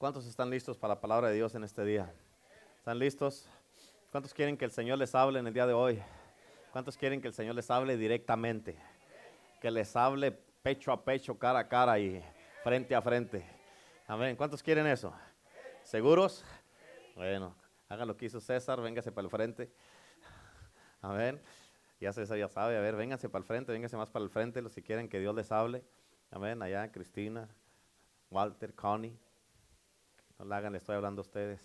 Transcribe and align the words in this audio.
¿Cuántos 0.00 0.24
están 0.26 0.48
listos 0.48 0.78
para 0.78 0.94
la 0.94 1.00
palabra 1.02 1.28
de 1.28 1.34
Dios 1.34 1.54
en 1.54 1.62
este 1.62 1.84
día? 1.84 2.10
¿Están 2.78 2.98
listos? 2.98 3.46
¿Cuántos 4.10 4.32
quieren 4.32 4.56
que 4.56 4.64
el 4.64 4.70
Señor 4.70 4.96
les 4.96 5.14
hable 5.14 5.38
en 5.38 5.46
el 5.46 5.52
día 5.52 5.66
de 5.66 5.74
hoy? 5.74 6.02
¿Cuántos 6.72 6.96
quieren 6.96 7.20
que 7.20 7.28
el 7.28 7.34
Señor 7.34 7.54
les 7.54 7.70
hable 7.70 7.98
directamente? 7.98 8.78
Que 9.60 9.70
les 9.70 9.94
hable 9.96 10.32
pecho 10.32 10.90
a 10.90 11.04
pecho, 11.04 11.38
cara 11.38 11.58
a 11.58 11.68
cara 11.68 11.98
y 11.98 12.24
frente 12.64 12.94
a 12.94 13.02
frente. 13.02 13.44
Amén. 14.06 14.36
¿Cuántos 14.36 14.62
quieren 14.62 14.86
eso? 14.86 15.12
¿Seguros? 15.82 16.46
Bueno, 17.14 17.54
hagan 17.90 18.08
lo 18.08 18.16
que 18.16 18.24
hizo 18.24 18.40
César, 18.40 18.80
véngase 18.80 19.12
para 19.12 19.26
el 19.26 19.30
frente. 19.30 19.70
Amén. 21.02 21.38
Ya 22.00 22.14
César 22.14 22.38
ya 22.38 22.48
sabe, 22.48 22.78
a 22.78 22.80
ver, 22.80 22.96
vénganse 22.96 23.28
para 23.28 23.42
el 23.42 23.46
frente, 23.46 23.70
vénganse 23.70 23.98
más 23.98 24.08
para 24.08 24.24
el 24.24 24.30
frente 24.30 24.62
los 24.62 24.74
que 24.74 24.82
quieren 24.82 25.10
que 25.10 25.20
Dios 25.20 25.34
les 25.34 25.52
hable. 25.52 25.84
Amén. 26.30 26.62
Allá 26.62 26.90
Cristina, 26.90 27.50
Walter, 28.30 28.74
Connie. 28.74 29.20
No 30.40 30.46
la 30.46 30.56
hagan, 30.56 30.72
le 30.72 30.78
estoy 30.78 30.96
hablando 30.96 31.20
a 31.20 31.24
ustedes. 31.24 31.60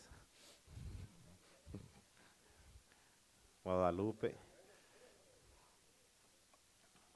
Guadalupe. 3.63 4.37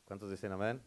¿Cuántos 0.05 0.31
dicen 0.31 0.53
amén? 0.53 0.81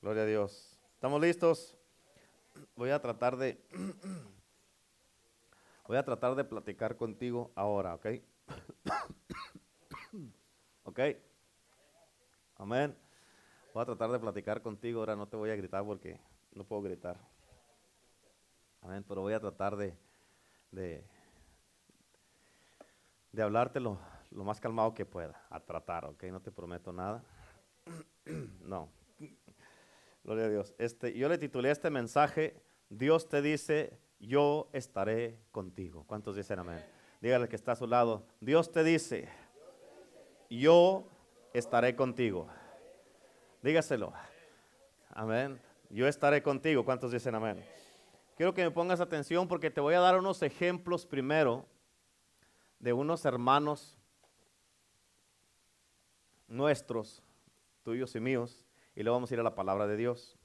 Gloria 0.00 0.22
a 0.22 0.26
Dios. 0.26 0.78
¿Estamos 0.94 1.20
listos? 1.20 1.76
Voy 2.76 2.90
a 2.90 3.02
tratar 3.02 3.36
de 3.36 3.60
voy 5.88 5.96
a 5.96 6.04
tratar 6.04 6.36
de 6.36 6.44
platicar 6.44 6.96
contigo 6.96 7.50
ahora, 7.56 7.96
¿ok? 7.96 8.06
¿Ok? 10.92 11.00
Amén. 12.58 12.94
Voy 13.72 13.82
a 13.82 13.86
tratar 13.86 14.10
de 14.10 14.18
platicar 14.18 14.60
contigo. 14.60 15.00
Ahora 15.00 15.16
no 15.16 15.26
te 15.26 15.38
voy 15.38 15.48
a 15.48 15.56
gritar 15.56 15.82
porque 15.86 16.20
no 16.52 16.64
puedo 16.64 16.82
gritar. 16.82 17.16
Amén. 18.82 19.02
Pero 19.08 19.22
voy 19.22 19.32
a 19.32 19.40
tratar 19.40 19.74
de, 19.74 19.96
de, 20.70 21.02
de 23.32 23.42
hablarte 23.42 23.80
lo, 23.80 23.98
lo 24.32 24.44
más 24.44 24.60
calmado 24.60 24.92
que 24.92 25.06
pueda. 25.06 25.46
A 25.48 25.60
tratar, 25.60 26.04
¿ok? 26.04 26.24
No 26.24 26.42
te 26.42 26.52
prometo 26.52 26.92
nada. 26.92 27.24
no. 28.60 28.90
Gloria 30.24 30.44
a 30.44 30.48
Dios. 30.50 30.74
Este, 30.76 31.16
yo 31.16 31.26
le 31.30 31.38
titulé 31.38 31.70
este 31.70 31.88
mensaje, 31.88 32.62
Dios 32.90 33.30
te 33.30 33.40
dice, 33.40 33.98
yo 34.20 34.68
estaré 34.74 35.38
contigo. 35.52 36.04
¿Cuántos 36.06 36.36
dicen 36.36 36.58
amén? 36.58 36.84
Dígale 37.22 37.48
que 37.48 37.56
está 37.56 37.72
a 37.72 37.76
su 37.76 37.86
lado, 37.86 38.26
Dios 38.40 38.70
te 38.72 38.84
dice, 38.84 39.30
yo 40.58 41.04
estaré 41.52 41.96
contigo. 41.96 42.48
Dígaselo. 43.62 44.12
Amén. 45.10 45.60
Yo 45.90 46.08
estaré 46.08 46.42
contigo. 46.42 46.84
¿Cuántos 46.84 47.12
dicen 47.12 47.34
amén? 47.34 47.64
Quiero 48.36 48.54
que 48.54 48.64
me 48.64 48.70
pongas 48.70 49.00
atención 49.00 49.46
porque 49.46 49.70
te 49.70 49.80
voy 49.80 49.94
a 49.94 50.00
dar 50.00 50.18
unos 50.18 50.42
ejemplos 50.42 51.06
primero 51.06 51.66
de 52.78 52.92
unos 52.92 53.24
hermanos 53.24 53.98
nuestros, 56.48 57.22
tuyos 57.82 58.14
y 58.14 58.20
míos, 58.20 58.66
y 58.94 59.02
luego 59.02 59.16
vamos 59.16 59.30
a 59.30 59.34
ir 59.34 59.40
a 59.40 59.44
la 59.44 59.54
palabra 59.54 59.86
de 59.86 59.96
Dios. 59.96 60.36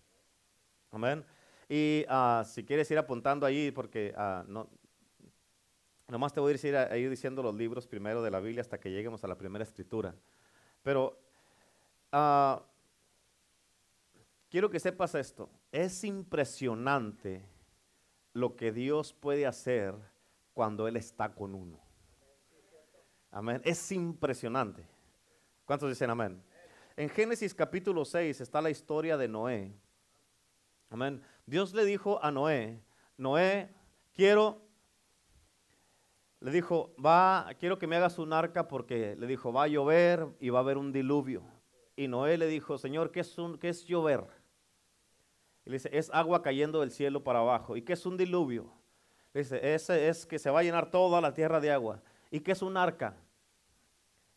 Amén. 0.92 1.26
Y 1.68 2.06
ah, 2.08 2.44
si 2.46 2.64
quieres 2.64 2.90
ir 2.92 2.98
apuntando 2.98 3.46
ahí, 3.46 3.72
porque 3.72 4.14
uh, 4.16 4.50
no, 4.50 4.70
nomás 6.08 6.34
te 6.34 6.40
voy 6.40 6.54
a 6.54 6.68
ir, 6.68 6.76
a 6.76 6.98
ir 6.98 7.10
diciendo 7.10 7.44
los 7.44 7.56
libros 7.56 7.88
primero 7.88 8.22
de 8.22 8.32
la 8.32 8.40
Biblia 8.40 8.62
hasta 8.62 8.80
que 8.80 8.92
lleguemos 8.92 9.24
a 9.24 9.28
la 9.28 9.38
primera 9.38 9.64
escritura. 9.64 10.16
Pero 10.84 11.20
uh, 12.14 12.62
quiero 14.50 14.70
que 14.70 14.80
sepas 14.80 15.16
esto. 15.16 15.50
Es 15.72 16.04
impresionante 16.04 17.46
lo 18.34 18.56
que 18.56 18.72
Dios 18.72 19.14
puede 19.14 19.46
hacer 19.46 19.96
cuando 20.54 20.88
Él 20.88 20.96
está 20.96 21.34
con 21.34 21.54
uno. 21.54 21.80
Amén. 23.32 23.62
Es 23.66 23.92
impresionante. 23.92 24.88
¿Cuántos 25.66 25.90
dicen 25.90 26.10
amén? 26.10 26.42
En 26.96 27.10
Génesis 27.10 27.54
capítulo 27.54 28.06
6 28.06 28.42
está 28.42 28.62
la 28.62 28.70
historia 28.70 29.18
de 29.18 29.28
Noé. 29.28 29.74
Amén. 30.90 31.22
Dios 31.46 31.74
le 31.74 31.86
dijo 31.86 32.24
a 32.24 32.32
Noé, 32.32 32.82
Noé, 33.18 33.70
quiero, 34.14 34.67
le 36.40 36.52
dijo, 36.52 36.94
va, 37.04 37.50
quiero 37.60 37.80
que 37.80 37.88
me 37.88 37.96
hagas 37.96 38.20
un 38.20 38.32
arca 38.32 38.68
porque 38.68 39.16
le 39.16 39.28
dijo, 39.28 39.52
va 39.52 39.64
a 39.64 39.68
llover 39.68 40.28
y 40.40 40.50
va 40.50 40.60
a 40.60 40.62
haber 40.62 40.78
un 40.78 40.92
diluvio. 40.92 41.44
Y 41.96 42.08
Noé 42.08 42.38
le 42.38 42.48
dijo, 42.48 42.78
Señor, 42.78 43.12
¿qué 43.12 43.22
es, 43.22 43.38
un, 43.38 43.58
qué 43.58 43.70
es 43.70 43.86
llover? 43.86 44.24
Y 45.66 45.72
le 45.72 45.78
dice, 45.78 45.90
es 45.92 46.12
agua 46.14 46.44
cayendo 46.44 46.82
del 46.82 46.92
cielo 46.92 47.24
para 47.24 47.40
abajo. 47.40 47.76
¿Y 47.76 47.82
qué 47.82 47.94
es 47.94 48.06
un 48.06 48.18
diluvio? 48.18 48.72
Le 49.34 49.42
dice, 49.42 49.74
ese 49.74 50.08
es 50.08 50.26
que 50.26 50.38
se 50.38 50.52
va 50.52 50.60
a 50.60 50.64
llenar 50.64 50.92
toda 50.92 51.20
la 51.22 51.34
tierra 51.34 51.60
de 51.60 51.72
agua. 51.72 52.02
¿Y 52.30 52.40
qué 52.42 52.52
es 52.52 52.62
un 52.62 52.78
arca? 52.78 53.16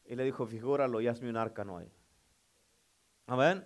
Y 0.06 0.16
le 0.16 0.24
dijo, 0.24 0.46
figúralo 0.46 1.00
y 1.00 1.06
hazme 1.06 1.28
un 1.28 1.36
arca, 1.36 1.64
Noé. 1.64 1.90
Amén. 3.26 3.64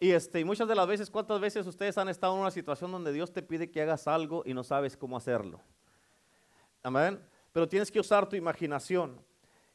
Y, 0.00 0.12
este, 0.12 0.38
y 0.38 0.44
muchas 0.44 0.68
de 0.68 0.76
las 0.76 0.86
veces, 0.86 1.10
¿cuántas 1.10 1.40
veces 1.40 1.66
ustedes 1.66 1.98
han 1.98 2.08
estado 2.08 2.34
en 2.34 2.40
una 2.40 2.52
situación 2.52 2.92
donde 2.92 3.12
Dios 3.12 3.32
te 3.32 3.42
pide 3.42 3.70
que 3.70 3.82
hagas 3.82 4.06
algo 4.06 4.44
y 4.46 4.54
no 4.54 4.62
sabes 4.62 4.96
cómo 4.96 5.16
hacerlo? 5.16 5.60
Amén. 6.84 7.20
Pero 7.58 7.68
tienes 7.68 7.90
que 7.90 7.98
usar 7.98 8.28
tu 8.28 8.36
imaginación. 8.36 9.20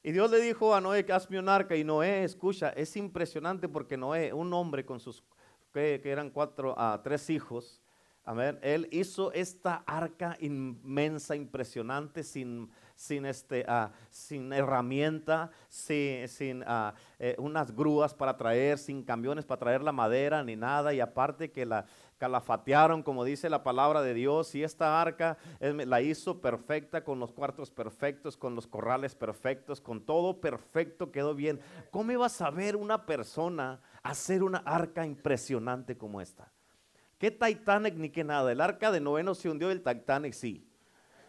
Y 0.01 0.13
Dios 0.13 0.31
le 0.31 0.39
dijo 0.39 0.73
a 0.73 0.79
Noé 0.79 1.05
hazme 1.11 1.37
un 1.37 1.49
arca. 1.49 1.75
Y 1.75 1.83
Noé, 1.83 2.23
escucha, 2.23 2.69
es 2.69 2.95
impresionante 2.95 3.67
porque 3.67 3.97
Noé, 3.97 4.31
un 4.31 4.53
hombre 4.53 4.85
con 4.85 5.01
sus, 5.01 5.21
que, 5.73 5.99
eran 6.05 6.29
cuatro, 6.29 6.79
a 6.79 7.03
tres 7.03 7.29
hijos, 7.29 7.81
amén, 8.23 8.57
él 8.61 8.87
hizo 8.89 9.33
esta 9.33 9.83
arca 9.85 10.37
inmensa, 10.39 11.35
impresionante, 11.35 12.23
sin, 12.23 12.71
sin, 12.95 13.25
este, 13.25 13.65
uh, 13.67 13.89
sin 14.09 14.53
herramienta, 14.53 15.51
sin, 15.67 16.25
sin 16.29 16.61
uh, 16.61 16.93
eh, 17.19 17.35
unas 17.37 17.75
grúas 17.75 18.13
para 18.13 18.37
traer, 18.37 18.77
sin 18.77 19.03
camiones 19.03 19.43
para 19.43 19.59
traer 19.59 19.81
la 19.81 19.91
madera 19.91 20.41
ni 20.41 20.55
nada. 20.55 20.93
Y 20.93 21.01
aparte 21.01 21.51
que 21.51 21.65
la, 21.65 21.85
calafatearon, 22.23 23.03
como 23.03 23.25
dice 23.25 23.49
la 23.49 23.63
palabra 23.63 24.01
de 24.01 24.13
Dios, 24.13 24.55
y 24.55 24.63
esta 24.63 25.01
arca 25.01 25.37
la 25.59 26.01
hizo 26.01 26.39
perfecta, 26.39 27.03
con 27.03 27.19
los 27.19 27.33
cuartos 27.33 27.69
perfectos, 27.69 28.37
con 28.37 28.55
los 28.55 28.65
corrales 28.65 29.13
perfectos, 29.13 29.81
con 29.81 29.99
todo 29.99 30.39
perfecto, 30.39 31.11
quedó 31.11 31.35
bien. 31.35 31.59
¿Cómo 31.91 32.13
iba 32.13 32.25
a 32.25 32.29
saber 32.29 32.77
una 32.77 33.05
persona 33.05 33.81
hacer 34.03 34.41
una 34.41 34.59
arca 34.59 35.05
impresionante 35.05 35.97
como 35.97 36.21
esta? 36.21 36.49
¿Qué 37.17 37.29
Titanic 37.29 37.95
ni 37.95 38.09
qué 38.09 38.23
nada? 38.23 38.53
El 38.53 38.61
arca 38.61 38.89
de 38.89 39.01
Noé 39.01 39.21
no 39.21 39.35
se 39.35 39.49
hundió, 39.49 39.69
el 39.69 39.83
Titanic 39.83 40.31
sí. 40.31 40.65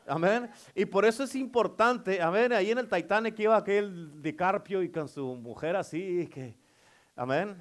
Amén. 0.07 0.49
Y 0.77 0.85
por 0.85 1.05
eso 1.05 1.25
es 1.25 1.35
importante, 1.35 2.23
amén, 2.23 2.53
ahí 2.53 2.71
en 2.71 2.79
el 2.79 2.89
Titanic 2.89 3.37
iba 3.41 3.57
aquel 3.57 4.23
DiCarpio 4.23 4.81
y 4.81 4.93
con 4.93 5.09
su 5.09 5.35
mujer 5.35 5.75
así, 5.75 6.29
que, 6.29 6.57
amén. 7.17 7.61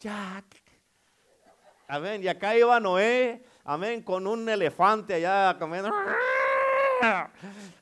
Jack, 0.00 0.61
Amén. 1.92 2.22
Y 2.22 2.28
acá 2.28 2.56
iba 2.56 2.80
Noé, 2.80 3.44
amén, 3.64 4.00
con 4.00 4.26
un 4.26 4.48
elefante 4.48 5.12
allá 5.12 5.58
comiendo. 5.58 5.90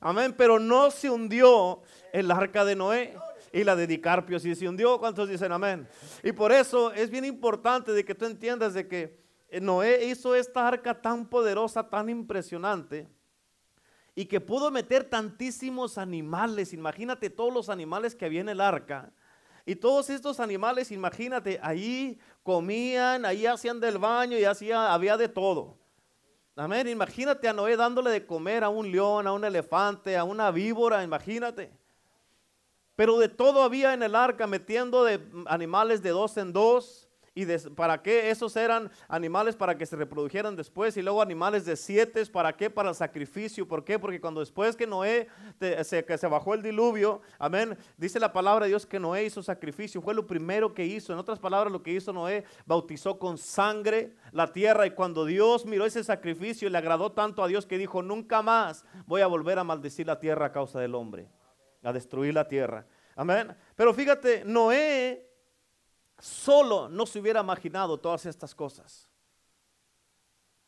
Amén. 0.01 0.35
Pero 0.37 0.59
no 0.59 0.91
se 0.91 1.09
hundió 1.09 1.81
el 2.13 2.29
arca 2.33 2.65
de 2.65 2.75
Noé. 2.75 3.17
Y 3.53 3.63
la 3.63 3.77
de 3.77 3.87
Dicarpio 3.87 4.41
sí 4.41 4.57
se 4.57 4.69
hundió. 4.69 4.99
¿Cuántos 4.99 5.29
dicen 5.29 5.53
amén? 5.53 5.87
Y 6.25 6.33
por 6.33 6.51
eso 6.51 6.93
es 6.93 7.09
bien 7.09 7.25
importante 7.25 7.93
de 7.93 8.05
que 8.05 8.17
tú 8.17 8.25
entiendas 8.25 8.75
de 8.75 8.89
que 8.89 9.21
Noé 9.61 10.07
hizo 10.07 10.35
esta 10.35 10.67
arca 10.67 11.01
tan 11.01 11.25
poderosa, 11.29 11.89
tan 11.89 12.09
impresionante, 12.09 13.07
y 14.17 14.25
que 14.25 14.41
pudo 14.41 14.73
meter 14.73 15.05
tantísimos 15.05 15.99
animales. 15.99 16.73
Imagínate 16.73 17.31
todos 17.31 17.55
los 17.55 17.69
animales 17.69 18.17
que 18.17 18.25
había 18.25 18.41
en 18.41 18.49
el 18.49 18.61
arca. 18.61 19.13
Y 19.71 19.77
todos 19.77 20.11
estos 20.11 20.41
animales, 20.41 20.91
imagínate, 20.91 21.61
ahí 21.63 22.19
comían, 22.43 23.25
ahí 23.25 23.47
hacían 23.47 23.79
del 23.79 23.99
baño 23.99 24.37
y 24.37 24.45
hacía, 24.45 24.93
había 24.93 25.17
de 25.17 25.29
todo. 25.29 25.79
Amén, 26.57 26.89
imagínate 26.89 27.47
a 27.47 27.53
Noé 27.53 27.77
dándole 27.77 28.11
de 28.11 28.27
comer 28.27 28.65
a 28.65 28.69
un 28.69 28.91
león, 28.91 29.29
a 29.29 29.33
un 29.33 29.45
elefante, 29.45 30.17
a 30.17 30.25
una 30.25 30.51
víbora, 30.51 31.05
imagínate. 31.05 31.71
Pero 32.97 33.17
de 33.21 33.29
todo 33.29 33.63
había 33.63 33.95
en 33.95 34.03
el 34.03 34.17
arca, 34.17 34.49
metiendo 34.49 35.05
de 35.05 35.25
animales 35.47 36.03
de 36.03 36.11
dos 36.11 36.37
en 36.37 36.53
dos, 36.53 37.09
¿Y 37.41 37.47
para 37.71 38.03
qué? 38.03 38.31
Esos 38.31 38.55
eran 38.55 38.91
animales 39.09 39.57
para 39.57 39.79
que 39.79 39.87
se 39.87 39.97
reprodujeran 39.97 40.57
después 40.57 40.95
y 40.99 41.03
luego 41.03 41.23
animales 41.23 41.65
de 41.65 41.75
siete. 41.75 42.25
¿Para 42.27 42.55
qué? 42.55 42.69
Para 42.69 42.91
el 42.91 42.95
sacrificio. 42.95 43.67
¿Por 43.67 43.83
qué? 43.83 43.99
Porque 43.99 44.21
cuando 44.21 44.41
después 44.41 44.77
que 44.77 44.87
Noé, 44.87 45.29
se, 45.83 46.05
que 46.05 46.19
se 46.19 46.27
bajó 46.27 46.53
el 46.53 46.63
diluvio, 46.63 47.23
amén, 47.39 47.79
dice 47.97 48.21
la 48.21 48.31
palabra 48.31 48.67
de 48.67 48.71
Dios 48.71 48.85
que 48.85 49.01
Noé 49.01 49.25
hizo 49.25 49.43
sacrificio. 49.43 50.03
Fue 50.03 50.13
lo 50.13 50.27
primero 50.27 50.75
que 50.75 50.85
hizo. 50.85 51.15
En 51.15 51.19
otras 51.19 51.39
palabras, 51.39 51.73
lo 51.73 51.83
que 51.83 51.93
hizo 51.93 52.13
Noé, 52.13 52.45
bautizó 52.67 53.19
con 53.19 53.39
sangre 53.39 54.15
la 54.33 54.53
tierra. 54.53 54.87
Y 54.87 54.91
cuando 54.91 55.25
Dios 55.25 55.65
miró 55.65 55.87
ese 55.87 56.05
sacrificio, 56.05 56.69
le 56.69 56.77
agradó 56.77 57.13
tanto 57.13 57.43
a 57.43 57.49
Dios 57.49 57.65
que 57.65 57.79
dijo, 57.79 58.03
nunca 58.03 58.43
más 58.43 58.85
voy 59.07 59.23
a 59.23 59.27
volver 59.27 59.59
a 59.59 59.65
maldecir 59.65 60.07
la 60.07 60.19
tierra 60.19 60.47
a 60.47 60.53
causa 60.53 60.79
del 60.79 60.95
hombre, 60.95 61.29
a 61.83 61.93
destruir 61.93 62.35
la 62.35 62.47
tierra. 62.47 62.85
Amén. 63.17 63.57
Pero 63.77 63.95
fíjate, 63.95 64.45
Noé 64.45 65.30
solo 66.21 66.89
no 66.89 67.07
se 67.07 67.19
hubiera 67.19 67.41
imaginado 67.41 67.99
todas 67.99 68.27
estas 68.27 68.55
cosas. 68.55 69.09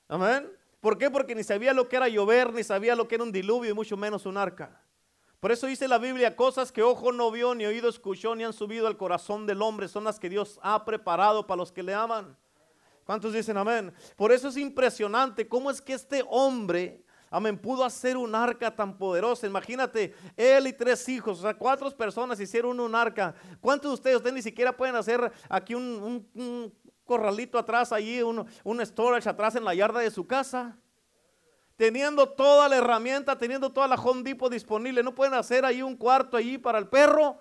Amén. 0.08 0.50
¿Por 0.80 0.98
qué? 0.98 1.10
Porque 1.10 1.34
ni 1.34 1.44
sabía 1.44 1.72
lo 1.72 1.88
que 1.88 1.96
era 1.96 2.08
llover, 2.08 2.52
ni 2.52 2.64
sabía 2.64 2.96
lo 2.96 3.06
que 3.06 3.14
era 3.14 3.24
un 3.24 3.32
diluvio 3.32 3.70
y 3.70 3.74
mucho 3.74 3.96
menos 3.96 4.26
un 4.26 4.36
arca. 4.36 4.82
Por 5.38 5.50
eso 5.50 5.66
dice 5.66 5.88
la 5.88 5.98
Biblia, 5.98 6.36
cosas 6.36 6.70
que 6.70 6.82
ojo 6.82 7.10
no 7.10 7.30
vio, 7.30 7.54
ni 7.54 7.66
oído 7.66 7.88
escuchó, 7.88 8.34
ni 8.34 8.44
han 8.44 8.52
subido 8.52 8.86
al 8.86 8.96
corazón 8.96 9.46
del 9.46 9.62
hombre, 9.62 9.88
son 9.88 10.04
las 10.04 10.20
que 10.20 10.28
Dios 10.28 10.58
ha 10.62 10.84
preparado 10.84 11.46
para 11.46 11.58
los 11.58 11.72
que 11.72 11.82
le 11.82 11.94
aman. 11.94 12.36
¿Cuántos 13.04 13.32
dicen 13.32 13.56
amén? 13.56 13.92
Por 14.16 14.30
eso 14.30 14.48
es 14.48 14.56
impresionante 14.56 15.48
cómo 15.48 15.70
es 15.70 15.82
que 15.82 15.94
este 15.94 16.24
hombre, 16.28 17.01
amén, 17.32 17.58
pudo 17.58 17.82
hacer 17.82 18.16
un 18.16 18.34
arca 18.34 18.70
tan 18.70 18.96
poderosa. 18.96 19.46
Imagínate, 19.46 20.14
él 20.36 20.66
y 20.68 20.72
tres 20.72 21.08
hijos, 21.08 21.38
o 21.38 21.42
sea, 21.42 21.54
cuatro 21.54 21.90
personas 21.90 22.38
hicieron 22.38 22.78
un 22.78 22.94
arca. 22.94 23.34
¿Cuántos 23.60 23.90
de 23.90 23.94
ustedes, 23.94 24.16
ustedes 24.16 24.34
ni 24.34 24.42
siquiera 24.42 24.76
pueden 24.76 24.94
hacer 24.94 25.32
aquí 25.48 25.74
un, 25.74 26.72
corralito 27.04 27.58
atrás, 27.58 27.90
allí, 27.92 28.22
un, 28.22 28.86
storage 28.86 29.28
atrás 29.28 29.56
en 29.56 29.64
la 29.64 29.74
yarda 29.74 30.00
de 30.00 30.10
su 30.10 30.26
casa? 30.26 30.78
teniendo 31.74 32.28
toda 32.28 32.68
la 32.68 32.76
herramienta, 32.76 33.36
teniendo 33.36 33.72
toda 33.72 33.88
la 33.88 33.96
Home 33.96 34.22
disponible, 34.50 35.02
no 35.02 35.12
pueden 35.16 35.34
hacer 35.34 35.64
ahí 35.64 35.82
un 35.82 35.96
cuarto 35.96 36.36
allí 36.36 36.56
para 36.56 36.78
el 36.78 36.86
perro. 36.86 37.40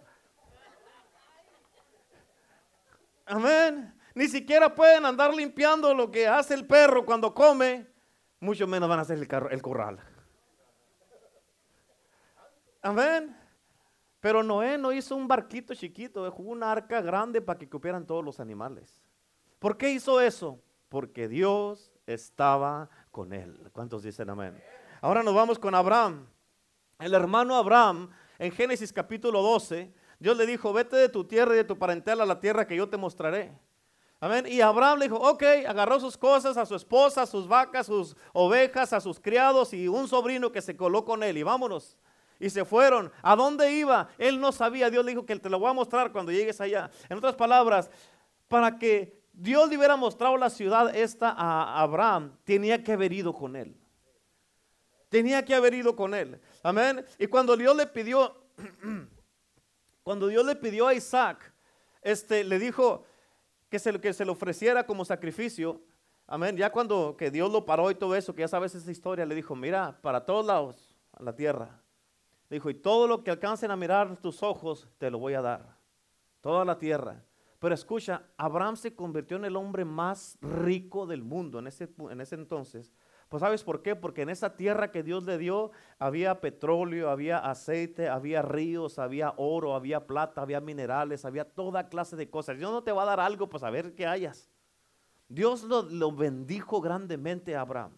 Amén. 3.28 3.94
Ni 4.16 4.28
siquiera 4.28 4.74
pueden 4.74 5.06
andar 5.06 5.32
limpiando 5.32 5.94
lo 5.94 6.10
que 6.10 6.28
hace 6.28 6.56
el 6.56 6.66
perro 6.66 7.06
cuando 7.06 7.36
come, 7.36 7.91
mucho 8.42 8.68
menos 8.68 8.90
van 8.90 9.00
a 9.00 9.04
hacer 9.04 9.18
el, 9.18 9.28
el 9.52 9.62
corral. 9.62 10.00
Amén. 12.82 13.38
Pero 14.20 14.44
Noé 14.44 14.78
no 14.78 14.92
hizo 14.92 15.16
un 15.16 15.28
barquito 15.28 15.74
chiquito, 15.74 16.24
dejó 16.24 16.44
una 16.44 16.72
arca 16.72 17.02
grande 17.02 17.42
para 17.42 17.58
que 17.58 17.70
cupieran 17.70 18.06
todos 18.06 18.24
los 18.26 18.40
animales. 18.40 19.02
¿Por 19.60 19.78
qué 19.78 19.92
hizo 19.92 20.20
eso? 20.20 20.60
Porque 20.90 21.28
Dios 21.28 21.92
estaba 22.06 22.90
con 23.12 23.32
él. 23.32 23.70
¿Cuántos 23.72 24.04
dicen 24.04 24.30
amén? 24.30 24.62
Ahora 25.02 25.24
nos 25.24 25.34
vamos 25.34 25.58
con 25.58 25.74
Abraham. 25.74 26.28
El 27.00 27.14
hermano 27.14 27.56
Abraham, 27.56 28.10
en 28.38 28.52
Génesis 28.52 28.92
capítulo 28.92 29.42
12, 29.42 29.94
Dios 30.20 30.38
le 30.38 30.46
dijo, 30.46 30.72
vete 30.74 30.96
de 30.96 31.10
tu 31.10 31.24
tierra 31.24 31.54
y 31.54 31.58
de 31.58 31.64
tu 31.64 31.78
parentela 31.80 32.24
a 32.24 32.28
la 32.28 32.40
tierra 32.40 32.68
que 32.68 32.76
yo 32.76 32.90
te 32.90 32.98
mostraré. 32.98 33.58
Amén. 34.24 34.46
Y 34.48 34.62
Abraham 34.62 35.00
le 35.00 35.06
dijo, 35.06 35.18
ok, 35.18 35.44
agarró 35.68 36.00
sus 36.00 36.16
cosas, 36.16 36.56
a 36.56 36.64
su 36.68 36.76
esposa, 36.76 37.24
a 37.24 37.26
sus 37.26 37.48
vacas, 37.48 37.88
sus 37.88 38.16
ovejas, 38.34 38.94
a 38.94 39.02
sus 39.02 39.20
criados 39.20 39.74
y 39.74 39.88
un 39.88 40.08
sobrino 40.08 40.52
que 40.52 40.62
se 40.62 40.78
coló 40.78 41.04
con 41.04 41.24
él 41.24 41.40
y 41.40 41.44
vámonos. 41.44 41.98
Y 42.40 42.52
se 42.52 42.64
fueron. 42.64 43.12
¿A 43.24 43.36
dónde 43.36 43.74
iba? 43.74 44.10
Él 44.20 44.40
no 44.40 44.52
sabía. 44.52 44.92
Dios 44.92 45.04
le 45.04 45.14
dijo 45.14 45.26
que 45.26 45.36
te 45.38 45.50
lo 45.50 45.58
voy 45.58 45.72
a 45.72 45.74
mostrar 45.74 46.12
cuando 46.12 46.32
llegues 46.32 46.62
allá. 46.62 46.92
En 47.10 47.18
otras 47.18 47.34
palabras, 47.34 47.90
para 48.48 48.78
que 48.78 49.20
Dios 49.34 49.68
le 49.70 49.78
hubiera 49.78 49.96
mostrado 49.96 50.38
la 50.38 50.52
ciudad 50.52 50.96
esta 50.96 51.32
a 51.32 51.82
Abraham, 51.82 52.38
tenía 52.44 52.84
que 52.84 52.94
haber 52.94 53.14
ido 53.14 53.34
con 53.34 53.56
él. 53.56 53.76
Tenía 55.10 55.44
que 55.44 55.56
haber 55.56 55.74
ido 55.74 55.96
con 55.96 56.14
él. 56.14 56.40
Amén. 56.62 57.04
Y 57.18 57.26
cuando 57.26 57.58
Dios 57.58 57.76
le 57.76 57.88
pidió, 57.88 58.36
cuando 60.04 60.28
Dios 60.28 60.46
le 60.46 60.56
pidió 60.56 60.88
a 60.88 60.94
Isaac, 60.94 61.52
este, 62.04 62.44
le 62.44 62.60
dijo 62.60 63.06
que 63.72 63.80
se, 63.80 64.00
que 64.02 64.12
se 64.12 64.26
le 64.26 64.32
ofreciera 64.32 64.86
como 64.86 65.06
sacrificio. 65.06 65.82
Amén. 66.28 66.58
Ya 66.58 66.70
cuando 66.72 67.16
que 67.18 67.32
Dios 67.32 67.50
lo 67.50 67.66
paró 67.66 67.90
y 67.90 67.96
todo 67.96 68.16
eso, 68.16 68.36
que 68.36 68.42
ya 68.42 68.48
sabes 68.50 68.76
esa 68.76 68.92
historia, 68.92 69.26
le 69.26 69.34
dijo, 69.34 69.56
mira, 69.56 69.98
para 70.02 70.26
todos 70.26 70.46
lados, 70.46 70.94
a 71.14 71.24
la 71.24 71.34
tierra. 71.34 71.82
Le 72.50 72.58
dijo, 72.58 72.70
y 72.70 72.74
todo 72.74 73.08
lo 73.08 73.24
que 73.24 73.32
alcancen 73.32 73.72
a 73.72 73.78
mirar 73.78 74.18
tus 74.18 74.44
ojos, 74.44 74.90
te 74.98 75.10
lo 75.10 75.20
voy 75.20 75.36
a 75.36 75.42
dar. 75.42 75.78
Toda 76.42 76.66
la 76.66 76.78
tierra. 76.78 77.24
Pero 77.60 77.74
escucha, 77.74 78.24
Abraham 78.36 78.76
se 78.76 78.94
convirtió 78.94 79.38
en 79.38 79.46
el 79.46 79.56
hombre 79.56 79.86
más 79.86 80.38
rico 80.42 81.06
del 81.06 81.24
mundo 81.24 81.60
en 81.60 81.68
ese, 81.68 81.88
en 82.10 82.20
ese 82.20 82.36
entonces. 82.36 82.92
Pues 83.32 83.40
sabes 83.40 83.64
por 83.64 83.82
qué? 83.82 83.96
Porque 83.96 84.24
en 84.24 84.30
esa 84.30 84.58
tierra 84.58 84.92
que 84.92 85.04
Dios 85.04 85.24
le 85.24 85.38
dio 85.38 85.72
había 86.00 86.42
petróleo, 86.42 87.10
había 87.10 87.38
aceite, 87.38 88.10
había 88.10 88.42
ríos, 88.42 89.00
había 89.00 89.34
oro, 89.38 89.74
había 89.74 90.06
plata, 90.06 90.42
había 90.42 90.60
minerales, 90.60 91.24
había 91.24 91.46
toda 91.46 91.88
clase 91.88 92.18
de 92.18 92.30
cosas. 92.30 92.58
Dios 92.58 92.70
no 92.74 92.84
te 92.84 92.92
va 92.92 93.04
a 93.04 93.06
dar 93.06 93.22
algo, 93.22 93.48
pues 93.48 93.64
a 93.64 93.70
ver 93.70 93.96
qué 93.96 94.06
hayas. 94.06 94.50
Dios 95.30 95.64
lo, 95.64 95.84
lo 95.84 96.12
bendijo 96.12 96.82
grandemente 96.82 97.56
a 97.56 97.62
Abraham. 97.62 97.94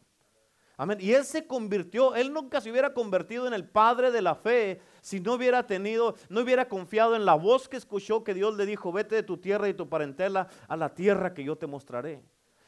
Amén. 0.77 0.99
Y 1.01 1.13
él 1.13 1.25
se 1.25 1.47
convirtió, 1.47 2.13
él 2.13 2.31
nunca 2.31 2.61
se 2.61 2.69
hubiera 2.69 2.93
convertido 2.93 3.47
en 3.47 3.55
el 3.55 3.67
padre 3.67 4.11
de 4.11 4.21
la 4.21 4.35
fe 4.35 4.81
si 5.01 5.19
no 5.19 5.33
hubiera 5.33 5.65
tenido, 5.65 6.13
no 6.29 6.41
hubiera 6.41 6.69
confiado 6.69 7.15
en 7.15 7.25
la 7.25 7.33
voz 7.33 7.67
que 7.67 7.77
escuchó 7.77 8.23
que 8.23 8.35
Dios 8.35 8.55
le 8.55 8.67
dijo, 8.67 8.91
vete 8.91 9.15
de 9.15 9.23
tu 9.23 9.37
tierra 9.37 9.67
y 9.67 9.73
tu 9.73 9.89
parentela 9.89 10.47
a 10.67 10.77
la 10.77 10.93
tierra 10.93 11.33
que 11.33 11.43
yo 11.43 11.57
te 11.57 11.65
mostraré. 11.65 12.21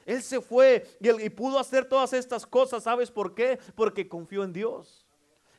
Él 0.06 0.22
se 0.22 0.40
fue 0.40 0.88
y, 1.00 1.10
y 1.10 1.30
pudo 1.30 1.60
hacer 1.60 1.86
todas 1.86 2.14
estas 2.14 2.46
cosas, 2.46 2.84
¿sabes 2.84 3.10
por 3.12 3.34
qué? 3.34 3.60
Porque 3.76 4.08
confió 4.08 4.44
en 4.44 4.54
Dios. 4.54 5.06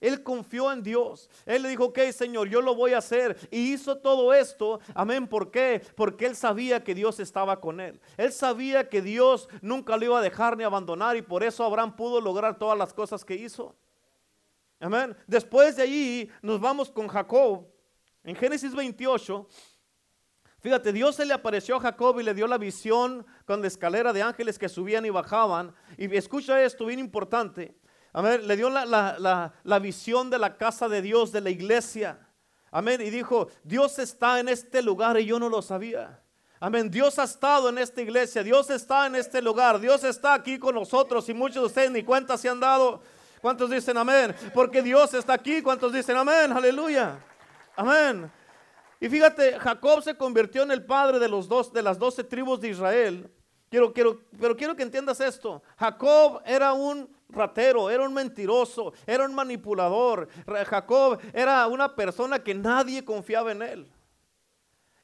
Él 0.00 0.22
confió 0.22 0.72
en 0.72 0.82
Dios. 0.82 1.30
Él 1.44 1.62
le 1.62 1.70
dijo, 1.70 1.86
ok, 1.86 1.98
Señor, 2.12 2.48
yo 2.48 2.60
lo 2.60 2.74
voy 2.74 2.92
a 2.92 2.98
hacer. 2.98 3.36
Y 3.50 3.72
hizo 3.72 3.98
todo 3.98 4.32
esto. 4.34 4.80
Amén. 4.94 5.26
¿Por 5.26 5.50
qué? 5.50 5.82
Porque 5.94 6.26
él 6.26 6.36
sabía 6.36 6.84
que 6.84 6.94
Dios 6.94 7.18
estaba 7.20 7.60
con 7.60 7.80
él. 7.80 8.00
Él 8.16 8.32
sabía 8.32 8.88
que 8.88 9.02
Dios 9.02 9.48
nunca 9.62 9.96
lo 9.96 10.04
iba 10.04 10.18
a 10.18 10.22
dejar 10.22 10.56
ni 10.56 10.64
abandonar. 10.64 11.16
Y 11.16 11.22
por 11.22 11.42
eso 11.42 11.64
Abraham 11.64 11.96
pudo 11.96 12.20
lograr 12.20 12.58
todas 12.58 12.76
las 12.78 12.92
cosas 12.92 13.24
que 13.24 13.34
hizo. 13.34 13.74
Amén. 14.78 15.16
Después 15.26 15.76
de 15.76 15.82
allí 15.82 16.30
nos 16.42 16.60
vamos 16.60 16.90
con 16.90 17.08
Jacob. 17.08 17.66
En 18.22 18.36
Génesis 18.36 18.74
28. 18.74 19.46
Fíjate, 20.66 20.92
Dios 20.92 21.14
se 21.14 21.24
le 21.24 21.32
apareció 21.32 21.76
a 21.76 21.80
Jacob 21.80 22.18
y 22.18 22.24
le 22.24 22.34
dio 22.34 22.48
la 22.48 22.58
visión 22.58 23.24
con 23.44 23.60
la 23.60 23.68
escalera 23.68 24.12
de 24.12 24.20
ángeles 24.20 24.58
que 24.58 24.68
subían 24.68 25.06
y 25.06 25.10
bajaban. 25.10 25.72
Y 25.96 26.12
escucha 26.16 26.60
esto, 26.60 26.86
bien 26.86 26.98
importante. 26.98 27.76
Amén. 28.12 28.48
Le 28.48 28.56
dio 28.56 28.68
la, 28.68 29.78
visión 29.80 30.28
de 30.28 30.40
la 30.40 30.56
casa 30.56 30.88
de 30.88 31.02
Dios, 31.02 31.30
de 31.30 31.40
la 31.40 31.50
iglesia. 31.50 32.18
Amén. 32.72 33.00
Y 33.00 33.10
dijo, 33.10 33.46
Dios 33.62 34.00
está 34.00 34.40
en 34.40 34.48
este 34.48 34.82
lugar 34.82 35.20
y 35.20 35.26
yo 35.26 35.38
no 35.38 35.48
lo 35.48 35.62
sabía. 35.62 36.20
Amén. 36.58 36.90
Dios 36.90 37.16
ha 37.20 37.22
estado 37.22 37.68
en 37.68 37.78
esta 37.78 38.02
iglesia. 38.02 38.42
Dios 38.42 38.68
está 38.68 39.06
en 39.06 39.14
este 39.14 39.40
lugar. 39.40 39.78
Dios 39.78 40.02
está 40.02 40.34
aquí 40.34 40.58
con 40.58 40.74
nosotros. 40.74 41.28
Y 41.28 41.34
muchos 41.34 41.62
de 41.62 41.66
ustedes 41.66 41.90
ni 41.92 42.02
cuenta 42.02 42.36
se 42.36 42.48
han 42.48 42.58
dado. 42.58 43.00
¿Cuántos 43.40 43.70
dicen 43.70 43.96
amén? 43.98 44.34
Porque 44.52 44.82
Dios 44.82 45.14
está 45.14 45.34
aquí. 45.34 45.62
¿Cuántos 45.62 45.92
dicen 45.92 46.16
amén? 46.16 46.50
Aleluya. 46.50 47.20
Amén. 47.76 48.28
Y 49.00 49.08
fíjate, 49.08 49.58
Jacob 49.58 50.02
se 50.02 50.16
convirtió 50.16 50.62
en 50.62 50.70
el 50.70 50.84
padre 50.84 51.18
de, 51.18 51.28
los 51.28 51.48
dos, 51.48 51.72
de 51.72 51.82
las 51.82 51.98
doce 51.98 52.24
tribus 52.24 52.60
de 52.60 52.68
Israel. 52.68 53.30
Quiero, 53.68 53.92
quiero, 53.92 54.20
pero 54.40 54.56
quiero 54.56 54.74
que 54.74 54.82
entiendas 54.82 55.20
esto. 55.20 55.62
Jacob 55.76 56.40
era 56.46 56.72
un 56.72 57.08
ratero, 57.28 57.90
era 57.90 58.04
un 58.04 58.14
mentiroso, 58.14 58.92
era 59.06 59.24
un 59.24 59.34
manipulador. 59.34 60.28
Jacob 60.66 61.18
era 61.32 61.66
una 61.66 61.94
persona 61.94 62.38
que 62.38 62.54
nadie 62.54 63.04
confiaba 63.04 63.52
en 63.52 63.62
él. 63.62 63.92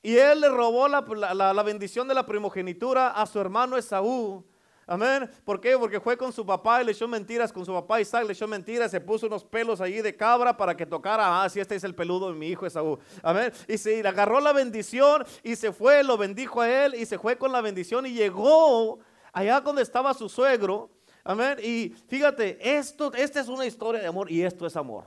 Y 0.01 0.17
él 0.17 0.41
le 0.41 0.49
robó 0.49 0.89
la, 0.89 1.03
la 1.35 1.63
bendición 1.63 2.09
de 2.09 2.15
la 2.15 2.27
primogenitura 2.27 3.11
a 3.11 3.27
su 3.27 3.39
hermano 3.39 3.77
Esaú 3.77 4.45
Amén. 4.87 5.31
¿Por 5.45 5.61
qué? 5.61 5.79
Porque 5.79 6.01
fue 6.01 6.17
con 6.17 6.33
su 6.33 6.45
papá 6.45 6.83
y 6.83 6.85
le 6.85 6.93
echó 6.93 7.07
mentiras, 7.07 7.53
con 7.53 7.65
su 7.65 7.73
papá 7.73 8.01
Isaac 8.01 8.27
le 8.27 8.33
echó 8.33 8.49
mentiras, 8.49 8.91
se 8.91 9.01
puso 9.01 9.27
unos 9.27 9.45
pelos 9.45 9.81
allí 9.81 10.03
de 10.03 10.17
cabra 10.17 10.57
para 10.57 10.77
que 10.77 10.85
tocara, 10.85 11.43
ah, 11.43 11.49
si 11.49 11.61
este 11.61 11.77
es 11.77 11.85
el 11.85 11.95
peludo 11.95 12.33
de 12.33 12.39
mi 12.39 12.49
hijo 12.49 12.67
Esaú. 12.67 12.99
Amén. 13.23 13.53
Y 13.69 13.79
se 13.79 14.07
agarró 14.07 14.41
la 14.41 14.53
bendición 14.53 15.25
y 15.43 15.55
se 15.55 15.73
fue, 15.73 16.03
lo 16.03 16.19
bendijo 16.19 16.61
a 16.61 16.85
él 16.85 16.95
y 16.97 17.07
se 17.07 17.19
fue 17.19 17.39
con 17.39 17.53
la 17.53 17.61
bendición 17.61 18.07
y 18.07 18.13
llegó 18.13 18.99
allá 19.33 19.61
donde 19.61 19.83
estaba 19.83 20.13
su 20.15 20.29
suegro. 20.29 20.91
Amén. 21.23 21.59
Y 21.63 21.91
fíjate, 22.09 22.59
esto, 22.77 23.13
esta 23.15 23.41
es 23.41 23.49
una 23.49 23.65
historia 23.65 24.01
de 24.01 24.09
amor 24.09 24.31
y 24.31 24.43
esto 24.43 24.67
es 24.67 24.77
amor. 24.77 25.05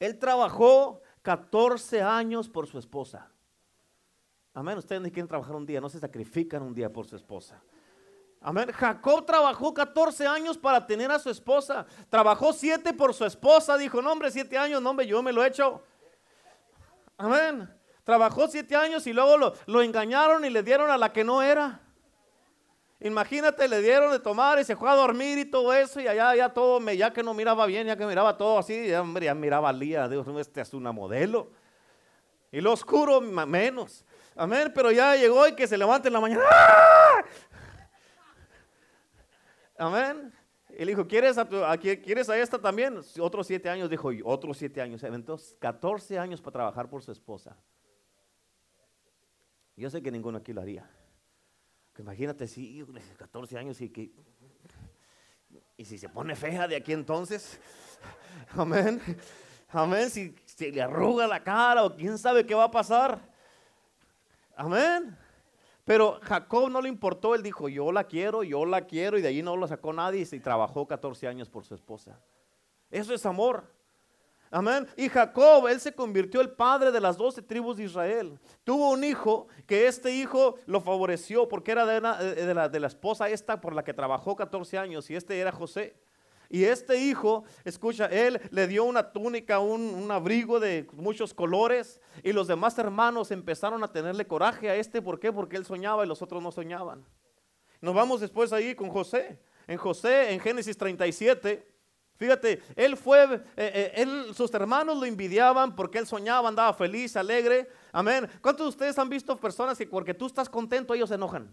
Él 0.00 0.18
trabajó 0.18 1.00
14 1.22 2.02
años 2.02 2.48
por 2.48 2.66
su 2.66 2.78
esposa. 2.78 3.30
Amén. 4.52 4.78
Ustedes 4.78 5.00
no 5.00 5.08
quieren 5.08 5.28
trabajar 5.28 5.54
un 5.54 5.64
día, 5.64 5.80
no 5.80 5.88
se 5.88 6.00
sacrifican 6.00 6.62
un 6.62 6.74
día 6.74 6.92
por 6.92 7.06
su 7.06 7.14
esposa. 7.14 7.62
Amén. 8.42 8.70
Jacob 8.72 9.26
trabajó 9.26 9.74
14 9.74 10.26
años 10.26 10.56
para 10.56 10.86
tener 10.86 11.10
a 11.10 11.18
su 11.18 11.28
esposa. 11.28 11.84
Trabajó 12.08 12.52
7 12.52 12.94
por 12.94 13.12
su 13.12 13.24
esposa. 13.26 13.76
Dijo, 13.76 14.00
no 14.00 14.12
hombre, 14.12 14.30
7 14.30 14.56
años, 14.56 14.80
no 14.80 14.90
hombre, 14.90 15.06
yo 15.06 15.22
me 15.22 15.32
lo 15.32 15.44
he 15.44 15.48
hecho. 15.48 15.82
Amén. 17.18 17.68
Trabajó 18.02 18.48
7 18.48 18.74
años 18.76 19.06
y 19.06 19.12
luego 19.12 19.54
lo, 19.66 19.82
engañaron 19.82 20.44
y 20.44 20.50
le 20.50 20.62
dieron 20.62 20.90
a 20.90 20.96
la 20.96 21.12
que 21.12 21.22
no 21.22 21.42
era. 21.42 21.80
Imagínate, 23.00 23.68
le 23.68 23.82
dieron 23.82 24.10
de 24.10 24.18
tomar 24.18 24.58
y 24.58 24.64
se 24.64 24.74
fue 24.74 24.90
a 24.90 24.94
dormir 24.94 25.38
y 25.38 25.44
todo 25.44 25.74
eso. 25.74 26.00
Y 26.00 26.08
allá 26.08 26.34
ya 26.34 26.48
todo, 26.48 26.80
ya 26.92 27.12
que 27.12 27.22
no 27.22 27.34
miraba 27.34 27.66
bien, 27.66 27.86
ya 27.86 27.96
que 27.96 28.06
miraba 28.06 28.38
todo 28.38 28.58
así, 28.58 28.88
ya, 28.88 29.04
ya 29.20 29.34
miraba 29.34 29.68
al 29.68 29.78
día. 29.78 30.08
Dios, 30.08 30.26
este 30.38 30.62
es 30.62 30.72
una 30.72 30.92
modelo. 30.92 31.50
Y 32.50 32.62
lo 32.62 32.72
oscuro 32.72 33.20
menos. 33.20 34.04
Amén. 34.34 34.72
Pero 34.74 34.90
ya 34.90 35.14
llegó 35.14 35.46
y 35.46 35.54
que 35.54 35.66
se 35.66 35.76
levante 35.76 36.08
en 36.08 36.14
la 36.14 36.20
mañana. 36.20 36.42
¡Ah! 36.50 37.22
Amén. 39.80 40.30
Y 40.76 40.84
le 40.84 40.92
dijo, 40.92 41.06
¿quieres 41.06 41.38
a, 41.38 41.46
¿quieres 41.78 42.28
a 42.28 42.38
esta 42.38 42.60
también? 42.60 43.00
Otros 43.18 43.46
siete 43.46 43.70
años, 43.70 43.88
dijo, 43.88 44.10
otros 44.24 44.58
siete 44.58 44.82
años. 44.82 45.02
Entonces, 45.02 45.56
14 45.58 46.18
años 46.18 46.42
para 46.42 46.52
trabajar 46.52 46.90
por 46.90 47.02
su 47.02 47.10
esposa. 47.10 47.56
Yo 49.74 49.88
sé 49.88 50.02
que 50.02 50.10
ninguno 50.10 50.36
aquí 50.36 50.52
lo 50.52 50.60
haría. 50.60 50.86
imagínate, 51.98 52.46
sí, 52.46 52.84
14 53.16 53.56
años 53.56 53.80
y 53.80 53.88
que... 53.88 54.12
Y 55.78 55.84
si 55.86 55.96
se 55.96 56.10
pone 56.10 56.36
fea 56.36 56.68
de 56.68 56.76
aquí 56.76 56.92
entonces, 56.92 57.58
amén, 58.50 59.00
amén, 59.70 60.10
si, 60.10 60.36
si 60.44 60.70
le 60.70 60.82
arruga 60.82 61.26
la 61.26 61.42
cara 61.42 61.84
o 61.84 61.96
quién 61.96 62.18
sabe 62.18 62.44
qué 62.44 62.54
va 62.54 62.64
a 62.64 62.70
pasar, 62.70 63.18
amén. 64.54 65.16
Pero 65.90 66.20
Jacob 66.22 66.70
no 66.70 66.80
le 66.80 66.88
importó, 66.88 67.34
él 67.34 67.42
dijo, 67.42 67.68
yo 67.68 67.90
la 67.90 68.04
quiero, 68.04 68.44
yo 68.44 68.64
la 68.64 68.82
quiero, 68.82 69.18
y 69.18 69.22
de 69.22 69.26
ahí 69.26 69.42
no 69.42 69.56
lo 69.56 69.66
sacó 69.66 69.92
nadie 69.92 70.24
y 70.30 70.38
trabajó 70.38 70.86
14 70.86 71.26
años 71.26 71.48
por 71.48 71.64
su 71.64 71.74
esposa. 71.74 72.16
Eso 72.92 73.12
es 73.12 73.26
amor. 73.26 73.64
Amén. 74.52 74.86
Y 74.96 75.08
Jacob, 75.08 75.66
él 75.66 75.80
se 75.80 75.92
convirtió 75.92 76.42
el 76.42 76.52
padre 76.52 76.92
de 76.92 77.00
las 77.00 77.16
doce 77.16 77.42
tribus 77.42 77.76
de 77.76 77.86
Israel. 77.86 78.38
Tuvo 78.62 78.92
un 78.92 79.02
hijo 79.02 79.48
que 79.66 79.88
este 79.88 80.14
hijo 80.14 80.54
lo 80.66 80.80
favoreció 80.80 81.48
porque 81.48 81.72
era 81.72 81.84
de, 81.84 82.00
la, 82.54 82.68
de 82.68 82.78
la 82.78 82.86
esposa 82.86 83.28
esta 83.28 83.60
por 83.60 83.74
la 83.74 83.82
que 83.82 83.92
trabajó 83.92 84.36
14 84.36 84.78
años 84.78 85.10
y 85.10 85.16
este 85.16 85.40
era 85.40 85.50
José. 85.50 85.96
Y 86.52 86.64
este 86.64 86.96
hijo, 86.98 87.44
escucha, 87.64 88.06
él 88.06 88.40
le 88.50 88.66
dio 88.66 88.82
una 88.82 89.12
túnica, 89.12 89.60
un, 89.60 90.10
abrigo 90.10 90.58
de 90.58 90.84
muchos 90.94 91.32
colores. 91.32 92.00
Y 92.24 92.32
los 92.32 92.48
demás 92.48 92.76
hermanos 92.76 93.30
empezaron 93.30 93.84
a 93.84 93.92
tenerle 93.92 94.26
coraje 94.26 94.68
a 94.68 94.74
este. 94.74 95.00
¿Por 95.00 95.20
qué? 95.20 95.32
Porque 95.32 95.56
él 95.56 95.64
soñaba 95.64 96.04
y 96.04 96.08
los 96.08 96.22
otros 96.22 96.42
no 96.42 96.50
soñaban. 96.50 97.06
Nos 97.80 97.94
vamos 97.94 98.20
después 98.20 98.52
ahí 98.52 98.74
con 98.74 98.90
José. 98.90 99.38
En 99.68 99.78
José, 99.78 100.32
en 100.32 100.40
Génesis 100.40 100.76
37, 100.76 101.70
Fíjate, 102.16 102.62
él 102.76 102.98
fue, 102.98 103.24
eh, 103.56 103.92
eh, 103.96 104.32
sus 104.34 104.52
hermanos 104.52 104.98
lo 104.98 105.06
envidiaban 105.06 105.74
porque 105.74 105.96
él 105.96 106.06
soñaba, 106.06 106.50
andaba 106.50 106.74
feliz, 106.74 107.16
alegre. 107.16 107.66
Amén. 107.92 108.28
¿Cuántos 108.42 108.66
de 108.66 108.68
ustedes 108.68 108.98
han 108.98 109.08
visto 109.08 109.40
personas 109.40 109.78
que 109.78 109.86
porque 109.86 110.12
tú 110.12 110.26
estás 110.26 110.46
contento 110.46 110.92
ellos 110.92 111.08
se 111.08 111.14
enojan? 111.14 111.50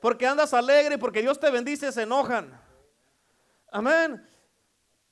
Porque 0.00 0.26
andas 0.26 0.52
alegre, 0.52 0.98
porque 0.98 1.22
Dios 1.22 1.38
te 1.38 1.48
bendice, 1.52 1.92
se 1.92 2.02
enojan. 2.02 2.60
Amén. 3.76 4.26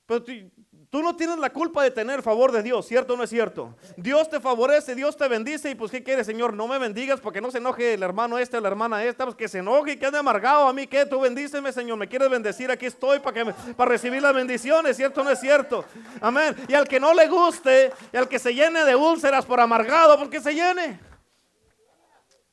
Pero 0.07 0.23
tú, 0.23 1.03
no 1.03 1.15
tienes 1.15 1.37
la 1.37 1.51
culpa 1.51 1.83
de 1.83 1.91
tener 1.91 2.23
favor 2.23 2.51
de 2.51 2.63
Dios, 2.63 2.87
¿cierto 2.87 3.13
o 3.13 3.17
no 3.17 3.23
es 3.23 3.29
cierto? 3.29 3.75
Dios 3.95 4.27
te 4.27 4.39
favorece, 4.39 4.95
Dios 4.95 5.15
te 5.15 5.27
bendice 5.27 5.69
y 5.69 5.75
pues 5.75 5.91
¿qué 5.91 6.01
quieres, 6.01 6.25
Señor? 6.25 6.53
No 6.53 6.67
me 6.67 6.79
bendigas 6.79 7.19
porque 7.19 7.41
no 7.41 7.51
se 7.51 7.59
enoje 7.59 7.93
el 7.93 8.01
hermano 8.01 8.39
este 8.39 8.57
o 8.57 8.61
la 8.61 8.67
hermana 8.67 9.03
esta, 9.03 9.25
pues 9.25 9.35
que 9.35 9.47
se 9.47 9.59
enoje 9.59 9.91
y 9.91 9.97
que 9.97 10.07
ande 10.07 10.17
amargado 10.17 10.67
a 10.67 10.73
mí, 10.73 10.87
que 10.87 11.05
tú 11.05 11.19
bendíceme, 11.19 11.71
Señor, 11.71 11.97
me 11.97 12.07
quieres 12.07 12.27
bendecir, 12.27 12.71
aquí 12.71 12.87
estoy 12.87 13.19
para, 13.19 13.53
recibir 13.85 14.21
las 14.21 14.33
bendiciones, 14.33 14.97
¿cierto 14.97 15.21
o 15.21 15.23
no 15.23 15.29
es 15.29 15.39
cierto? 15.39 15.85
Amén. 16.19 16.55
Y 16.67 16.73
al 16.73 16.87
que 16.87 16.99
no 16.99 17.13
le 17.13 17.27
guste 17.27 17.91
y 18.11 18.17
al 18.17 18.27
que 18.27 18.39
se 18.39 18.51
llene 18.51 18.83
de 18.83 18.95
úlceras 18.95 19.45
por 19.45 19.59
amargado, 19.59 20.17
pues 20.17 20.29
que 20.29 20.41
se 20.41 20.55
llene. 20.55 20.99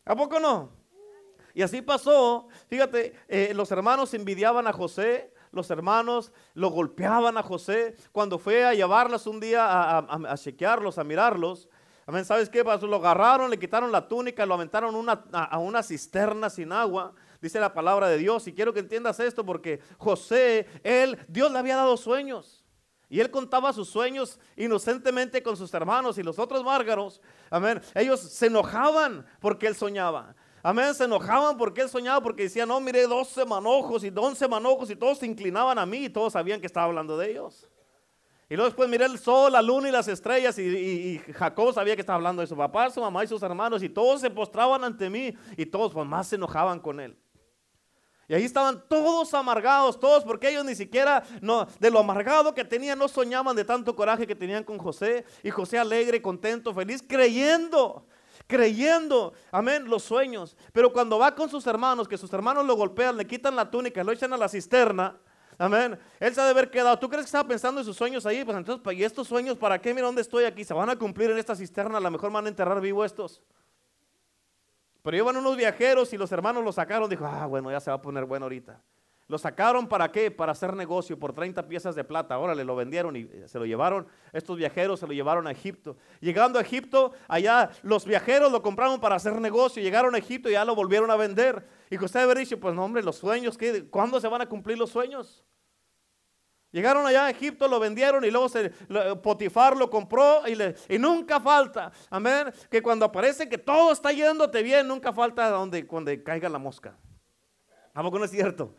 ¿A 0.05 0.15
poco 0.15 0.39
no? 0.39 0.83
Y 1.55 1.63
así 1.63 1.81
pasó, 1.81 2.49
fíjate, 2.69 3.15
eh, 3.29 3.53
los 3.55 3.71
hermanos 3.71 4.13
envidiaban 4.15 4.67
a 4.67 4.73
José, 4.73 5.32
los 5.53 5.71
hermanos 5.71 6.33
lo 6.55 6.71
golpeaban 6.71 7.39
a 7.39 7.43
José. 7.43 7.97
Cuando 8.11 8.39
fue 8.39 8.65
a 8.65 8.75
llevarlos 8.75 9.27
un 9.27 9.39
día 9.39 9.99
a, 9.99 10.37
chequearlos, 10.37 10.99
a 10.99 11.05
mirarlos, 11.05 11.69
Amén. 12.05 12.25
¿Sabes 12.25 12.49
qué? 12.49 12.65
Lo 12.65 12.97
agarraron, 12.97 13.49
le 13.49 13.61
quitaron 13.61 13.93
la 13.93 14.09
túnica, 14.09 14.45
lo 14.45 14.55
aventaron 14.55 15.09
a, 15.33 15.59
una 15.59 15.85
cisterna 15.85 16.51
sin 16.51 16.73
agua. 16.73 17.15
Dice 17.41 17.61
la 17.61 17.73
palabra 17.73 18.09
de 18.09 18.19
Dios. 18.19 18.49
Y 18.49 18.53
quiero 18.53 18.73
que 18.73 18.81
entiendas 18.81 19.21
esto 19.21 19.47
porque 19.47 19.81
José, 19.99 20.67
él, 20.83 21.17
Dios 21.29 21.53
le 21.53 21.59
había 21.61 21.77
dado 21.77 21.97
sueños. 21.97 22.65
Y 23.09 23.21
él 23.21 23.31
contaba 23.31 23.73
sus 23.73 23.89
sueños 23.89 24.41
inocentemente 24.57 25.43
con 25.43 25.57
sus 25.57 25.73
hermanos 25.75 26.19
y 26.19 26.23
los 26.23 26.39
otros 26.39 26.65
márgaros. 26.65 27.21
Amén. 27.51 27.81
Ellos 27.95 28.19
se 28.19 28.47
enojaban 28.47 29.25
porque 29.39 29.67
él 29.67 29.77
soñaba. 29.77 30.35
Amén, 30.63 30.95
se 30.95 31.05
enojaban 31.05 31.57
porque 31.57 31.81
él 31.81 31.89
soñaba, 31.89 32.23
porque 32.23 32.45
decía, 32.45 32.65
no, 32.65 32.79
mire, 32.81 33.07
12 33.07 33.45
manojos 33.45 34.05
y 34.05 34.13
11 34.15 34.47
manojos 34.47 34.91
y 34.91 34.97
todos 34.97 35.19
se 35.19 35.27
inclinaban 35.27 35.77
a 35.77 35.85
mí 35.85 36.05
y 36.05 36.09
todos 36.09 36.35
sabían 36.35 36.61
que 36.61 36.67
estaba 36.67 36.87
hablando 36.87 37.19
de 37.19 37.33
ellos. 37.33 37.69
Y 38.49 38.55
luego 38.55 38.69
después 38.69 38.89
miré 38.89 39.07
el 39.07 39.19
sol, 39.19 39.51
la 39.51 39.63
luna 39.63 39.89
y 39.89 39.93
las 39.93 40.07
estrellas 40.07 40.57
y, 40.59 41.21
Jacob 41.35 41.75
sabía 41.75 41.97
que 41.97 42.03
estaba 42.03 42.17
hablando 42.17 42.43
de 42.43 42.47
su 42.47 42.57
papá, 42.57 42.91
su 42.91 43.01
mamá 43.01 43.25
y 43.25 43.27
sus 43.27 43.43
hermanos 43.43 43.83
y 43.83 43.89
todos 43.89 44.21
se 44.21 44.31
postraban 44.31 44.85
ante 44.85 45.11
mí 45.11 45.35
y 45.57 45.67
todos 45.67 45.93
pues, 45.93 46.07
más 46.07 46.29
se 46.29 46.37
enojaban 46.37 46.79
con 46.79 47.01
él. 47.01 47.17
Y 48.29 48.35
ahí 48.35 48.45
estaban 48.45 48.85
todos 48.89 49.35
amargados, 49.35 49.99
todos, 49.99 50.23
porque 50.23 50.49
ellos 50.49 50.65
ni 50.65 50.77
siquiera, 50.77 51.25
no, 51.41 51.67
de 51.81 51.91
lo 51.91 51.99
amargado 51.99 52.55
que 52.55 52.65
tenían, 52.65 52.99
no 52.99 53.09
soñaban 53.09 53.57
de 53.57 53.65
tanto 53.65 53.97
coraje 53.97 54.29
que 54.29 54.37
tenían 54.37 54.63
con 54.63 54.79
José. 54.79 55.25
Y 55.43 55.51
José 55.51 55.79
alegre, 55.79 56.23
contento, 56.23 56.73
feliz, 56.73 57.03
creyendo 57.07 58.07
creyendo, 58.53 59.33
amén, 59.51 59.89
los 59.89 60.03
sueños. 60.03 60.59
Pero 60.75 60.93
cuando 60.93 61.19
va 61.19 61.35
con 61.35 61.49
sus 61.49 61.67
hermanos, 61.67 62.07
que 62.07 62.19
sus 62.19 62.31
hermanos 62.35 62.67
lo 62.67 62.77
golpean, 62.77 63.17
le 63.17 63.27
quitan 63.27 63.57
la 63.57 63.71
túnica, 63.71 64.05
lo 64.05 64.13
echan 64.13 64.31
a 64.35 64.37
la 64.37 64.47
cisterna, 64.47 65.17
amén, 65.57 65.99
él 66.21 66.35
se 66.35 66.41
ha 66.43 66.45
de 66.45 66.51
haber 66.51 66.71
quedado. 66.71 66.99
¿Tú 66.99 67.09
crees 67.09 67.25
que 67.25 67.29
estaba 67.29 67.49
pensando 67.49 67.81
en 67.81 67.87
sus 67.87 67.97
sueños 67.97 68.27
ahí? 68.27 68.45
Pues 68.45 68.59
entonces, 68.59 68.93
¿y 68.93 69.05
estos 69.05 69.27
sueños 69.27 69.57
para 69.57 69.81
qué? 69.81 69.95
Mira 69.95 70.07
dónde 70.07 70.21
estoy 70.21 70.45
aquí, 70.45 70.65
se 70.65 70.75
van 70.75 70.91
a 70.91 70.97
cumplir 70.97 71.31
en 71.31 71.39
esta 71.39 71.57
cisterna, 71.57 71.97
a 71.97 72.01
lo 72.01 72.11
mejor 72.11 72.31
van 72.31 72.45
a 72.45 72.49
enterrar 72.51 72.79
vivo 72.83 73.07
estos. 73.07 73.41
Pero 75.03 75.17
iban 75.17 75.35
unos 75.35 75.57
viajeros 75.57 76.13
y 76.13 76.19
los 76.19 76.31
hermanos 76.31 76.63
lo 76.63 76.73
sacaron, 76.73 77.09
dijo, 77.09 77.25
ah, 77.25 77.47
bueno, 77.47 77.71
ya 77.71 77.81
se 77.81 77.91
va 77.91 77.97
a 77.97 78.03
poner 78.03 78.27
bueno 78.27 78.45
ahorita. 78.45 78.79
Lo 79.33 79.39
sacaron 79.39 79.89
para 79.89 80.13
qué? 80.13 80.31
Para 80.31 80.53
hacer 80.53 80.77
negocio 80.77 81.19
por 81.19 81.33
30 81.33 81.67
piezas 81.67 81.95
de 81.95 82.05
plata. 82.05 82.35
Ahora 82.35 82.55
le 82.55 82.65
lo 82.65 82.77
vendieron 82.77 83.17
y 83.17 83.27
se 83.47 83.59
lo 83.59 83.65
llevaron. 83.65 84.07
Estos 84.31 84.59
viajeros 84.59 85.01
se 85.01 85.07
lo 85.07 85.15
llevaron 85.15 85.47
a 85.47 85.53
Egipto. 85.53 85.97
Llegando 86.21 86.59
a 86.59 86.63
Egipto, 86.63 87.13
allá 87.29 87.71
los 87.83 88.05
viajeros 88.05 88.53
lo 88.53 88.61
compraron 88.61 89.01
para 89.01 89.15
hacer 89.15 89.41
negocio. 89.41 89.83
Llegaron 89.83 90.15
a 90.15 90.19
Egipto 90.19 90.51
y 90.51 90.53
ya 90.53 90.67
lo 90.67 90.75
volvieron 90.75 91.11
a 91.11 91.17
vender. 91.17 91.67
Y 91.89 91.97
José 91.97 92.19
haber 92.19 92.37
dicho, 92.37 92.61
pues 92.61 92.75
no 92.75 92.85
hombre, 92.85 93.03
los 93.03 93.17
sueños, 93.17 93.57
¿qué? 93.57 93.89
¿cuándo 93.89 94.21
se 94.21 94.29
van 94.29 94.43
a 94.43 94.47
cumplir 94.47 94.77
los 94.77 94.91
sueños? 94.91 95.43
Llegaron 96.71 97.07
allá 97.07 97.25
a 97.25 97.31
Egipto, 97.31 97.67
lo 97.69 97.81
vendieron 97.81 98.27
y 98.27 98.31
luego 98.31 98.51
se, 98.51 98.69
Potifar 99.23 99.79
lo 99.79 99.89
compró 99.89 100.47
y, 100.47 100.57
le, 100.57 100.75
y, 100.91 100.99
nunca 100.99 101.41
falta, 101.41 101.91
amén, 102.11 102.53
que 102.71 102.83
cuando 102.83 103.07
aparece 103.07 103.49
que 103.49 103.57
todo 103.57 103.93
está 103.93 104.13
yéndote 104.13 104.63
bien, 104.63 104.87
nunca 104.87 105.11
falta 105.11 105.49
donde, 105.49 105.87
caiga 106.23 106.51
la 106.51 106.59
mosca. 106.59 106.99
¿A 107.95 108.03
poco 108.03 108.19
no 108.19 108.27
es 108.27 108.31
cierto? 108.31 108.75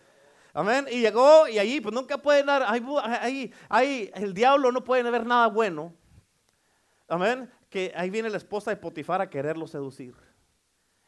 Amén. 0.53 0.85
Y 0.89 1.01
llegó 1.01 1.47
y 1.47 1.57
ahí 1.57 1.81
pues 1.81 1.93
nunca 1.93 2.17
pueden 2.19 2.45
dar, 2.45 2.63
ahí, 2.67 3.51
ahí, 3.69 4.11
el 4.13 4.33
diablo 4.33 4.71
no 4.71 4.83
puede 4.83 5.09
ver 5.09 5.25
nada 5.25 5.47
bueno. 5.47 5.93
Amén. 7.07 7.49
Que 7.69 7.91
ahí 7.95 8.09
viene 8.11 8.29
la 8.29 8.37
esposa 8.37 8.69
de 8.69 8.77
Potifar 8.77 9.19
a 9.19 9.29
quererlo 9.29 9.67
seducir. 9.67 10.15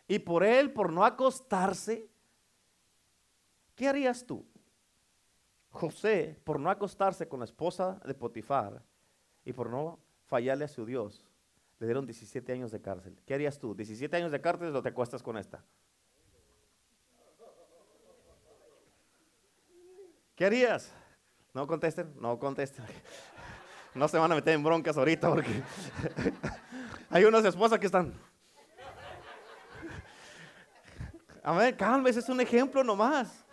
Y 0.07 0.19
por 0.19 0.43
él, 0.43 0.73
por 0.73 0.91
no 0.91 1.05
acostarse, 1.05 2.09
¿qué 3.75 3.87
harías 3.87 4.25
tú? 4.25 4.45
José, 5.69 6.39
por 6.43 6.59
no 6.59 6.69
acostarse 6.69 7.27
con 7.27 7.39
la 7.39 7.45
esposa 7.45 7.99
de 8.05 8.13
Potifar 8.15 8.81
y 9.43 9.53
por 9.53 9.69
no 9.69 9.99
fallarle 10.25 10.65
a 10.65 10.69
su 10.69 10.85
Dios, 10.85 11.23
le 11.79 11.87
dieron 11.87 12.05
17 12.05 12.51
años 12.51 12.71
de 12.71 12.81
cárcel. 12.81 13.19
¿Qué 13.25 13.33
harías 13.33 13.59
tú? 13.59 13.75
17 13.75 14.15
años 14.15 14.31
de 14.31 14.41
cárcel 14.41 14.75
o 14.75 14.81
te 14.81 14.89
acuestas 14.89 15.21
con 15.21 15.37
esta. 15.37 15.63
¿Qué 20.35 20.45
harías? 20.45 20.93
No 21.53 21.65
contesten, 21.65 22.13
no 22.19 22.37
contesten. 22.39 22.85
No 23.93 24.09
se 24.09 24.17
van 24.17 24.29
a 24.29 24.35
meter 24.35 24.53
en 24.53 24.61
broncas 24.61 24.97
ahorita 24.97 25.29
porque 25.29 25.63
hay 27.09 27.23
unas 27.23 27.45
esposas 27.45 27.79
que 27.79 27.85
están. 27.85 28.13
A 31.41 31.53
ver, 31.53 31.77
ese 32.05 32.19
es 32.19 32.27
un 32.27 32.41
ejemplo 32.41 32.83
nomás. 32.83 33.45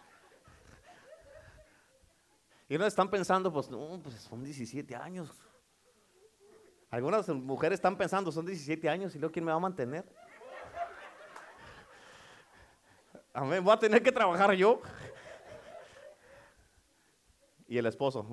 Y 2.68 2.74
unos 2.74 2.88
están 2.88 3.08
pensando, 3.08 3.52
pues 3.52 3.70
no, 3.70 4.00
pues 4.02 4.16
son 4.16 4.42
17 4.42 4.96
años. 4.96 5.30
Algunas 6.90 7.28
mujeres 7.28 7.76
están 7.76 7.96
pensando, 7.96 8.32
son 8.32 8.44
17 8.44 8.88
años 8.88 9.14
y 9.14 9.20
luego 9.20 9.32
quién 9.32 9.44
me 9.44 9.52
va 9.52 9.58
a 9.58 9.60
mantener. 9.60 10.04
Amén, 13.32 13.62
voy 13.62 13.72
a 13.72 13.78
tener 13.78 14.02
que 14.02 14.10
trabajar 14.10 14.52
yo. 14.54 14.82
Y 17.72 17.78
el 17.78 17.86
esposo, 17.86 18.26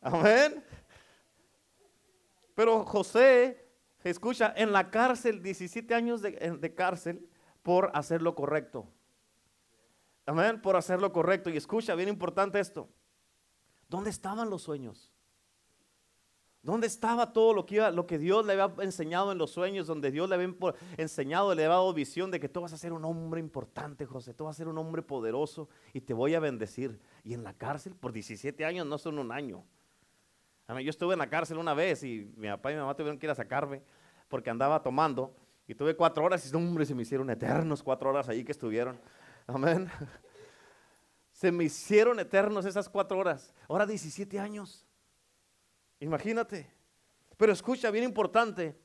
amén. 0.00 0.64
Pero 2.54 2.84
José, 2.84 3.68
escucha, 4.04 4.54
en 4.56 4.70
la 4.70 4.92
cárcel, 4.92 5.42
17 5.42 5.92
años 5.92 6.22
de, 6.22 6.72
cárcel 6.76 7.28
por 7.64 7.90
hacer 7.94 8.22
lo 8.22 8.36
correcto. 8.36 8.86
Amén, 10.24 10.62
por 10.62 10.76
hacer 10.76 11.00
lo 11.00 11.12
correcto. 11.12 11.50
Y 11.50 11.56
escucha, 11.56 11.96
bien 11.96 12.08
importante 12.08 12.60
esto. 12.60 12.88
¿Dónde 13.88 14.10
estaban 14.10 14.48
los 14.48 14.62
sueños? 14.62 15.12
¿Dónde 16.62 16.86
estaba 16.86 17.32
todo 17.32 17.54
lo 17.54 17.64
que, 17.64 17.76
iba, 17.76 17.90
lo 17.90 18.06
que 18.06 18.18
Dios 18.18 18.44
le 18.44 18.52
había 18.52 18.70
enseñado 18.84 19.32
en 19.32 19.38
los 19.38 19.50
sueños, 19.50 19.86
donde 19.86 20.10
Dios 20.10 20.28
le 20.28 20.34
había 20.34 20.54
enseñado, 20.98 21.54
le 21.54 21.64
había 21.64 21.76
dado 21.76 21.94
visión 21.94 22.30
de 22.30 22.38
que 22.38 22.50
tú 22.50 22.60
vas 22.60 22.74
a 22.74 22.76
ser 22.76 22.92
un 22.92 23.02
hombre 23.06 23.40
importante, 23.40 24.04
José, 24.04 24.34
tú 24.34 24.44
vas 24.44 24.56
a 24.56 24.58
ser 24.58 24.68
un 24.68 24.76
hombre 24.76 25.00
poderoso 25.00 25.70
y 25.94 26.02
te 26.02 26.12
voy 26.12 26.34
a 26.34 26.40
bendecir? 26.40 27.00
Y 27.24 27.32
en 27.32 27.44
la 27.44 27.54
cárcel 27.54 27.94
por 27.94 28.12
17 28.12 28.62
años 28.66 28.86
no 28.86 28.98
son 28.98 29.18
un 29.18 29.32
año. 29.32 29.64
yo 30.68 30.90
estuve 30.90 31.14
en 31.14 31.20
la 31.20 31.30
cárcel 31.30 31.56
una 31.56 31.72
vez 31.72 32.04
y 32.04 32.30
mi 32.36 32.48
papá 32.48 32.72
y 32.72 32.74
mi 32.74 32.80
mamá 32.80 32.94
tuvieron 32.94 33.18
que 33.18 33.26
ir 33.26 33.30
a 33.30 33.34
sacarme 33.34 33.82
porque 34.28 34.50
andaba 34.50 34.82
tomando 34.82 35.34
y 35.66 35.74
tuve 35.74 35.96
cuatro 35.96 36.24
horas 36.24 36.50
y 36.50 36.54
hombre, 36.54 36.84
se 36.84 36.94
me 36.94 37.02
hicieron 37.02 37.30
eternos 37.30 37.82
cuatro 37.82 38.10
horas 38.10 38.28
ahí 38.28 38.44
que 38.44 38.52
estuvieron. 38.52 39.00
Amén. 39.46 39.88
Se 41.32 41.50
me 41.50 41.64
hicieron 41.64 42.20
eternos 42.20 42.66
esas 42.66 42.86
cuatro 42.86 43.16
horas. 43.16 43.54
Ahora 43.66 43.86
17 43.86 44.38
años. 44.38 44.84
Imagínate. 46.00 46.70
Pero 47.36 47.52
escucha, 47.52 47.90
bien 47.90 48.04
importante, 48.04 48.76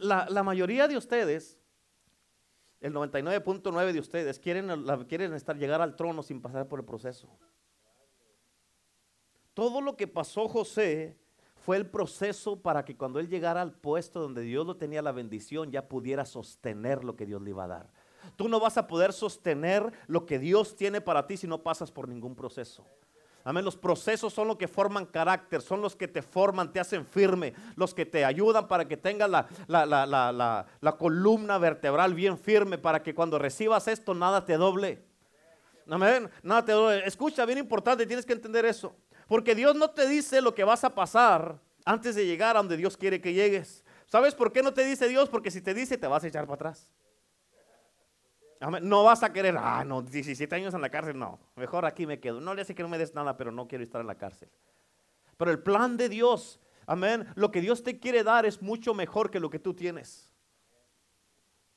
la, 0.00 0.42
mayoría 0.42 0.88
de 0.88 0.96
ustedes, 0.96 1.58
el 2.80 2.92
99.9 2.92 3.92
de 3.92 4.00
ustedes, 4.00 4.38
quieren, 4.38 4.84
quieren 5.08 5.32
estar, 5.34 5.56
llegar 5.56 5.80
al 5.80 5.96
trono 5.96 6.22
sin 6.22 6.40
pasar 6.40 6.68
por 6.68 6.80
el 6.80 6.84
proceso. 6.84 7.28
Todo 9.54 9.80
lo 9.80 9.96
que 9.96 10.06
pasó 10.06 10.48
José 10.48 11.16
fue 11.54 11.76
el 11.78 11.86
proceso 11.86 12.60
para 12.60 12.84
que 12.84 12.96
cuando 12.96 13.18
él 13.18 13.28
llegara 13.28 13.62
al 13.62 13.72
puesto 13.72 14.20
donde 14.20 14.42
Dios 14.42 14.66
lo 14.66 14.76
tenía 14.76 15.00
la 15.00 15.12
bendición, 15.12 15.70
ya 15.70 15.88
pudiera 15.88 16.26
sostener 16.26 17.02
lo 17.02 17.16
que 17.16 17.26
Dios 17.26 17.40
le 17.40 17.50
iba 17.50 17.64
a 17.64 17.68
dar. 17.68 17.90
Tú 18.36 18.48
no 18.48 18.60
vas 18.60 18.76
a 18.76 18.86
poder 18.86 19.12
sostener 19.12 19.92
lo 20.06 20.26
que 20.26 20.38
Dios 20.38 20.76
tiene 20.76 21.00
para 21.00 21.26
ti 21.26 21.36
si 21.36 21.46
no 21.46 21.62
pasas 21.62 21.90
por 21.90 22.08
ningún 22.08 22.34
proceso. 22.34 22.84
Amén. 23.46 23.64
Los 23.64 23.76
procesos 23.76 24.34
son 24.34 24.48
los 24.48 24.56
que 24.56 24.66
forman 24.66 25.06
carácter, 25.06 25.62
son 25.62 25.80
los 25.80 25.94
que 25.94 26.08
te 26.08 26.20
forman, 26.20 26.72
te 26.72 26.80
hacen 26.80 27.06
firme, 27.06 27.54
los 27.76 27.94
que 27.94 28.04
te 28.04 28.24
ayudan 28.24 28.66
para 28.66 28.88
que 28.88 28.96
tengas 28.96 29.30
la, 29.30 29.46
la, 29.68 30.96
columna 30.98 31.56
vertebral 31.56 32.12
bien 32.12 32.36
firme, 32.36 32.76
para 32.76 33.04
que 33.04 33.14
cuando 33.14 33.38
recibas 33.38 33.86
esto 33.86 34.14
nada 34.14 34.44
te 34.44 34.56
doble. 34.56 35.00
Amén. 35.88 36.28
Nada 36.42 36.64
te 36.64 36.72
doble. 36.72 37.06
Escucha, 37.06 37.46
bien 37.46 37.58
importante, 37.58 38.04
tienes 38.04 38.26
que 38.26 38.32
entender 38.32 38.64
eso. 38.64 38.96
Porque 39.28 39.54
Dios 39.54 39.76
no 39.76 39.90
te 39.90 40.08
dice 40.08 40.40
lo 40.40 40.52
que 40.52 40.64
vas 40.64 40.82
a 40.82 40.92
pasar 40.92 41.60
antes 41.84 42.16
de 42.16 42.26
llegar 42.26 42.56
a 42.56 42.58
donde 42.58 42.76
Dios 42.76 42.96
quiere 42.96 43.20
que 43.20 43.32
llegues. 43.32 43.84
¿Sabes 44.06 44.34
por 44.34 44.52
qué 44.52 44.60
no 44.60 44.74
te 44.74 44.84
dice 44.84 45.06
Dios? 45.06 45.28
Porque 45.28 45.52
si 45.52 45.60
te 45.60 45.72
dice, 45.72 45.96
te 45.96 46.08
vas 46.08 46.24
a 46.24 46.26
echar 46.26 46.46
para 46.46 46.56
atrás. 46.56 46.90
No 48.60 49.04
vas 49.04 49.22
a 49.22 49.32
querer, 49.32 49.56
ah, 49.58 49.84
no, 49.84 50.02
17 50.02 50.54
años 50.54 50.72
en 50.72 50.80
la 50.80 50.88
cárcel, 50.88 51.18
no. 51.18 51.38
Mejor 51.56 51.84
aquí 51.84 52.06
me 52.06 52.20
quedo. 52.20 52.40
No 52.40 52.54
le 52.54 52.62
hace 52.62 52.74
que 52.74 52.82
no 52.82 52.88
me 52.88 52.98
des 52.98 53.14
nada, 53.14 53.36
pero 53.36 53.52
no 53.52 53.68
quiero 53.68 53.84
estar 53.84 54.00
en 54.00 54.06
la 54.06 54.14
cárcel. 54.16 54.48
Pero 55.36 55.50
el 55.50 55.62
plan 55.62 55.96
de 55.96 56.08
Dios, 56.08 56.58
amén, 56.86 57.28
lo 57.34 57.50
que 57.50 57.60
Dios 57.60 57.82
te 57.82 57.98
quiere 57.98 58.24
dar 58.24 58.46
es 58.46 58.62
mucho 58.62 58.94
mejor 58.94 59.30
que 59.30 59.40
lo 59.40 59.50
que 59.50 59.58
tú 59.58 59.74
tienes. 59.74 60.32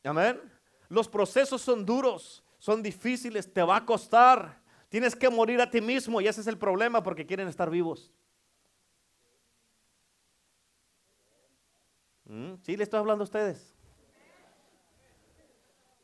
Amén. 0.03 0.39
Los 0.88 1.09
procesos 1.09 1.62
son 1.62 1.86
duros, 1.86 2.43
son 2.57 2.81
difíciles, 2.81 3.51
te 3.51 3.62
va 3.62 3.77
a 3.77 3.86
costar. 3.86 4.62
Tienes 4.88 5.15
que 5.15 5.29
morir 5.29 5.62
a 5.62 5.69
ti 5.69 5.81
mismo 5.81 6.19
y 6.21 6.27
ese 6.27 6.41
es 6.41 6.48
el 6.48 6.57
problema 6.57 7.03
porque 7.03 7.25
quieren 7.25 7.48
estar 7.48 7.69
vivos. 7.69 8.12
¿Mm? 12.25 12.55
¿Sí 12.62 12.77
le 12.77 12.83
estoy 12.83 13.00
hablando 13.00 13.24
a 13.24 13.25
ustedes? 13.25 13.75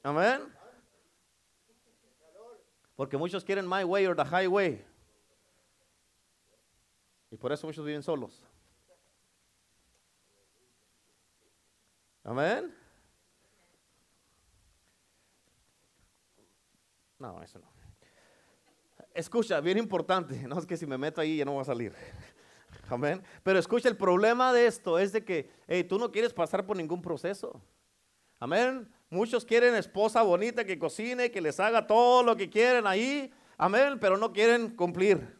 Amén. 0.04 0.55
Porque 2.96 3.18
muchos 3.18 3.44
quieren 3.44 3.68
my 3.68 3.84
way 3.84 4.06
or 4.06 4.16
the 4.16 4.24
highway. 4.24 4.84
Y 7.30 7.38
por 7.38 7.52
eso 7.52 7.68
muchos 7.68 7.86
viven 7.86 8.02
solos. 8.02 8.42
Amén. 12.24 12.74
No, 17.20 17.42
eso 17.44 17.60
no. 17.60 17.68
Escucha, 19.14 19.60
bien 19.62 19.78
importante. 19.78 20.48
No 20.48 20.60
es 20.60 20.66
que 20.66 20.78
si 20.78 20.86
me 20.86 20.98
meto 20.98 21.22
ahí 21.22 21.38
ya 21.38 21.46
no 21.46 21.54
voy 21.54 21.62
a 21.62 21.66
salir. 21.66 21.94
Amén. 22.90 23.24
Pero 23.44 23.60
escucha, 23.60 23.90
el 23.90 23.98
problema 23.98 24.54
de 24.54 24.68
esto 24.68 24.98
es 25.00 25.12
de 25.12 25.24
que 25.24 25.50
tú 25.90 25.98
no 25.98 26.12
quieres 26.12 26.34
pasar 26.34 26.66
por 26.66 26.78
ningún 26.78 27.02
proceso. 27.02 27.62
Amén. 28.40 28.90
Muchos 29.16 29.46
quieren 29.46 29.76
esposa 29.76 30.22
bonita 30.24 30.66
que 30.66 30.78
cocine, 30.78 31.32
que 31.32 31.40
les 31.40 31.58
haga 31.62 31.88
todo 31.88 32.22
lo 32.22 32.36
que 32.36 32.50
quieren 32.50 32.86
ahí. 32.86 33.32
Amén, 33.58 33.98
pero 33.98 34.18
no 34.18 34.34
quieren 34.34 34.76
cumplir. 34.76 35.40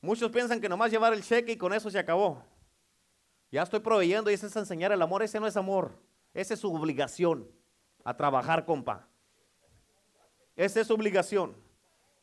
Muchos 0.00 0.30
piensan 0.30 0.60
que 0.60 0.68
nomás 0.68 0.92
llevar 0.92 1.12
el 1.12 1.24
cheque 1.24 1.50
y 1.50 1.56
con 1.56 1.72
eso 1.72 1.90
se 1.90 1.98
acabó. 1.98 2.40
Ya 3.50 3.64
estoy 3.64 3.80
proveyendo 3.80 4.30
y 4.30 4.34
ese 4.34 4.46
es 4.46 4.54
enseñar 4.54 4.92
el 4.92 5.02
amor. 5.02 5.24
Ese 5.24 5.40
no 5.40 5.48
es 5.48 5.56
amor. 5.56 5.98
Esa 6.32 6.54
es 6.54 6.60
su 6.60 6.72
obligación 6.72 7.50
a 8.04 8.16
trabajar, 8.16 8.64
compa. 8.64 9.08
Esa 10.54 10.82
es 10.82 10.86
su 10.86 10.94
obligación. 10.94 11.56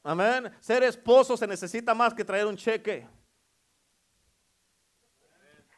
Amén. 0.03 0.53
Ser 0.61 0.83
esposo 0.83 1.35
se 1.35 1.45
necesita 1.45 1.93
más 1.93 2.13
que 2.13 2.23
traer 2.23 2.45
un 2.45 2.55
cheque. 2.55 3.05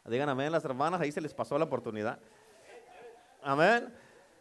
Digan 0.05 0.29
amén 0.29 0.51
las 0.51 0.65
hermanas, 0.65 1.01
ahí 1.01 1.11
se 1.11 1.21
les 1.21 1.33
pasó 1.33 1.57
la 1.57 1.65
oportunidad. 1.65 2.19
Amén. 3.41 3.93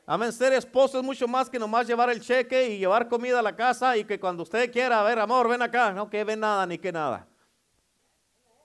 Amén. 0.07 0.33
Ser 0.33 0.53
esposo 0.53 0.99
es 0.99 1.05
mucho 1.05 1.29
más 1.29 1.51
que 1.51 1.59
nomás 1.59 1.87
llevar 1.87 2.11
el 2.11 2.21
cheque 2.21 2.71
y 2.71 2.79
llevar 2.79 3.09
comida 3.09 3.39
a 3.41 3.43
la 3.43 3.55
casa 3.55 3.97
y 3.97 4.05
que 4.05 4.19
cuando 4.19 4.43
usted 4.43 4.73
quiera, 4.73 5.01
a 5.01 5.05
ver, 5.05 5.19
amor, 5.19 5.49
ven 5.49 5.63
acá. 5.63 5.93
No 5.93 6.09
que 6.09 6.25
ven 6.25 6.41
nada 6.41 6.67
ni 6.67 6.79
que 6.79 6.91
nada. 6.91 7.27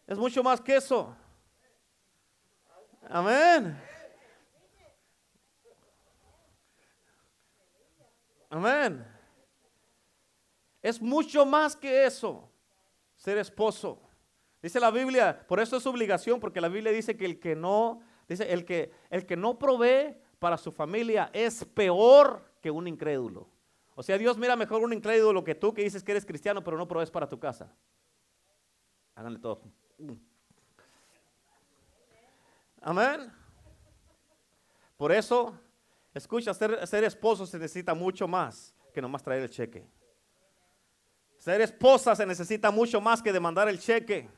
Es 0.08 0.18
mucho 0.18 0.44
más 0.44 0.62
que 0.62 0.76
eso. 0.76 1.16
Amén. 3.10 3.78
Amén. 8.50 9.06
Es 10.82 11.02
mucho 11.02 11.46
más 11.46 11.76
que 11.76 12.06
eso, 12.06 12.50
ser 13.16 13.38
esposo. 13.38 14.00
Dice 14.62 14.80
la 14.80 14.92
Biblia, 14.92 15.46
por 15.48 15.60
eso 15.60 15.78
es 15.78 15.86
obligación, 15.86 16.40
porque 16.40 16.62
la 16.62 16.68
Biblia 16.68 16.92
dice 16.92 17.18
que 17.18 17.26
el 17.26 17.40
que 17.40 17.56
no, 17.56 18.02
dice, 18.28 18.52
el 18.52 18.64
que, 18.64 18.92
el 19.10 19.26
que 19.26 19.36
no 19.36 19.58
provee 19.58 20.16
para 20.44 20.58
su 20.58 20.74
familia 20.74 21.30
es 21.32 21.64
peor 21.64 22.44
que 22.60 22.70
un 22.70 22.86
incrédulo. 22.86 23.48
O 23.96 24.04
sea, 24.04 24.18
Dios 24.18 24.38
mira 24.38 24.58
mejor 24.58 24.84
un 24.84 24.92
incrédulo 24.92 25.42
que 25.42 25.56
tú 25.56 25.74
que 25.74 25.84
dices 25.84 26.04
que 26.04 26.12
eres 26.12 26.26
cristiano, 26.26 26.62
pero 26.62 26.76
no 26.76 26.86
provees 26.86 27.10
para 27.10 27.30
tu 27.30 27.40
casa. 27.40 27.74
Háganle 29.16 29.40
todo. 29.40 29.62
Amén. 32.82 33.32
Por 34.98 35.14
eso, 35.14 35.58
escucha, 36.14 36.54
ser, 36.54 36.86
ser 36.88 37.06
esposo 37.06 37.46
se 37.46 37.58
necesita 37.58 37.94
mucho 37.94 38.28
más 38.28 38.76
que 38.94 39.02
nomás 39.02 39.24
traer 39.24 39.44
el 39.44 39.50
cheque. 39.50 39.88
Ser 41.38 41.62
esposa 41.62 42.18
se 42.18 42.26
necesita 42.26 42.70
mucho 42.70 43.00
más 43.00 43.22
que 43.22 43.32
demandar 43.32 43.70
el 43.70 43.80
cheque. 43.80 44.30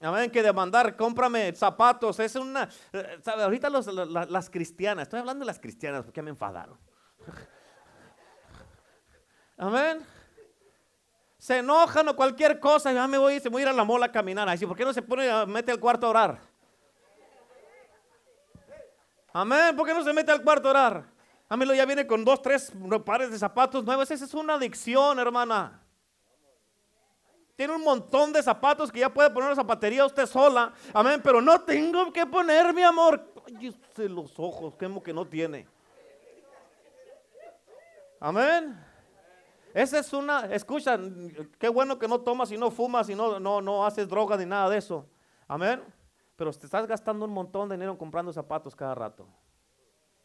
Amén, 0.00 0.30
que 0.30 0.42
demandar, 0.42 0.94
cómprame 0.94 1.54
zapatos. 1.54 2.20
Es 2.20 2.36
una. 2.36 2.68
Eh, 2.92 3.20
ahorita 3.24 3.70
las 3.70 4.50
cristianas, 4.50 5.04
estoy 5.04 5.20
hablando 5.20 5.44
de 5.44 5.46
las 5.46 5.58
cristianas 5.58 6.04
porque 6.04 6.20
me 6.20 6.30
enfadaron. 6.30 6.78
Amén. 9.56 10.04
Se 11.38 11.58
enojan 11.58 12.08
o 12.08 12.16
cualquier 12.16 12.60
cosa. 12.60 12.92
Ya 12.92 13.06
me 13.06 13.16
voy, 13.16 13.40
se 13.40 13.48
voy 13.48 13.62
a 13.62 13.64
ir 13.64 13.68
a 13.68 13.72
la 13.72 13.84
mola 13.84 14.06
a 14.06 14.12
caminar. 14.12 14.48
Así, 14.48 14.66
¿por 14.66 14.76
qué 14.76 14.84
no 14.84 14.92
se 14.92 15.00
pone, 15.00 15.30
a 15.30 15.46
mete 15.46 15.72
al 15.72 15.80
cuarto 15.80 16.06
a 16.06 16.10
orar? 16.10 16.40
Amén. 19.32 19.74
¿Por 19.76 19.86
qué 19.86 19.94
no 19.94 20.04
se 20.04 20.12
mete 20.12 20.30
al 20.30 20.42
cuarto 20.42 20.68
a 20.68 20.70
orar? 20.72 21.04
Amén. 21.48 21.70
Ya 21.74 21.86
viene 21.86 22.06
con 22.06 22.22
dos, 22.22 22.42
tres 22.42 22.70
pares 23.04 23.30
de 23.30 23.38
zapatos 23.38 23.82
nuevos. 23.82 24.10
Esa 24.10 24.26
es 24.26 24.34
una 24.34 24.54
adicción, 24.54 25.18
hermana. 25.18 25.85
Tiene 27.56 27.74
un 27.74 27.82
montón 27.82 28.32
de 28.34 28.42
zapatos 28.42 28.92
que 28.92 29.00
ya 29.00 29.12
puede 29.12 29.30
poner 29.30 29.48
la 29.48 29.56
zapatería 29.56 30.04
usted 30.04 30.26
sola. 30.26 30.72
Amén. 30.92 31.20
Pero 31.24 31.40
no 31.40 31.62
tengo 31.62 32.12
que 32.12 32.26
poner, 32.26 32.74
mi 32.74 32.82
amor. 32.82 33.32
Cállese 33.46 34.08
los 34.10 34.38
ojos, 34.38 34.76
como 34.76 35.02
que 35.02 35.14
no 35.14 35.26
tiene. 35.26 35.66
Amén. 38.20 38.78
Esa 39.72 39.98
es 39.98 40.12
una, 40.12 40.46
escucha, 40.54 40.98
qué 41.58 41.68
bueno 41.68 41.98
que 41.98 42.08
no 42.08 42.20
tomas 42.20 42.50
y 42.50 42.56
no 42.56 42.70
fumas 42.70 43.10
y 43.10 43.14
no, 43.14 43.38
no, 43.38 43.60
no 43.60 43.84
haces 43.84 44.08
droga 44.08 44.36
ni 44.36 44.46
nada 44.46 44.70
de 44.70 44.78
eso. 44.78 45.06
Amén. 45.46 45.82
Pero 46.34 46.52
te 46.52 46.66
estás 46.66 46.86
gastando 46.86 47.24
un 47.24 47.32
montón 47.32 47.68
de 47.68 47.76
dinero 47.76 47.96
comprando 47.96 48.32
zapatos 48.32 48.74
cada 48.74 48.94
rato. 48.94 49.26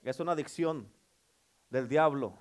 Es 0.04 0.20
una 0.20 0.34
adicción 0.34 0.90
del 1.70 1.88
diablo. 1.88 2.34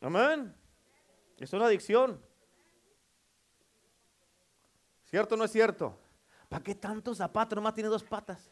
Amén. 0.00 0.54
Es 1.38 1.52
una 1.52 1.66
adicción. 1.66 2.20
¿Cierto 5.04 5.34
o 5.34 5.38
no 5.38 5.44
es 5.44 5.52
cierto? 5.52 5.98
¿Para 6.48 6.62
qué 6.62 6.74
tantos 6.74 7.18
zapatos? 7.18 7.56
Nomás 7.56 7.74
tiene 7.74 7.88
dos 7.88 8.04
patas. 8.04 8.50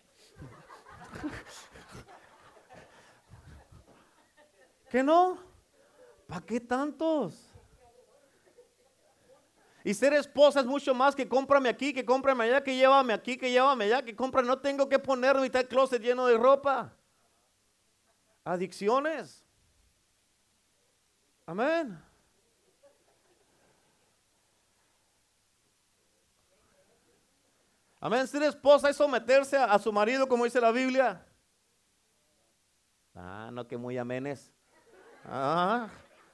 ¿Qué 4.90 5.02
no? 5.02 5.38
¿Para 6.26 6.44
qué 6.44 6.60
tantos? 6.60 7.48
Y 9.84 9.94
ser 9.94 10.14
esposa 10.14 10.58
es 10.60 10.66
mucho 10.66 10.92
más 10.94 11.14
que 11.14 11.28
cómprame 11.28 11.68
aquí, 11.68 11.92
que 11.92 12.04
cómprame 12.04 12.42
allá, 12.44 12.60
que 12.64 12.76
llévame 12.76 13.12
aquí, 13.12 13.36
que 13.36 13.52
llévame 13.52 13.84
allá, 13.84 14.02
que 14.04 14.16
cómprame. 14.16 14.48
No 14.48 14.58
tengo 14.58 14.88
que 14.88 14.98
poner 14.98 15.36
mitad 15.36 15.64
closet 15.66 16.02
lleno 16.02 16.26
de 16.26 16.36
ropa. 16.36 16.92
Adicciones. 18.44 19.45
Amén. 21.46 21.96
Amén. 28.00 28.26
Ser 28.26 28.42
esposa 28.42 28.90
es 28.90 28.96
someterse 28.96 29.56
a, 29.56 29.78
su 29.78 29.92
marido, 29.92 30.26
como 30.26 30.44
dice 30.44 30.60
la 30.60 30.72
Biblia. 30.72 31.24
Ah, 33.14 33.50
no 33.52 33.66
que 33.66 33.76
muy 33.76 33.96
amenes. 33.96 34.52
Ah, 35.24 35.88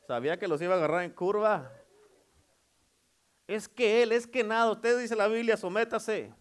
sabía 0.07 0.39
que 0.39 0.49
los 0.49 0.61
iba 0.63 0.75
a 0.75 0.79
agarrar 0.79 1.03
en 1.03 1.11
curva. 1.11 1.71
Es 3.47 3.69
que 3.69 4.03
él, 4.03 4.13
es 4.13 4.27
que 4.27 4.43
nada. 4.43 4.73
Usted 4.73 4.99
dice 4.99 5.15
la 5.15 5.29
Biblia, 5.29 5.59
sométase. 5.59 6.33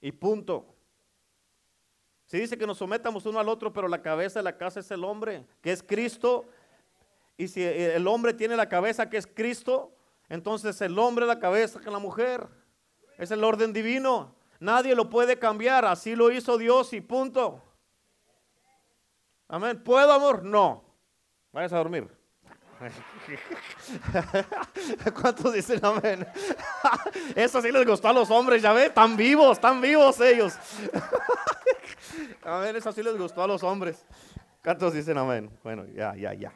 Y 0.00 0.12
punto. 0.12 0.72
Si 2.26 2.38
dice 2.38 2.56
que 2.56 2.66
nos 2.66 2.78
sometamos 2.78 3.26
uno 3.26 3.40
al 3.40 3.48
otro, 3.48 3.72
pero 3.72 3.88
la 3.88 4.00
cabeza 4.00 4.38
de 4.38 4.44
la 4.44 4.56
casa 4.56 4.80
es 4.80 4.90
el 4.90 5.04
hombre, 5.04 5.46
que 5.60 5.72
es 5.72 5.82
Cristo. 5.82 6.48
Y 7.42 7.48
si 7.48 7.60
el 7.60 8.06
hombre 8.06 8.32
tiene 8.32 8.54
la 8.54 8.68
cabeza 8.68 9.10
que 9.10 9.16
es 9.16 9.26
Cristo, 9.26 9.92
entonces 10.28 10.80
el 10.80 10.96
hombre 10.96 11.26
la 11.26 11.40
cabeza 11.40 11.80
que 11.80 11.90
la 11.90 11.98
mujer. 11.98 12.46
Es 13.18 13.32
el 13.32 13.42
orden 13.42 13.72
divino. 13.72 14.36
Nadie 14.60 14.94
lo 14.94 15.10
puede 15.10 15.40
cambiar. 15.40 15.84
Así 15.84 16.14
lo 16.14 16.30
hizo 16.30 16.56
Dios 16.56 16.92
y 16.92 17.00
punto. 17.00 17.60
Amén. 19.48 19.82
¿Puedo, 19.82 20.12
amor? 20.12 20.44
No. 20.44 20.84
Vayas 21.50 21.72
a 21.72 21.78
dormir. 21.78 22.08
¿Cuántos 25.20 25.52
dicen 25.52 25.84
amén? 25.84 26.24
Eso 27.34 27.60
sí 27.60 27.72
les 27.72 27.84
gustó 27.84 28.06
a 28.06 28.12
los 28.12 28.30
hombres, 28.30 28.62
ya 28.62 28.72
ve, 28.72 28.86
están 28.86 29.16
vivos, 29.16 29.58
están 29.58 29.80
vivos 29.80 30.20
ellos. 30.20 30.54
Amén, 32.44 32.76
eso 32.76 32.92
sí 32.92 33.02
les 33.02 33.16
gustó 33.16 33.42
a 33.42 33.46
los 33.46 33.62
hombres. 33.62 34.04
¿Cuántos 34.62 34.94
dicen 34.94 35.16
amén? 35.16 35.50
Bueno, 35.62 35.86
ya, 35.86 36.14
ya, 36.16 36.34
ya. 36.34 36.52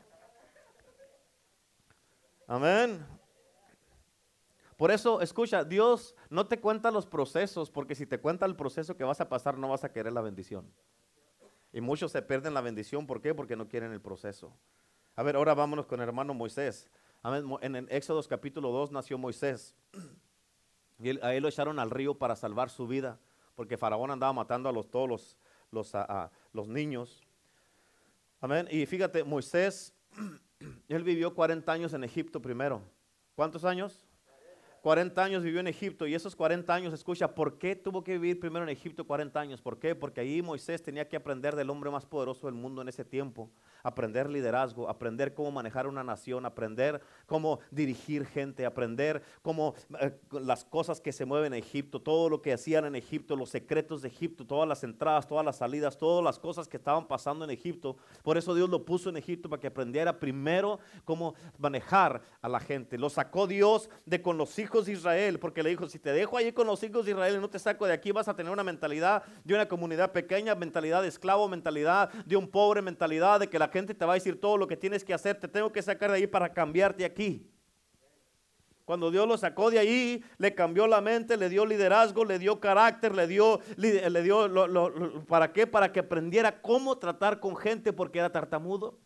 Amén. 2.46 3.04
Por 4.76 4.90
eso, 4.90 5.20
escucha, 5.22 5.64
Dios 5.64 6.14
no 6.28 6.46
te 6.46 6.60
cuenta 6.60 6.90
los 6.90 7.06
procesos, 7.06 7.70
porque 7.70 7.94
si 7.94 8.06
te 8.06 8.20
cuenta 8.20 8.44
el 8.44 8.54
proceso 8.54 8.96
que 8.96 9.04
vas 9.04 9.20
a 9.20 9.28
pasar, 9.28 9.56
no 9.56 9.68
vas 9.68 9.84
a 9.84 9.92
querer 9.92 10.12
la 10.12 10.20
bendición. 10.20 10.70
Y 11.72 11.80
muchos 11.80 12.12
se 12.12 12.22
pierden 12.22 12.54
la 12.54 12.60
bendición, 12.60 13.06
¿por 13.06 13.20
qué? 13.20 13.34
Porque 13.34 13.56
no 13.56 13.68
quieren 13.68 13.92
el 13.92 14.00
proceso. 14.00 14.54
A 15.14 15.22
ver, 15.22 15.36
ahora 15.36 15.54
vámonos 15.54 15.86
con 15.86 16.00
el 16.00 16.08
hermano 16.08 16.34
Moisés. 16.34 16.90
En 17.62 17.76
el 17.76 17.88
Éxodo 17.90 18.22
capítulo 18.28 18.70
2 18.70 18.92
nació 18.92 19.18
Moisés. 19.18 19.74
Y 20.98 21.10
a 21.22 21.34
él 21.34 21.42
lo 21.42 21.50
echaron 21.50 21.78
al 21.78 21.90
río 21.90 22.14
para 22.14 22.34
salvar 22.34 22.70
su 22.70 22.86
vida, 22.86 23.20
porque 23.54 23.76
Faraón 23.76 24.10
andaba 24.10 24.32
matando 24.32 24.70
a 24.70 24.72
los, 24.72 24.90
todos 24.90 25.06
los, 25.06 25.36
los, 25.70 25.92
los 26.54 26.68
niños. 26.68 27.22
Amén. 28.40 28.66
Y 28.70 28.86
fíjate, 28.86 29.22
Moisés, 29.22 29.92
él 30.88 31.02
vivió 31.04 31.34
40 31.34 31.70
años 31.70 31.92
en 31.92 32.04
Egipto 32.04 32.40
primero. 32.40 32.82
¿Cuántos 33.34 33.64
años? 33.64 34.05
40 34.86 35.20
años 35.20 35.42
vivió 35.42 35.58
en 35.58 35.66
Egipto 35.66 36.06
y 36.06 36.14
esos 36.14 36.36
40 36.36 36.72
años, 36.72 36.94
escucha, 36.94 37.34
¿por 37.34 37.58
qué 37.58 37.74
tuvo 37.74 38.04
que 38.04 38.12
vivir 38.12 38.38
primero 38.38 38.62
en 38.62 38.68
Egipto 38.68 39.04
40 39.04 39.40
años? 39.40 39.60
¿Por 39.60 39.80
qué? 39.80 39.96
Porque 39.96 40.20
ahí 40.20 40.40
Moisés 40.42 40.80
tenía 40.80 41.08
que 41.08 41.16
aprender 41.16 41.56
del 41.56 41.70
hombre 41.70 41.90
más 41.90 42.06
poderoso 42.06 42.46
del 42.46 42.54
mundo 42.54 42.82
en 42.82 42.88
ese 42.88 43.04
tiempo, 43.04 43.50
aprender 43.82 44.30
liderazgo, 44.30 44.88
aprender 44.88 45.34
cómo 45.34 45.50
manejar 45.50 45.88
una 45.88 46.04
nación, 46.04 46.46
aprender 46.46 47.00
cómo 47.26 47.58
dirigir 47.72 48.26
gente, 48.26 48.64
aprender 48.64 49.24
cómo 49.42 49.74
eh, 49.98 50.16
las 50.30 50.64
cosas 50.64 51.00
que 51.00 51.10
se 51.10 51.24
mueven 51.24 51.52
en 51.52 51.58
Egipto, 51.58 52.00
todo 52.00 52.28
lo 52.28 52.40
que 52.40 52.52
hacían 52.52 52.84
en 52.84 52.94
Egipto, 52.94 53.34
los 53.34 53.50
secretos 53.50 54.02
de 54.02 54.08
Egipto, 54.08 54.46
todas 54.46 54.68
las 54.68 54.84
entradas, 54.84 55.26
todas 55.26 55.44
las 55.44 55.56
salidas, 55.56 55.98
todas 55.98 56.22
las 56.22 56.38
cosas 56.38 56.68
que 56.68 56.76
estaban 56.76 57.08
pasando 57.08 57.44
en 57.44 57.50
Egipto. 57.50 57.96
Por 58.22 58.38
eso 58.38 58.54
Dios 58.54 58.70
lo 58.70 58.84
puso 58.84 59.10
en 59.10 59.16
Egipto 59.16 59.50
para 59.50 59.58
que 59.58 59.66
aprendiera 59.66 60.20
primero 60.20 60.78
cómo 61.04 61.34
manejar 61.58 62.22
a 62.40 62.48
la 62.48 62.60
gente. 62.60 62.96
Lo 62.98 63.10
sacó 63.10 63.48
Dios 63.48 63.90
de 64.04 64.22
con 64.22 64.38
los 64.38 64.56
hijos 64.60 64.75
de 64.84 64.92
Israel, 64.92 65.38
porque 65.38 65.62
le 65.62 65.70
dijo, 65.70 65.88
si 65.88 65.98
te 65.98 66.12
dejo 66.12 66.36
ahí 66.36 66.52
con 66.52 66.66
los 66.66 66.82
hijos 66.82 67.06
de 67.06 67.12
Israel 67.12 67.36
y 67.36 67.40
no 67.40 67.48
te 67.48 67.58
saco 67.58 67.86
de 67.86 67.94
aquí, 67.94 68.12
vas 68.12 68.28
a 68.28 68.36
tener 68.36 68.52
una 68.52 68.62
mentalidad 68.62 69.22
de 69.44 69.54
una 69.54 69.66
comunidad 69.66 70.12
pequeña, 70.12 70.54
mentalidad 70.54 71.00
de 71.00 71.08
esclavo, 71.08 71.48
mentalidad 71.48 72.12
de 72.12 72.36
un 72.36 72.46
pobre, 72.46 72.82
mentalidad 72.82 73.40
de 73.40 73.48
que 73.48 73.58
la 73.58 73.68
gente 73.68 73.94
te 73.94 74.04
va 74.04 74.12
a 74.12 74.16
decir 74.16 74.38
todo 74.38 74.58
lo 74.58 74.68
que 74.68 74.76
tienes 74.76 75.04
que 75.04 75.14
hacer, 75.14 75.40
te 75.40 75.48
tengo 75.48 75.72
que 75.72 75.80
sacar 75.80 76.10
de 76.10 76.18
ahí 76.18 76.26
para 76.26 76.52
cambiarte 76.52 77.04
aquí. 77.04 77.50
Cuando 78.84 79.10
Dios 79.10 79.26
lo 79.26 79.36
sacó 79.36 79.70
de 79.70 79.80
ahí, 79.80 80.22
le 80.38 80.54
cambió 80.54 80.86
la 80.86 81.00
mente, 81.00 81.36
le 81.36 81.48
dio 81.48 81.66
liderazgo, 81.66 82.24
le 82.24 82.38
dio 82.38 82.60
carácter, 82.60 83.16
le 83.16 83.26
dio, 83.26 83.60
le 83.76 84.22
dio 84.22 85.24
¿para 85.26 85.52
qué? 85.52 85.66
Para 85.66 85.90
que 85.90 85.98
aprendiera 85.98 86.62
cómo 86.62 86.96
tratar 86.96 87.40
con 87.40 87.56
gente 87.56 87.92
porque 87.92 88.20
era 88.20 88.30
tartamudo. 88.30 89.00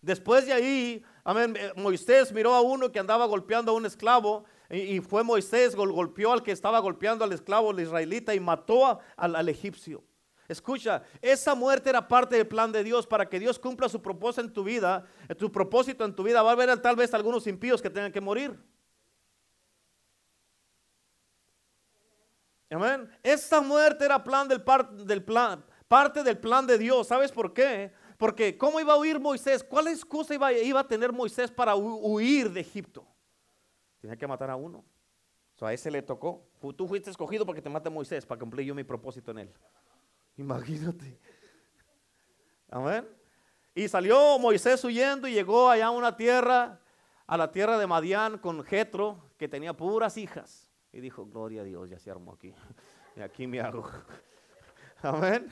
Después 0.00 0.46
de 0.46 0.54
ahí, 0.54 1.02
amén, 1.24 1.56
eh, 1.56 1.72
Moisés 1.76 2.32
miró 2.32 2.54
a 2.54 2.60
uno 2.60 2.90
que 2.90 2.98
andaba 2.98 3.26
golpeando 3.26 3.72
a 3.72 3.74
un 3.74 3.86
esclavo 3.86 4.44
y, 4.68 5.00
fue 5.00 5.24
Moisés, 5.24 5.74
golpeó 5.74 6.32
al 6.32 6.42
que 6.42 6.52
estaba 6.52 6.78
golpeando 6.78 7.24
al 7.24 7.32
esclavo, 7.32 7.72
el 7.72 7.80
israelita, 7.80 8.34
y 8.34 8.40
mató 8.40 9.00
al 9.16 9.48
egipcio. 9.48 10.04
Escucha, 10.50 11.04
esa 11.22 11.54
muerte 11.54 11.90
era 11.90 12.08
parte 12.08 12.34
del 12.34 12.46
plan 12.46 12.72
de 12.72 12.82
Dios 12.82 13.06
para 13.06 13.28
que 13.28 13.38
Dios 13.38 13.56
cumpla 13.56 13.88
su 13.88 14.02
propósito 14.02 14.40
en 14.40 14.52
tu 14.52 14.64
vida. 14.64 15.06
Tu 15.38 15.50
propósito 15.52 16.04
en 16.04 16.12
tu 16.12 16.24
vida 16.24 16.42
va 16.42 16.50
a 16.50 16.52
haber 16.54 16.76
tal 16.82 16.96
vez 16.96 17.14
algunos 17.14 17.46
impíos 17.46 17.80
que 17.80 17.88
tengan 17.88 18.10
que 18.10 18.20
morir. 18.20 18.58
Amén. 22.68 23.08
Esa 23.22 23.60
muerte 23.60 24.04
era 24.04 24.24
plan 24.24 24.48
del, 24.48 24.60
del 25.04 25.22
plan, 25.22 25.64
parte 25.86 26.24
del 26.24 26.38
plan 26.38 26.66
de 26.66 26.78
Dios. 26.78 27.06
¿Sabes 27.06 27.30
por 27.30 27.52
qué? 27.54 27.92
Porque 28.20 28.58
¿cómo 28.58 28.78
iba 28.78 28.92
a 28.92 28.98
huir 28.98 29.18
Moisés? 29.18 29.64
¿Cuál 29.64 29.88
excusa 29.88 30.34
iba, 30.34 30.80
a 30.80 30.86
tener 30.86 31.10
Moisés 31.10 31.50
para 31.50 31.74
huir 31.74 32.50
de 32.50 32.60
Egipto? 32.60 33.02
Tenía 33.98 34.14
que 34.14 34.26
matar 34.26 34.50
a 34.50 34.56
uno. 34.56 34.84
O 35.58 35.64
a 35.64 35.72
ese 35.72 35.90
le 35.90 36.02
tocó. 36.02 36.46
Tú 36.76 36.86
fuiste 36.86 37.08
escogido 37.08 37.46
porque 37.46 37.62
te 37.62 37.70
mate 37.70 37.88
Moisés 37.88 38.26
para 38.26 38.38
cumplir 38.38 38.66
yo 38.66 38.74
mi 38.74 38.84
propósito 38.84 39.30
en 39.30 39.38
él. 39.38 39.54
Imagínate. 40.36 41.18
Amén. 42.68 43.08
Y 43.74 43.88
salió 43.88 44.38
Moisés 44.38 44.84
huyendo 44.84 45.26
y 45.26 45.32
llegó 45.32 45.70
allá 45.70 45.86
a 45.86 45.90
una 45.90 46.14
tierra, 46.14 46.78
a 47.26 47.36
la 47.38 47.50
tierra 47.50 47.78
de 47.78 47.86
Madián 47.86 48.36
con 48.36 48.62
Jetro, 48.64 49.30
que 49.38 49.48
tenía 49.48 49.72
puras 49.72 50.18
hijas. 50.18 50.70
Y 50.92 51.00
dijo, 51.00 51.24
gloria 51.24 51.62
a 51.62 51.64
Dios, 51.64 51.88
ya 51.88 51.98
se 51.98 52.10
armó 52.10 52.34
aquí. 52.34 52.54
Y 53.16 53.22
aquí 53.22 53.46
me 53.46 53.60
hago. 53.60 53.90
Amén. 55.02 55.50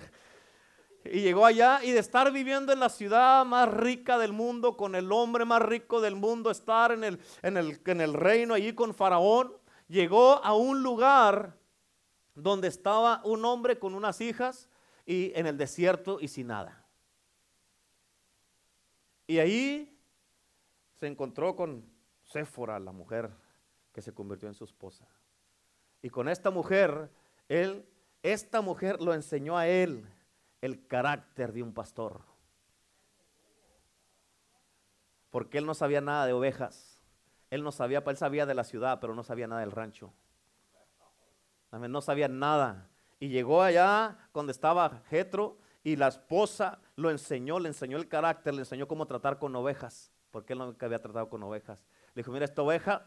Y 1.05 1.21
llegó 1.21 1.47
allá 1.47 1.83
y 1.83 1.93
de 1.93 2.01
estar 2.01 2.31
viviendo 2.33 2.73
en 2.73 2.81
la 2.81 2.89
ciudad 2.89 3.45
más 3.47 3.73
rica 3.73 4.19
del 4.19 4.33
mundo, 4.33 4.77
con 4.77 4.95
el 4.95 5.11
hombre 5.13 5.45
más 5.45 5.63
rico 5.63 6.01
del 6.01 6.17
mundo, 6.17 6.51
estar 6.51 6.93
en 6.93 7.05
el, 7.05 7.21
en 7.43 7.57
el, 7.57 7.81
en 7.87 8.01
el 8.01 8.15
reino 8.15 8.55
allí 8.55 8.75
con 8.75 8.95
Faraón, 8.95 9.53
llegó 9.89 10.45
a 10.45 10.55
un 10.55 10.83
lugar 10.83 11.57
donde 12.35 12.69
estaba 12.69 13.23
un 13.25 13.45
hombre 13.45 13.79
con 13.79 13.95
unas 13.95 14.21
hijas 14.21 14.69
y 15.07 15.33
en 15.35 15.47
el 15.47 15.57
desierto 15.57 16.19
y 16.21 16.29
sin 16.29 16.49
nada. 16.49 16.85
Y 19.27 19.39
ahí 19.39 19.99
se 20.95 21.07
encontró 21.07 21.55
con 21.55 21.85
Séfora, 22.25 22.79
la 22.79 22.93
mujer 22.93 23.31
que 23.93 24.03
se 24.03 24.13
convirtió 24.13 24.49
en 24.49 24.55
su 24.55 24.65
esposa. 24.65 25.07
Y 26.03 26.11
con 26.11 26.29
esta 26.29 26.51
mujer, 26.51 27.11
él, 27.49 27.87
esta 28.23 28.61
mujer 28.61 29.01
lo 29.01 29.15
enseñó 29.15 29.57
a 29.57 29.67
él 29.67 30.07
el 30.61 30.87
carácter 30.87 31.53
de 31.53 31.63
un 31.63 31.73
pastor. 31.73 32.23
Porque 35.31 35.59
él 35.59 35.67
no 35.67 35.75
sabía 35.75 36.01
nada 36.01 36.27
de 36.27 36.33
ovejas. 36.33 37.01
Él 37.51 37.63
no 37.63 37.73
sabía, 37.73 38.03
él 38.07 38.17
sabía 38.17 38.47
de 38.47 38.55
la 38.55 38.65
ciudad, 38.65 38.99
pero 39.01 39.15
no 39.15 39.23
sabía 39.23 39.47
nada 39.47 39.61
del 39.61 39.73
rancho. 39.73 40.13
No 41.71 42.01
sabía 42.01 42.29
nada. 42.29 42.89
Y 43.21 43.29
llegó 43.29 43.63
allá 43.63 44.19
donde 44.33 44.53
estaba 44.53 45.03
Jetro 45.11 45.59
y 45.83 45.97
la 45.97 46.09
esposa 46.09 46.79
lo 46.97 47.11
enseñó, 47.11 47.59
le 47.59 47.69
enseñó 47.69 47.97
el 47.97 48.09
carácter, 48.09 48.55
le 48.55 48.61
enseñó 48.61 48.89
cómo 48.89 49.07
tratar 49.07 49.39
con 49.39 49.55
ovejas, 49.57 50.13
porque 50.31 50.53
él 50.53 50.59
nunca 50.59 50.87
había 50.87 50.99
tratado 50.99 51.29
con 51.29 51.43
ovejas. 51.43 51.85
Le 52.15 52.21
dijo, 52.21 52.33
mira, 52.33 52.45
esta 52.45 52.63
oveja, 52.63 53.07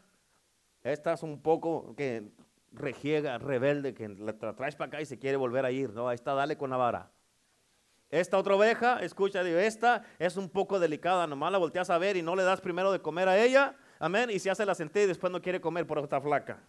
esta 0.84 1.14
es 1.14 1.24
un 1.24 1.42
poco 1.42 1.96
que 1.96 2.32
regiega, 2.72 3.38
rebelde, 3.38 3.94
que 3.94 4.10
la 4.10 4.34
traes 4.38 4.76
para 4.76 4.88
acá 4.88 5.02
y 5.02 5.06
se 5.06 5.20
quiere 5.20 5.38
volver 5.38 5.66
a 5.66 5.72
ir, 5.72 5.92
¿no? 5.92 6.08
Ahí 6.08 6.16
está, 6.16 6.34
dale 6.34 6.58
con 6.58 6.70
la 6.70 6.78
vara. 6.78 7.12
Esta 8.12 8.38
otra 8.38 8.56
oveja, 8.56 9.00
escucha, 9.02 9.42
digo, 9.42 9.58
esta 9.58 10.04
es 10.20 10.36
un 10.36 10.50
poco 10.50 10.80
delicada, 10.80 11.26
nomás 11.28 11.52
la 11.52 11.58
volteas 11.58 11.90
a 11.90 11.98
ver 11.98 12.18
y 12.18 12.22
no 12.22 12.36
le 12.36 12.44
das 12.44 12.60
primero 12.60 12.92
de 12.92 13.02
comer 13.02 13.30
a 13.30 13.42
ella, 13.42 13.76
amén, 14.00 14.30
y 14.30 14.38
se 14.38 14.50
hace 14.50 14.66
la 14.66 14.76
sentida 14.76 15.04
y 15.04 15.08
después 15.08 15.32
no 15.32 15.42
quiere 15.42 15.62
comer 15.62 15.88
por 15.88 15.98
está 16.00 16.20
flaca. 16.20 16.60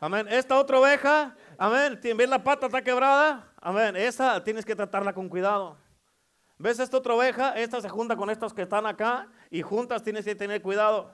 Amén. 0.00 0.28
Esta 0.30 0.56
otra 0.56 0.78
oveja, 0.78 1.34
amén. 1.58 1.98
¿Ves 2.00 2.28
la 2.28 2.44
pata 2.44 2.66
está 2.66 2.82
quebrada? 2.82 3.52
Amén. 3.60 3.96
Esa 3.96 4.44
tienes 4.44 4.64
que 4.64 4.76
tratarla 4.76 5.12
con 5.12 5.28
cuidado. 5.28 5.76
¿Ves 6.56 6.78
esta 6.78 6.96
otra 6.96 7.14
oveja? 7.14 7.50
Esta 7.56 7.80
se 7.80 7.88
junta 7.88 8.14
con 8.14 8.30
estas 8.30 8.54
que 8.54 8.62
están 8.62 8.86
acá 8.86 9.28
y 9.50 9.62
juntas 9.62 10.04
tienes 10.04 10.24
que 10.24 10.36
tener 10.36 10.62
cuidado. 10.62 11.12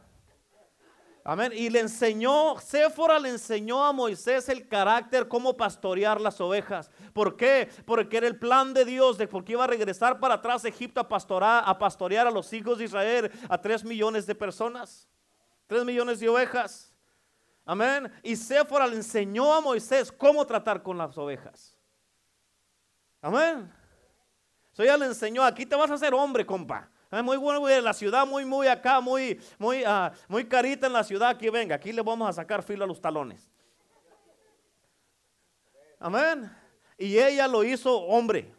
Amén. 1.26 1.52
Y 1.54 1.70
le 1.70 1.80
enseñó, 1.80 2.60
Séfora 2.60 3.18
le 3.18 3.30
enseñó 3.30 3.82
a 3.82 3.94
Moisés 3.94 4.50
el 4.50 4.68
carácter, 4.68 5.26
cómo 5.26 5.56
pastorear 5.56 6.20
las 6.20 6.38
ovejas. 6.38 6.90
¿Por 7.14 7.34
qué? 7.34 7.70
Porque 7.87 8.18
era 8.18 8.26
el 8.26 8.38
plan 8.38 8.74
de 8.74 8.84
Dios, 8.84 9.16
de 9.16 9.26
porque 9.26 9.52
iba 9.52 9.64
a 9.64 9.66
regresar 9.66 10.20
para 10.20 10.34
atrás 10.34 10.66
a 10.66 10.68
Egipto 10.68 11.00
a, 11.00 11.08
pastorar, 11.08 11.64
a 11.66 11.78
pastorear 11.78 12.26
a 12.26 12.30
los 12.30 12.52
hijos 12.52 12.76
de 12.76 12.84
Israel, 12.84 13.32
a 13.48 13.58
tres 13.58 13.82
millones 13.82 14.26
de 14.26 14.34
personas, 14.34 15.08
tres 15.66 15.82
millones 15.82 16.20
de 16.20 16.28
ovejas. 16.28 16.92
Amén. 17.64 18.12
Y 18.22 18.37
Séfora 18.37 18.87
le 18.87 18.96
enseñó 18.96 19.54
a 19.54 19.62
Moisés 19.62 20.12
cómo 20.12 20.46
tratar 20.46 20.82
con 20.82 20.98
las 20.98 21.16
ovejas. 21.16 21.74
Amén. 23.22 23.72
Eso 24.74 24.84
ya 24.84 24.98
le 24.98 25.06
enseñó, 25.06 25.42
aquí 25.42 25.64
te 25.64 25.74
vas 25.74 25.90
a 25.90 25.94
hacer 25.94 26.12
hombre, 26.12 26.44
compa. 26.44 26.90
Ah, 27.16 27.22
muy 27.22 27.37
bueno, 27.37 27.68
en 27.68 27.85
la 27.85 27.92
ciudad, 27.92 28.27
muy, 28.27 28.44
muy 28.44 28.66
acá, 28.66 29.00
muy, 29.00 29.40
muy, 29.57 29.85
uh, 29.85 30.11
muy 30.27 30.44
carita 30.46 30.88
en 30.88 30.92
la 30.92 31.05
ciudad. 31.05 31.29
Aquí 31.29 31.48
venga, 31.48 31.77
aquí 31.77 31.92
le 31.92 32.03
vamos 32.03 32.29
a 32.29 32.33
sacar 32.33 32.61
filo 32.64 32.83
a 32.83 32.88
los 32.88 33.00
talones. 33.00 33.48
Amén. 36.00 36.50
Y 36.98 37.16
ella 37.16 37.46
lo 37.46 37.62
hizo 37.62 37.96
hombre. 38.00 38.53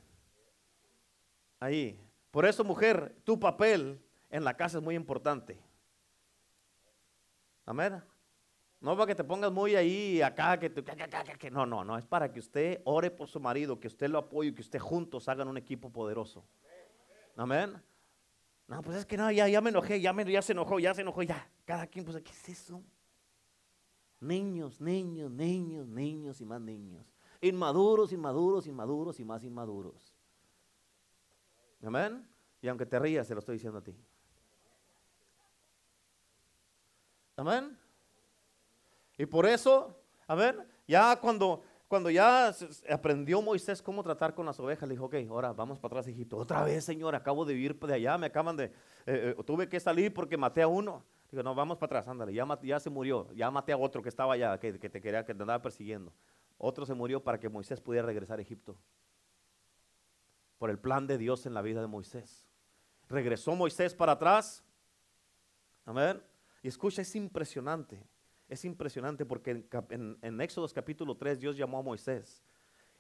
Ahí. 1.60 2.00
Por 2.32 2.46
eso, 2.46 2.64
mujer, 2.64 3.14
tu 3.26 3.38
papel 3.38 4.02
en 4.30 4.46
la 4.46 4.56
casa 4.56 4.78
es 4.78 4.84
muy 4.84 4.96
importante. 4.96 5.60
Amén. 7.66 8.02
No 8.80 8.96
para 8.96 9.08
que 9.08 9.16
te 9.16 9.24
pongas 9.26 9.52
muy 9.52 9.76
ahí 9.76 10.22
acá, 10.22 10.58
que, 10.58 10.72
que, 10.72 11.52
no, 11.52 11.66
no, 11.66 11.84
no, 11.84 11.98
es 11.98 12.06
para 12.06 12.32
que 12.32 12.40
usted 12.40 12.82
ore 12.86 13.12
por 13.12 13.28
su 13.28 13.42
marido, 13.42 13.82
que 13.82 13.88
usted 13.88 14.10
lo 14.10 14.20
apoye, 14.20 14.56
que 14.56 14.62
usted 14.62 14.80
juntos 14.80 15.28
hagan 15.28 15.50
un 15.50 15.58
equipo 15.58 15.90
poderoso. 15.92 16.46
Amén. 17.36 17.84
No, 18.68 18.82
pues 18.82 18.98
es 18.98 19.06
que 19.06 19.16
no, 19.16 19.32
ya, 19.32 19.48
ya 19.48 19.62
me 19.62 19.70
enojé, 19.70 20.02
ya, 20.02 20.12
me, 20.12 20.30
ya 20.30 20.42
se 20.42 20.54
enojó, 20.54 20.80
ya 20.80 20.94
se 20.94 21.02
enojó, 21.02 21.22
ya. 21.22 21.48
Cada 21.66 21.86
quien, 21.88 22.04
pues, 22.04 22.22
¿qué 22.24 22.32
es 22.32 22.50
eso? 22.50 22.82
Niños, 24.20 24.82
niños, 24.82 25.30
niños, 25.32 25.88
niños 25.88 26.42
y 26.42 26.46
más 26.46 26.60
niños. 26.62 27.06
Inmaduros, 27.42 28.12
inmaduros, 28.12 28.66
inmaduros 28.66 29.20
y 29.20 29.26
más 29.26 29.44
inmaduros. 29.44 30.16
Amén. 31.84 32.28
Y 32.62 32.68
aunque 32.68 32.88
te 32.88 32.98
rías, 32.98 33.28
se 33.28 33.36
lo 33.36 33.40
estoy 33.40 33.56
diciendo 33.58 33.78
a 33.78 33.84
ti. 33.84 33.96
Amén. 37.36 37.78
Y 39.18 39.26
por 39.28 39.46
eso, 39.46 39.96
a 40.26 40.34
ver, 40.34 40.68
ya 40.88 41.20
cuando 41.20 41.62
cuando 41.96 42.10
ya 42.10 42.54
aprendió 42.90 43.42
Moisés 43.42 43.82
cómo 43.82 44.04
tratar 44.04 44.36
con 44.36 44.46
las 44.46 44.60
ovejas, 44.60 44.86
le 44.90 44.96
dijo, 44.96 45.06
ok, 45.06 45.16
ahora 45.30 45.54
vamos 45.54 45.80
para 45.80 45.94
atrás 45.94 46.08
a 46.08 46.10
Egipto. 46.10 46.36
Otra 46.36 46.62
vez, 46.62 46.84
Señor, 46.84 47.16
acabo 47.16 47.46
de 47.46 47.54
vivir 47.54 47.80
de 47.80 47.94
allá, 47.94 48.18
me 48.18 48.26
acaban 48.26 48.58
de, 48.58 48.66
eh, 48.66 48.74
eh, 49.06 49.36
tuve 49.46 49.70
que 49.70 49.80
salir 49.80 50.14
porque 50.14 50.36
maté 50.36 50.62
a 50.62 50.68
uno. 50.68 51.06
Digo, 51.32 51.42
no, 51.42 51.56
vamos 51.56 51.78
para 51.78 51.86
atrás, 51.86 52.10
ándale, 52.10 52.34
ya, 52.34 52.46
ya 52.64 52.82
se 52.82 52.90
murió, 52.90 53.32
ya 53.32 53.50
maté 53.50 53.72
a 53.72 53.78
otro 53.78 54.02
que 54.02 54.10
estaba 54.10 54.34
allá, 54.34 54.60
que, 54.60 54.74
te 54.74 55.00
quería, 55.00 55.24
que 55.24 55.34
te 55.34 55.42
andaba 55.42 55.62
persiguiendo. 55.62 56.12
Otro 56.58 56.86
se 56.86 56.94
murió 56.94 57.24
para 57.24 57.40
que 57.40 57.48
Moisés 57.48 57.80
pudiera 57.80 58.06
regresar 58.06 58.40
a 58.40 58.42
Egipto. 58.42 58.76
Por 60.58 60.70
el 60.70 60.78
plan 60.78 61.08
de 61.08 61.18
Dios 61.18 61.46
en 61.46 61.54
la 61.54 61.62
vida 61.62 61.80
de 61.80 61.88
Moisés. 61.88 62.46
Regresó 63.08 63.56
Moisés 63.56 63.96
para 63.96 64.12
atrás. 64.12 64.66
Amén. 65.86 66.22
Y 66.62 66.68
escucha, 66.68 67.04
es 67.04 67.16
impresionante. 67.16 68.06
Es 68.56 68.64
impresionante 68.64 69.26
porque 69.26 69.66
en, 69.90 70.40
Éxodos 70.40 70.74
capítulo 70.74 71.18
3 71.18 71.42
Dios 71.42 71.58
llamó 71.58 71.80
a 71.80 71.82
Moisés 71.82 72.42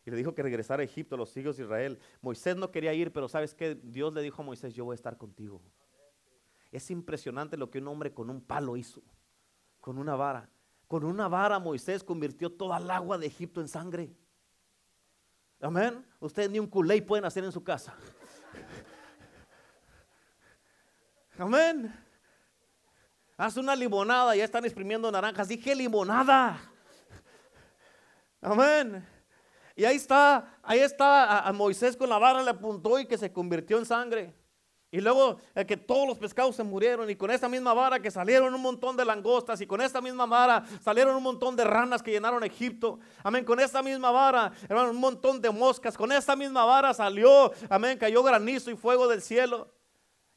y 0.06 0.12
le 0.12 0.18
dijo 0.18 0.36
que 0.36 0.44
regresara 0.44 0.82
a 0.82 0.84
Egipto 0.84 1.15
a 1.15 1.18
los 1.18 1.38
hijos 1.38 1.56
de 1.56 1.63
Israel. 1.63 1.98
Moisés 2.22 2.58
no 2.58 2.72
quería 2.72 2.94
ir, 2.94 3.13
pero 3.13 3.30
¿sabes 3.30 3.56
qué? 3.56 3.80
Dios 3.82 4.13
le 4.13 4.22
dijo 4.22 4.41
a 4.41 4.46
Moisés, 4.46 4.74
yo 4.74 4.84
voy 4.84 4.96
a 4.96 4.96
estar 4.96 5.18
contigo. 5.18 5.62
Es 6.74 6.91
impresionante 6.91 7.56
lo 7.56 7.70
que 7.70 7.80
un 7.80 7.88
hombre 7.88 8.13
con 8.13 8.30
un 8.30 8.41
palo 8.41 8.76
hizo, 8.76 9.02
con 9.80 9.98
una 9.98 10.18
vara. 10.18 10.50
Con 10.89 11.06
una 11.06 11.30
vara 11.30 11.58
Moisés 11.58 12.04
convirtió 12.04 12.52
toda 12.52 12.78
el 12.78 12.91
agua 12.91 13.18
de 13.18 13.28
Egipto 13.28 13.62
en 13.62 13.70
sangre. 13.70 14.13
Amén. 15.62 16.06
Ustedes 16.20 16.50
ni 16.50 16.60
un 16.60 16.68
culé 16.68 17.02
pueden 17.02 17.24
hacer 17.24 17.46
en 17.46 17.54
su 17.54 17.63
casa. 17.63 17.96
Amén. 21.38 22.05
Haz 23.38 23.58
una 23.58 23.76
limonada, 23.76 24.34
ya 24.36 24.45
están 24.45 24.63
exprimiendo 24.63 25.12
naranjas. 25.12 25.50
Dije 25.50 25.76
limonada. 25.76 26.58
Amén. 28.41 29.06
Y 29.76 29.84
ahí 29.84 29.98
está, 29.98 30.58
ahí 30.63 30.80
está 30.80 31.39
a, 31.39 31.52
Moisés 31.52 31.98
con 31.98 32.08
la 32.08 32.17
vara 32.17 32.41
le 32.41 32.52
apuntó 32.52 32.98
y 32.98 33.06
que 33.06 33.17
se 33.17 33.34
convirtió 33.34 33.78
en 33.78 33.86
sangre. 33.86 34.34
Y 34.89 35.02
luego 35.02 35.38
eh, 35.54 35.65
que 35.65 35.76
todos 35.76 36.08
los 36.08 36.17
pescados 36.17 36.56
se 36.56 36.63
murieron 36.63 37.10
y 37.10 37.17
con 37.17 37.30
esa 37.30 37.50
misma 37.50 37.74
vara 37.74 38.00
que 38.00 38.10
salieron 38.10 38.54
un 38.54 38.62
montón 38.62 38.95
de 38.95 39.04
langostas 39.04 39.60
y 39.60 39.67
con 39.67 39.82
esta 39.82 40.00
misma 40.00 40.26
vara 40.26 40.63
salieron 40.82 41.13
un 41.17 41.24
montón 41.24 41.58
de 41.58 41.65
ranas 41.65 42.02
que 42.02 42.12
llenaron 42.12 42.41
Egipto. 42.45 43.00
Amén, 43.21 43.43
con 43.43 43.60
esta 43.60 43.84
misma 43.84 44.12
vara, 44.12 44.54
hermano, 44.69 44.91
un 44.91 45.00
montón 45.02 45.41
de 45.41 45.50
moscas. 45.50 45.98
Con 45.98 46.13
esta 46.13 46.38
misma 46.38 46.63
vara 46.63 46.93
salió, 46.93 47.52
amén, 47.69 47.98
cayó 47.98 48.24
granizo 48.24 48.71
y 48.71 48.78
fuego 48.78 49.10
del 49.10 49.21
cielo. 49.21 49.74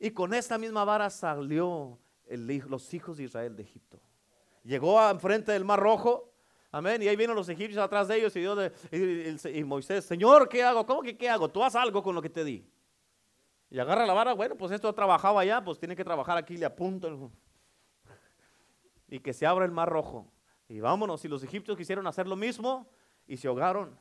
Y 0.00 0.10
con 0.10 0.34
esta 0.34 0.58
misma 0.58 0.84
vara 0.84 1.10
salió 1.10 2.00
los 2.28 2.94
hijos 2.94 3.16
de 3.16 3.24
Israel 3.24 3.56
de 3.56 3.62
Egipto. 3.62 4.00
Llegó 4.64 4.98
a 4.98 5.18
frente 5.18 5.52
del 5.52 5.64
mar 5.64 5.80
rojo, 5.80 6.32
amén, 6.70 7.02
y 7.02 7.08
ahí 7.08 7.16
vienen 7.16 7.36
los 7.36 7.48
egipcios 7.48 7.82
atrás 7.82 8.08
de 8.08 8.16
ellos 8.16 8.36
y, 8.36 8.40
Dios 8.40 8.72
y, 9.54 9.64
Moisés, 9.64 10.04
Señor, 10.04 10.48
¿qué 10.48 10.62
hago? 10.62 10.84
¿Cómo 10.84 11.02
que 11.02 11.16
qué 11.16 11.28
hago? 11.28 11.48
Tú 11.48 11.62
haz 11.62 11.74
algo 11.74 12.02
con 12.02 12.14
lo 12.14 12.22
que 12.22 12.30
te 12.30 12.44
di. 12.44 12.66
Y 13.70 13.78
agarra 13.78 14.06
la 14.06 14.14
vara, 14.14 14.32
bueno, 14.32 14.56
pues 14.56 14.72
esto 14.72 14.92
trabajaba 14.94 15.40
allá, 15.40 15.62
pues 15.62 15.78
tiene 15.78 15.94
que 15.94 16.04
trabajar 16.04 16.36
aquí, 16.36 16.56
le 16.56 16.66
apunto. 16.66 17.30
Y 19.10 19.20
que 19.20 19.32
se 19.32 19.46
abra 19.46 19.64
el 19.64 19.70
mar 19.70 19.88
rojo. 19.88 20.30
Y 20.68 20.80
vámonos, 20.80 21.24
y 21.24 21.28
los 21.28 21.42
egipcios 21.42 21.78
quisieron 21.78 22.06
hacer 22.06 22.26
lo 22.26 22.36
mismo 22.36 22.90
y 23.26 23.38
se 23.38 23.48
ahogaron. 23.48 23.98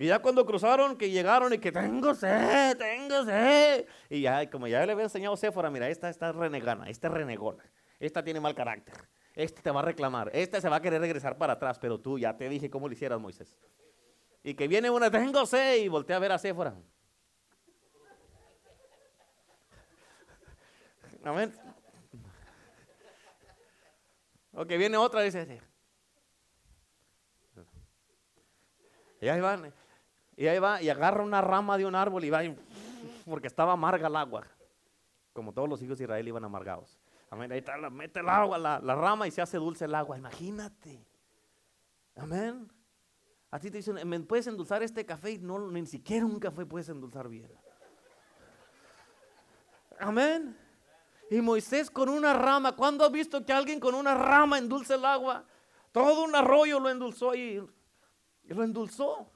Y 0.00 0.06
ya 0.06 0.18
cuando 0.18 0.46
cruzaron, 0.46 0.96
que 0.96 1.10
llegaron 1.10 1.52
y 1.52 1.58
que 1.58 1.70
tengo 1.70 2.14
sed, 2.14 2.74
tengo 2.78 3.22
sed. 3.22 3.86
Y 4.08 4.22
ya, 4.22 4.48
como 4.48 4.66
ya 4.66 4.86
le 4.86 4.92
había 4.92 5.04
enseñado 5.04 5.36
Séfora, 5.36 5.70
mira, 5.70 5.90
esta 5.90 6.08
está 6.08 6.32
renegana, 6.32 6.88
esta 6.88 7.08
es 7.08 7.12
renegona, 7.12 7.62
esta 7.98 8.24
tiene 8.24 8.40
mal 8.40 8.54
carácter, 8.54 8.94
este 9.34 9.60
te 9.60 9.70
va 9.70 9.80
a 9.80 9.82
reclamar, 9.82 10.30
este 10.32 10.58
se 10.58 10.70
va 10.70 10.76
a 10.76 10.80
querer 10.80 11.02
regresar 11.02 11.36
para 11.36 11.52
atrás, 11.52 11.78
pero 11.78 12.00
tú 12.00 12.18
ya 12.18 12.34
te 12.34 12.48
dije 12.48 12.70
cómo 12.70 12.88
lo 12.88 12.94
hicieras, 12.94 13.20
Moisés. 13.20 13.54
Y 14.42 14.54
que 14.54 14.68
viene 14.68 14.88
una, 14.88 15.10
tengo 15.10 15.44
sed, 15.44 15.82
y 15.82 15.88
voltea 15.88 16.16
a 16.16 16.20
ver 16.20 16.32
a 16.32 16.38
Séfora. 16.38 16.74
Amén. 21.24 21.52
O 24.54 24.64
que 24.64 24.78
viene 24.78 24.96
otra 24.96 25.20
dice, 25.20 25.60
y 29.20 29.28
ahí 29.28 29.40
van. 29.42 29.79
Y 30.40 30.48
ahí 30.48 30.58
va 30.58 30.80
y 30.80 30.88
agarra 30.88 31.22
una 31.22 31.42
rama 31.42 31.76
de 31.76 31.84
un 31.84 31.94
árbol 31.94 32.24
y 32.24 32.30
va, 32.30 32.40
porque 33.26 33.46
estaba 33.46 33.74
amarga 33.74 34.08
el 34.08 34.16
agua. 34.16 34.46
Como 35.34 35.52
todos 35.52 35.68
los 35.68 35.82
hijos 35.82 35.98
de 35.98 36.04
Israel 36.04 36.26
iban 36.26 36.42
amargados. 36.42 36.98
Amén. 37.28 37.52
Ahí 37.52 37.58
está, 37.58 37.76
mete 37.90 38.20
el 38.20 38.28
agua, 38.30 38.56
la, 38.56 38.94
rama 38.94 39.28
y 39.28 39.30
se 39.32 39.42
hace 39.42 39.58
dulce 39.58 39.84
el 39.84 39.94
agua. 39.94 40.16
Imagínate. 40.16 41.04
Amén. 42.16 42.72
A 43.50 43.58
ti 43.58 43.70
te 43.70 43.76
dicen, 43.76 44.08
¿me 44.08 44.18
puedes 44.20 44.46
endulzar 44.46 44.82
este 44.82 45.04
café? 45.04 45.32
Y 45.32 45.38
no, 45.40 45.58
ni 45.70 45.84
siquiera 45.84 46.24
un 46.24 46.40
café 46.40 46.64
puedes 46.64 46.88
endulzar 46.88 47.28
bien. 47.28 47.52
Amén. 49.98 50.56
Y 51.30 51.42
Moisés 51.42 51.90
con 51.90 52.08
una 52.08 52.32
rama, 52.32 52.74
¿cuándo 52.74 53.04
has 53.04 53.12
visto 53.12 53.44
que 53.44 53.52
alguien 53.52 53.78
con 53.78 53.94
una 53.94 54.14
rama 54.14 54.56
endulce 54.56 54.94
el 54.94 55.04
agua? 55.04 55.44
Todo 55.92 56.24
un 56.24 56.34
arroyo 56.34 56.80
lo 56.80 56.88
endulzó 56.88 57.34
y 57.34 57.62
lo 58.44 58.64
endulzó. 58.64 59.30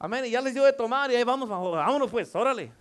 Amén. 0.00 0.24
Y 0.24 0.30
ya 0.30 0.40
les 0.40 0.54
dio 0.54 0.64
de 0.64 0.72
tomar 0.72 1.10
y 1.12 1.14
ahí 1.14 1.22
vamos, 1.22 1.48
vámonos 1.48 2.10
pues, 2.10 2.34
órale. 2.34 2.72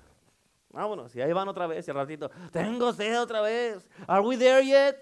Vámonos. 0.69 1.15
Y 1.15 1.21
ahí 1.21 1.33
van 1.33 1.47
otra 1.47 1.67
vez 1.67 1.87
y 1.87 1.91
al 1.91 1.97
ratito, 1.97 2.31
tengo 2.51 2.93
sed 2.93 3.19
otra 3.21 3.41
vez. 3.41 3.87
Are 4.07 4.21
we 4.21 4.37
there 4.37 4.65
yet? 4.65 4.95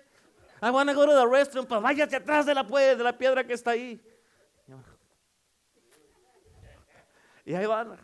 I 0.62 0.71
want 0.71 0.89
to 0.89 0.95
go 0.95 1.06
to 1.06 1.13
the 1.13 1.27
restroom. 1.27 1.65
Pues 1.67 1.82
váyase 1.82 2.15
atrás 2.15 2.45
de 2.45 2.56
la, 2.56 2.63
de 2.63 3.03
la 3.03 3.17
piedra 3.17 3.45
que 3.45 3.53
está 3.53 3.71
ahí. 3.71 4.01
Y 7.45 7.53
ahí 7.53 7.65
van. 7.65 7.95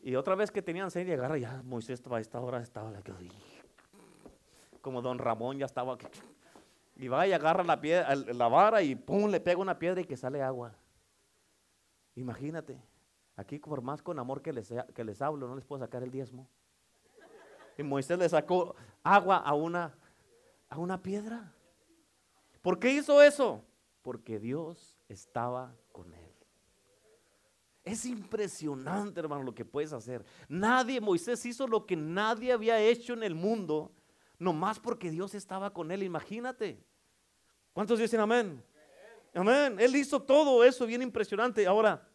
Y 0.00 0.16
otra 0.16 0.34
vez 0.34 0.50
que 0.50 0.60
tenían 0.60 0.90
sed 0.90 1.06
y 1.06 1.12
agarra, 1.12 1.38
ya 1.38 1.62
Moisés 1.64 2.02
a 2.10 2.20
esta 2.20 2.40
hora 2.40 2.60
estaba 2.60 2.92
como 4.80 5.00
don 5.00 5.18
Ramón 5.18 5.58
ya 5.58 5.66
estaba. 5.66 5.96
Y 6.96 7.08
va 7.08 7.26
y 7.26 7.32
agarra 7.32 7.62
la, 7.62 7.80
piedra, 7.80 8.14
la 8.14 8.48
vara 8.48 8.82
y 8.82 8.96
pum, 8.96 9.30
le 9.30 9.40
pega 9.40 9.60
una 9.60 9.78
piedra 9.78 10.00
y 10.00 10.04
que 10.04 10.16
sale 10.16 10.42
agua. 10.42 10.74
Imagínate. 12.16 12.91
Aquí 13.36 13.58
por 13.58 13.82
más 13.82 14.02
con 14.02 14.18
amor 14.18 14.42
que 14.42 14.52
les, 14.52 14.72
que 14.94 15.04
les 15.04 15.22
hablo, 15.22 15.48
no 15.48 15.54
les 15.54 15.64
puedo 15.64 15.80
sacar 15.82 16.02
el 16.02 16.10
diezmo. 16.10 16.48
Y 17.78 17.82
Moisés 17.82 18.18
le 18.18 18.28
sacó 18.28 18.74
agua 19.02 19.38
a 19.38 19.54
una, 19.54 19.96
a 20.68 20.78
una 20.78 21.02
piedra. 21.02 21.54
¿Por 22.60 22.78
qué 22.78 22.92
hizo 22.92 23.22
eso? 23.22 23.64
Porque 24.02 24.38
Dios 24.38 24.98
estaba 25.08 25.74
con 25.90 26.12
él. 26.12 26.32
Es 27.84 28.04
impresionante, 28.04 29.18
hermano, 29.18 29.42
lo 29.42 29.54
que 29.54 29.64
puedes 29.64 29.92
hacer. 29.92 30.24
Nadie, 30.48 31.00
Moisés 31.00 31.44
hizo 31.44 31.66
lo 31.66 31.84
que 31.84 31.96
nadie 31.96 32.52
había 32.52 32.78
hecho 32.80 33.12
en 33.12 33.22
el 33.22 33.34
mundo. 33.34 33.92
nomás 34.38 34.80
porque 34.80 35.10
Dios 35.10 35.34
estaba 35.34 35.72
con 35.72 35.90
él, 35.92 36.02
imagínate. 36.02 36.84
¿Cuántos 37.72 37.98
dicen 37.98 38.20
amén? 38.20 38.62
Amén. 39.34 39.76
Él 39.78 39.94
hizo 39.96 40.20
todo 40.20 40.62
eso 40.64 40.84
bien 40.84 41.00
impresionante. 41.00 41.66
Ahora, 41.66 42.06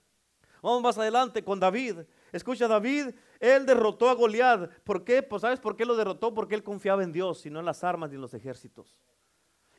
vamos 0.67 0.84
más 0.84 0.97
adelante 0.97 1.43
con 1.43 1.60
David. 1.60 1.99
Escucha, 2.32 2.67
David, 2.67 3.15
él 3.39 3.65
derrotó 3.65 4.10
a 4.10 4.13
Goliat. 4.13 4.69
¿Por 4.84 5.03
qué? 5.03 5.23
Pues 5.23 5.41
¿sabes 5.41 5.60
por 5.60 5.75
qué 5.75 5.86
lo 5.86 5.95
derrotó? 5.95 6.34
Porque 6.34 6.56
él 6.56 6.63
confiaba 6.63 7.03
en 7.03 7.12
Dios 7.12 7.45
y 7.45 7.49
no 7.49 7.60
en 7.60 7.65
las 7.65 7.84
armas 7.84 8.10
ni 8.10 8.15
en 8.15 8.21
los 8.21 8.34
ejércitos. 8.34 8.97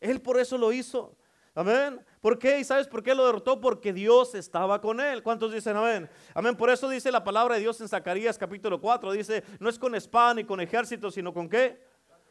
Él 0.00 0.20
por 0.20 0.38
eso 0.38 0.56
lo 0.56 0.72
hizo. 0.72 1.16
Amén. 1.54 2.04
¿Por 2.20 2.38
qué? 2.38 2.60
¿Y 2.60 2.64
sabes 2.64 2.86
por 2.86 3.02
qué 3.02 3.14
lo 3.14 3.26
derrotó? 3.26 3.60
Porque 3.60 3.92
Dios 3.92 4.34
estaba 4.34 4.80
con 4.80 5.00
él. 5.00 5.22
¿Cuántos 5.22 5.52
dicen 5.52 5.76
amén? 5.76 6.08
Amén. 6.32 6.56
Por 6.56 6.70
eso 6.70 6.88
dice 6.88 7.10
la 7.10 7.24
palabra 7.24 7.56
de 7.56 7.60
Dios 7.60 7.80
en 7.80 7.88
Zacarías 7.88 8.38
capítulo 8.38 8.80
4. 8.80 9.12
Dice, 9.12 9.42
no 9.58 9.68
es 9.68 9.78
con 9.78 9.94
espada 9.94 10.34
ni 10.34 10.44
con 10.44 10.60
ejército, 10.60 11.10
sino 11.10 11.34
con 11.34 11.48
qué? 11.48 11.84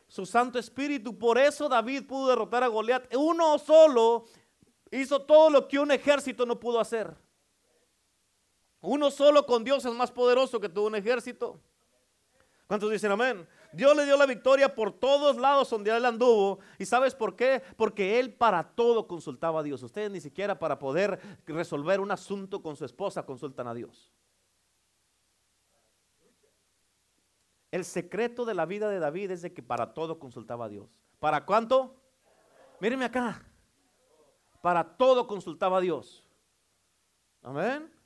Su 0.07 0.25
Santo 0.25 0.57
Espíritu. 0.57 1.17
Por 1.17 1.37
eso 1.37 1.67
David 1.67 2.07
pudo 2.07 2.29
derrotar 2.29 2.63
a 2.63 2.67
Goliat. 2.67 3.13
Uno 3.15 3.59
solo 3.59 4.25
hizo 4.91 5.21
todo 5.21 5.49
lo 5.49 5.67
que 5.67 5.77
un 5.77 5.91
ejército 5.91 6.45
no 6.45 6.59
pudo 6.59 6.79
hacer. 6.79 7.26
Uno 8.87 9.11
solo 9.11 9.45
con 9.45 9.65
Dios 9.65 9.83
es 9.83 9.93
más 9.93 10.11
poderoso 10.11 10.61
que 10.61 10.69
todo 10.69 10.87
un 10.87 10.95
ejército. 10.95 11.59
¿Cuántos 12.67 12.89
dicen 12.89 13.11
amén? 13.11 13.45
Dios 13.73 13.93
le 13.97 14.05
dio 14.05 14.15
la 14.15 14.25
victoria 14.25 14.73
por 14.73 14.93
todos 14.93 15.35
lados 15.35 15.69
donde 15.69 15.91
él 15.91 16.05
anduvo. 16.05 16.59
¿Y 16.79 16.85
sabes 16.85 17.13
por 17.13 17.35
qué? 17.35 17.61
Porque 17.75 18.17
él 18.17 18.33
para 18.33 18.63
todo 18.63 19.05
consultaba 19.05 19.59
a 19.59 19.63
Dios. 19.63 19.83
Ustedes 19.83 20.09
ni 20.09 20.21
siquiera 20.21 20.57
para 20.57 20.79
poder 20.79 21.19
resolver 21.45 21.99
un 21.99 22.11
asunto 22.11 22.63
con 22.63 22.77
su 22.77 22.85
esposa 22.85 23.25
consultan 23.25 23.67
a 23.67 23.73
Dios. 23.73 24.13
El 27.71 27.83
secreto 27.83 28.45
de 28.45 28.53
la 28.53 28.65
vida 28.65 28.87
de 28.87 28.99
David 28.99 29.31
es 29.31 29.41
de 29.41 29.53
que 29.53 29.61
para 29.61 29.93
todo 29.93 30.17
consultaba 30.17 30.63
a 30.63 30.69
Dios. 30.69 30.87
¿Para 31.19 31.45
cuánto? 31.45 31.93
Mírenme 32.79 33.03
acá. 33.03 33.43
Para 34.61 34.95
todo 34.95 35.27
consultaba 35.27 35.79
a 35.79 35.81
Dios. 35.81 36.25
Amén. 37.43 37.96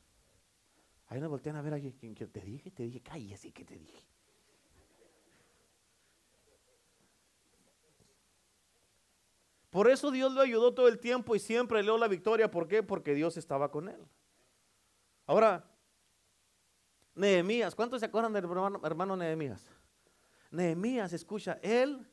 Ahí 1.12 1.20
nos 1.20 1.30
voltean 1.30 1.58
a 1.58 1.62
ver 1.62 1.74
allí. 1.74 1.92
Te 1.92 2.08
dije, 2.40 2.72
te 2.72 2.84
dije, 2.84 3.02
cállese 3.02 3.52
que 3.52 3.66
te 3.66 3.78
dije. 3.78 4.02
Por 9.70 9.90
eso 9.90 10.10
Dios 10.10 10.32
lo 10.32 10.40
ayudó 10.40 10.74
todo 10.74 10.88
el 10.88 11.00
tiempo 11.00 11.36
y 11.36 11.40
siempre 11.40 11.80
le 11.80 11.84
dio 11.84 11.98
la 11.98 12.08
victoria. 12.08 12.50
¿Por 12.50 12.66
qué? 12.70 12.82
Porque 12.82 13.14
Dios 13.14 13.36
estaba 13.36 13.72
con 13.72 13.90
él. 13.90 14.08
Ahora, 15.26 15.70
Nehemías, 17.14 17.76
¿cuántos 17.76 18.00
se 18.00 18.06
acuerdan 18.06 18.32
del 18.32 18.46
hermano, 18.46 19.18
Nehemías? 19.18 19.68
Nehemías, 20.50 21.12
escucha, 21.12 21.60
él 21.62 22.08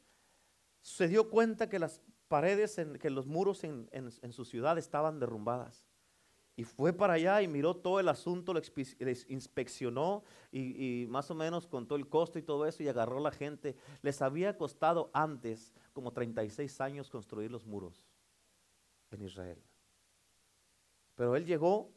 se 0.80 1.06
dio 1.06 1.30
cuenta 1.30 1.68
que 1.68 1.78
las 1.78 2.02
paredes, 2.26 2.80
que 3.00 3.10
los 3.10 3.28
muros 3.28 3.62
en, 3.62 4.32
su 4.32 4.44
ciudad 4.44 4.76
estaban 4.76 5.20
derrumbadas. 5.20 5.87
Y 6.58 6.64
fue 6.64 6.92
para 6.92 7.12
allá 7.12 7.40
y 7.40 7.46
miró 7.46 7.76
todo 7.76 8.00
el 8.00 8.08
asunto, 8.08 8.52
lo 8.52 8.60
inspeccionó 9.28 10.24
y, 10.50 11.02
y, 11.02 11.06
más 11.06 11.30
o 11.30 11.36
menos 11.36 11.68
contó 11.68 11.94
el 11.94 12.08
costo 12.08 12.36
y 12.36 12.42
todo 12.42 12.66
eso 12.66 12.82
y 12.82 12.88
agarró 12.88 13.20
la 13.20 13.30
gente. 13.30 13.76
Les 14.02 14.20
había 14.22 14.58
costado 14.58 15.08
antes 15.12 15.72
como 15.92 16.12
36 16.12 16.80
años 16.80 17.10
construir 17.10 17.52
los 17.52 17.64
muros 17.64 18.02
en 19.12 19.22
Israel. 19.22 19.62
Pero 21.14 21.36
él 21.36 21.46
llegó 21.46 21.92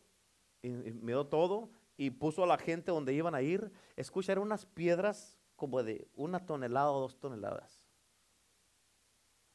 y, 0.62 0.69
miró 0.69 1.26
todo 1.26 1.71
y 1.97 2.12
puso 2.12 2.43
a 2.43 2.47
la 2.47 2.60
gente 2.60 2.91
donde 2.91 3.15
iban 3.15 3.34
a 3.34 3.41
ir. 3.41 3.71
Escucha, 3.95 4.34
eran 4.34 4.43
unas 4.43 4.67
piedras 4.67 5.39
como 5.56 5.82
de 5.82 6.08
una 6.13 6.45
tonelada 6.45 6.91
o 6.91 7.00
dos 7.00 7.19
toneladas. 7.19 7.82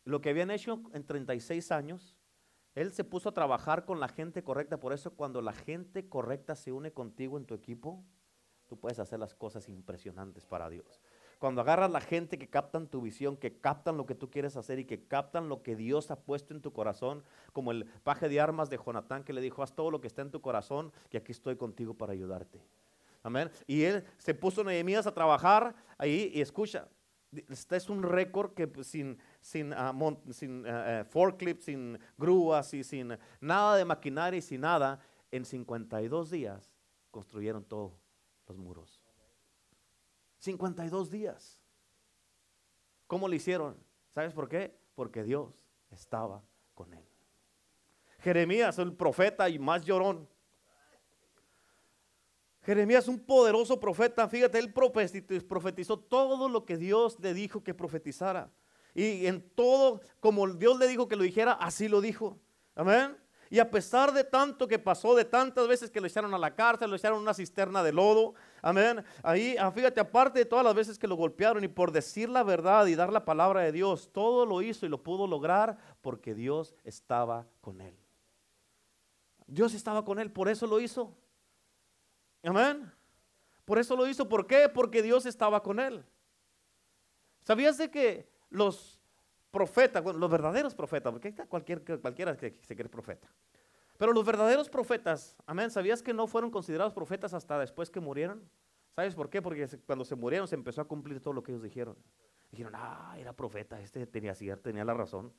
Lo 0.02 0.20
que 0.20 0.30
habían 0.30 0.50
hecho 0.50 0.82
en 0.92 1.06
36 1.06 1.70
años, 1.70 2.15
él 2.76 2.92
se 2.92 3.04
puso 3.04 3.30
a 3.30 3.34
trabajar 3.34 3.86
con 3.86 3.98
la 3.98 4.06
gente 4.06 4.44
correcta. 4.44 4.78
Por 4.78 4.92
eso 4.92 5.14
cuando 5.14 5.40
la 5.40 5.54
gente 5.54 6.08
correcta 6.08 6.54
se 6.54 6.72
une 6.72 6.92
contigo 6.92 7.38
en 7.38 7.46
tu 7.46 7.54
equipo, 7.54 8.04
tú 8.68 8.78
puedes 8.78 8.98
hacer 8.98 9.18
las 9.18 9.34
cosas 9.34 9.68
impresionantes 9.70 10.44
para 10.44 10.68
Dios. 10.68 11.00
Cuando 11.38 11.62
agarras 11.62 11.90
la 11.90 12.02
gente 12.02 12.38
que 12.38 12.48
captan 12.48 12.86
tu 12.86 13.00
visión, 13.00 13.38
que 13.38 13.60
captan 13.60 13.96
lo 13.96 14.04
que 14.04 14.14
tú 14.14 14.30
quieres 14.30 14.56
hacer 14.58 14.78
y 14.78 14.84
que 14.84 15.06
captan 15.06 15.48
lo 15.48 15.62
que 15.62 15.74
Dios 15.74 16.10
ha 16.10 16.20
puesto 16.20 16.52
en 16.52 16.60
tu 16.60 16.72
corazón, 16.72 17.24
como 17.54 17.72
el 17.72 17.86
paje 18.04 18.28
de 18.28 18.40
armas 18.40 18.68
de 18.68 18.78
Jonatán 18.78 19.24
que 19.24 19.32
le 19.32 19.40
dijo, 19.40 19.62
haz 19.62 19.74
todo 19.74 19.90
lo 19.90 20.02
que 20.02 20.06
está 20.06 20.20
en 20.20 20.30
tu 20.30 20.42
corazón, 20.42 20.92
que 21.08 21.16
aquí 21.16 21.32
estoy 21.32 21.56
contigo 21.56 21.94
para 21.94 22.12
ayudarte. 22.12 22.62
Amén. 23.22 23.50
Y 23.66 23.82
él 23.82 24.04
se 24.18 24.34
puso 24.34 24.62
Nehemías 24.62 25.06
a 25.06 25.14
trabajar 25.14 25.74
ahí 25.96 26.30
y 26.34 26.42
escucha, 26.42 26.88
este 27.48 27.76
es 27.76 27.88
un 27.88 28.02
récord 28.02 28.54
que 28.54 28.66
pues, 28.66 28.86
sin, 28.86 29.18
sin, 29.40 29.72
uh, 29.72 30.32
sin 30.32 30.66
uh, 30.66 31.04
forklift, 31.04 31.62
sin 31.62 31.98
grúas 32.16 32.72
y 32.74 32.84
sin 32.84 33.18
nada 33.40 33.76
de 33.76 33.84
maquinaria 33.84 34.38
y 34.38 34.42
sin 34.42 34.62
nada, 34.62 35.00
en 35.30 35.44
52 35.44 36.30
días 36.30 36.72
construyeron 37.10 37.64
todos 37.64 37.92
los 38.46 38.56
muros. 38.56 39.02
52 40.38 41.10
días. 41.10 41.60
¿Cómo 43.06 43.28
lo 43.28 43.34
hicieron? 43.34 43.76
¿Sabes 44.10 44.32
por 44.32 44.48
qué? 44.48 44.78
Porque 44.94 45.22
Dios 45.22 45.52
estaba 45.90 46.42
con 46.74 46.92
él. 46.94 47.04
Jeremías, 48.18 48.78
el 48.78 48.92
profeta 48.92 49.48
y 49.48 49.58
más 49.58 49.84
llorón. 49.84 50.28
Jeremías, 52.66 53.06
un 53.06 53.20
poderoso 53.20 53.78
profeta, 53.78 54.28
fíjate, 54.28 54.58
él 54.58 54.72
profetizó 54.72 56.00
todo 56.00 56.48
lo 56.48 56.66
que 56.66 56.76
Dios 56.76 57.16
le 57.20 57.32
dijo 57.32 57.62
que 57.62 57.74
profetizara. 57.74 58.50
Y 58.92 59.26
en 59.26 59.40
todo, 59.50 60.00
como 60.18 60.48
Dios 60.48 60.76
le 60.76 60.88
dijo 60.88 61.06
que 61.06 61.14
lo 61.14 61.22
dijera, 61.22 61.52
así 61.52 61.86
lo 61.86 62.00
dijo. 62.00 62.40
Amén. 62.74 63.16
Y 63.50 63.60
a 63.60 63.70
pesar 63.70 64.12
de 64.12 64.24
tanto 64.24 64.66
que 64.66 64.80
pasó, 64.80 65.14
de 65.14 65.24
tantas 65.24 65.68
veces 65.68 65.92
que 65.92 66.00
lo 66.00 66.08
echaron 66.08 66.34
a 66.34 66.38
la 66.38 66.56
cárcel, 66.56 66.90
lo 66.90 66.96
echaron 66.96 67.18
a 67.18 67.22
una 67.22 67.34
cisterna 67.34 67.84
de 67.84 67.92
lodo, 67.92 68.34
amén. 68.62 69.04
Ahí, 69.22 69.54
ah, 69.60 69.70
fíjate, 69.70 70.00
aparte 70.00 70.40
de 70.40 70.44
todas 70.44 70.64
las 70.64 70.74
veces 70.74 70.98
que 70.98 71.06
lo 71.06 71.14
golpearon 71.14 71.62
y 71.62 71.68
por 71.68 71.92
decir 71.92 72.28
la 72.28 72.42
verdad 72.42 72.86
y 72.86 72.96
dar 72.96 73.12
la 73.12 73.24
palabra 73.24 73.60
de 73.60 73.70
Dios, 73.70 74.10
todo 74.12 74.44
lo 74.44 74.60
hizo 74.60 74.86
y 74.86 74.88
lo 74.88 75.04
pudo 75.04 75.28
lograr 75.28 75.78
porque 76.00 76.34
Dios 76.34 76.74
estaba 76.82 77.46
con 77.60 77.80
él. 77.80 77.96
Dios 79.46 79.72
estaba 79.72 80.04
con 80.04 80.18
él, 80.18 80.32
por 80.32 80.48
eso 80.48 80.66
lo 80.66 80.80
hizo. 80.80 81.16
Amén. 82.46 82.90
Por 83.64 83.78
eso 83.78 83.96
lo 83.96 84.06
hizo. 84.06 84.28
¿Por 84.28 84.46
qué? 84.46 84.68
Porque 84.68 85.02
Dios 85.02 85.26
estaba 85.26 85.62
con 85.62 85.80
él. 85.80 86.04
¿Sabías 87.42 87.76
de 87.78 87.90
que 87.90 88.28
los 88.48 89.00
profetas, 89.56 90.04
los 90.04 90.30
verdaderos 90.30 90.74
profetas, 90.74 91.10
porque 91.10 91.34
cualquier, 91.48 91.82
cualquiera 92.00 92.36
que 92.36 92.60
se 92.62 92.76
cree 92.76 92.90
profeta. 92.90 93.26
Pero 93.96 94.12
los 94.12 94.22
verdaderos 94.22 94.68
profetas, 94.68 95.34
amén, 95.46 95.70
¿sabías 95.70 96.02
que 96.02 96.12
no 96.12 96.26
fueron 96.26 96.50
considerados 96.50 96.92
profetas 96.92 97.32
hasta 97.32 97.58
después 97.58 97.90
que 97.90 97.98
murieron? 97.98 98.46
¿Sabes 98.94 99.14
por 99.14 99.30
qué? 99.30 99.40
Porque 99.40 99.66
cuando 99.86 100.04
se 100.04 100.14
murieron 100.14 100.46
se 100.46 100.56
empezó 100.56 100.82
a 100.82 100.84
cumplir 100.84 101.20
todo 101.20 101.32
lo 101.32 101.42
que 101.42 101.52
ellos 101.52 101.62
dijeron. 101.62 101.96
Dijeron, 102.50 102.74
ah, 102.76 103.14
era 103.18 103.32
profeta, 103.32 103.80
este 103.80 104.06
tenía 104.06 104.34
cierto, 104.34 104.64
tenía 104.64 104.84
la 104.84 104.92
razón. 104.92 105.32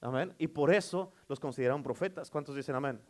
Amén. 0.00 0.34
Y 0.38 0.46
por 0.46 0.72
eso 0.72 1.12
los 1.28 1.38
consideraron 1.38 1.82
profetas. 1.82 2.30
¿Cuántos 2.30 2.56
dicen 2.56 2.74
amén? 2.74 3.02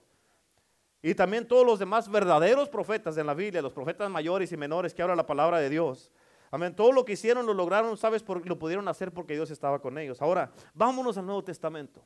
Y 1.02 1.14
también 1.14 1.48
todos 1.48 1.66
los 1.66 1.78
demás 1.78 2.10
verdaderos 2.10 2.68
profetas 2.68 3.16
en 3.16 3.26
la 3.26 3.34
Biblia, 3.34 3.62
los 3.62 3.72
profetas 3.72 4.10
mayores 4.10 4.52
y 4.52 4.56
menores 4.56 4.92
que 4.92 5.02
habla 5.02 5.16
la 5.16 5.26
palabra 5.26 5.58
de 5.58 5.70
Dios, 5.70 6.12
Amén. 6.52 6.74
Todo 6.74 6.90
lo 6.90 7.04
que 7.04 7.12
hicieron 7.12 7.46
lo 7.46 7.54
lograron, 7.54 7.96
¿sabes? 7.96 8.22
Por, 8.22 8.46
lo 8.46 8.58
pudieron 8.58 8.88
hacer 8.88 9.12
porque 9.12 9.34
Dios 9.34 9.50
estaba 9.50 9.80
con 9.80 9.96
ellos. 9.98 10.20
Ahora, 10.20 10.50
vámonos 10.74 11.16
al 11.16 11.26
Nuevo 11.26 11.44
Testamento. 11.44 12.04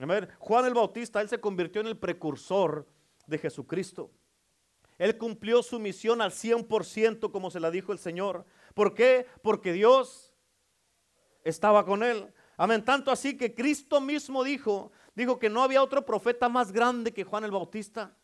Amén. 0.00 0.28
Juan 0.38 0.66
el 0.66 0.74
Bautista, 0.74 1.20
él 1.20 1.28
se 1.28 1.40
convirtió 1.40 1.80
en 1.80 1.86
el 1.86 1.96
precursor 1.96 2.86
de 3.26 3.38
Jesucristo. 3.38 4.10
Él 4.98 5.16
cumplió 5.16 5.62
su 5.62 5.78
misión 5.78 6.20
al 6.20 6.32
100% 6.32 7.30
como 7.30 7.52
se 7.52 7.60
la 7.60 7.70
dijo 7.70 7.92
el 7.92 8.00
Señor. 8.00 8.44
¿Por 8.74 8.94
qué? 8.94 9.26
Porque 9.42 9.72
Dios 9.72 10.34
estaba 11.44 11.84
con 11.84 12.02
él. 12.02 12.32
Amén. 12.56 12.84
Tanto 12.84 13.12
así 13.12 13.36
que 13.36 13.54
Cristo 13.54 14.00
mismo 14.00 14.42
dijo, 14.42 14.90
dijo 15.18 15.38
que 15.38 15.50
no 15.50 15.62
había 15.62 15.82
otro 15.82 16.04
profeta 16.04 16.48
más 16.48 16.72
grande 16.72 17.12
que 17.12 17.24
Juan 17.24 17.44
el 17.44 17.50
Bautista. 17.50 18.16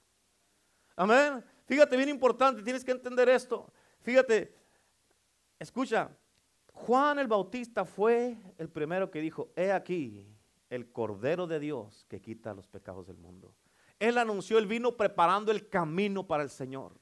Amén. 0.96 1.44
Fíjate, 1.66 1.96
bien 1.96 2.08
importante, 2.08 2.62
tienes 2.62 2.84
que 2.84 2.92
entender 2.92 3.28
esto. 3.28 3.72
Fíjate, 4.02 4.54
Escucha, 5.58 6.10
Juan 6.72 7.18
el 7.18 7.28
Bautista 7.28 7.84
fue 7.84 8.36
el 8.58 8.68
primero 8.68 9.10
que 9.10 9.20
dijo, 9.20 9.52
he 9.56 9.72
aquí 9.72 10.28
el 10.68 10.90
Cordero 10.90 11.46
de 11.46 11.60
Dios 11.60 12.04
que 12.08 12.20
quita 12.20 12.52
los 12.52 12.66
pecados 12.66 13.06
del 13.06 13.16
mundo. 13.16 13.54
Él 13.98 14.18
anunció, 14.18 14.58
él 14.58 14.66
vino 14.66 14.96
preparando 14.96 15.52
el 15.52 15.68
camino 15.68 16.26
para 16.26 16.42
el 16.42 16.50
Señor. 16.50 17.00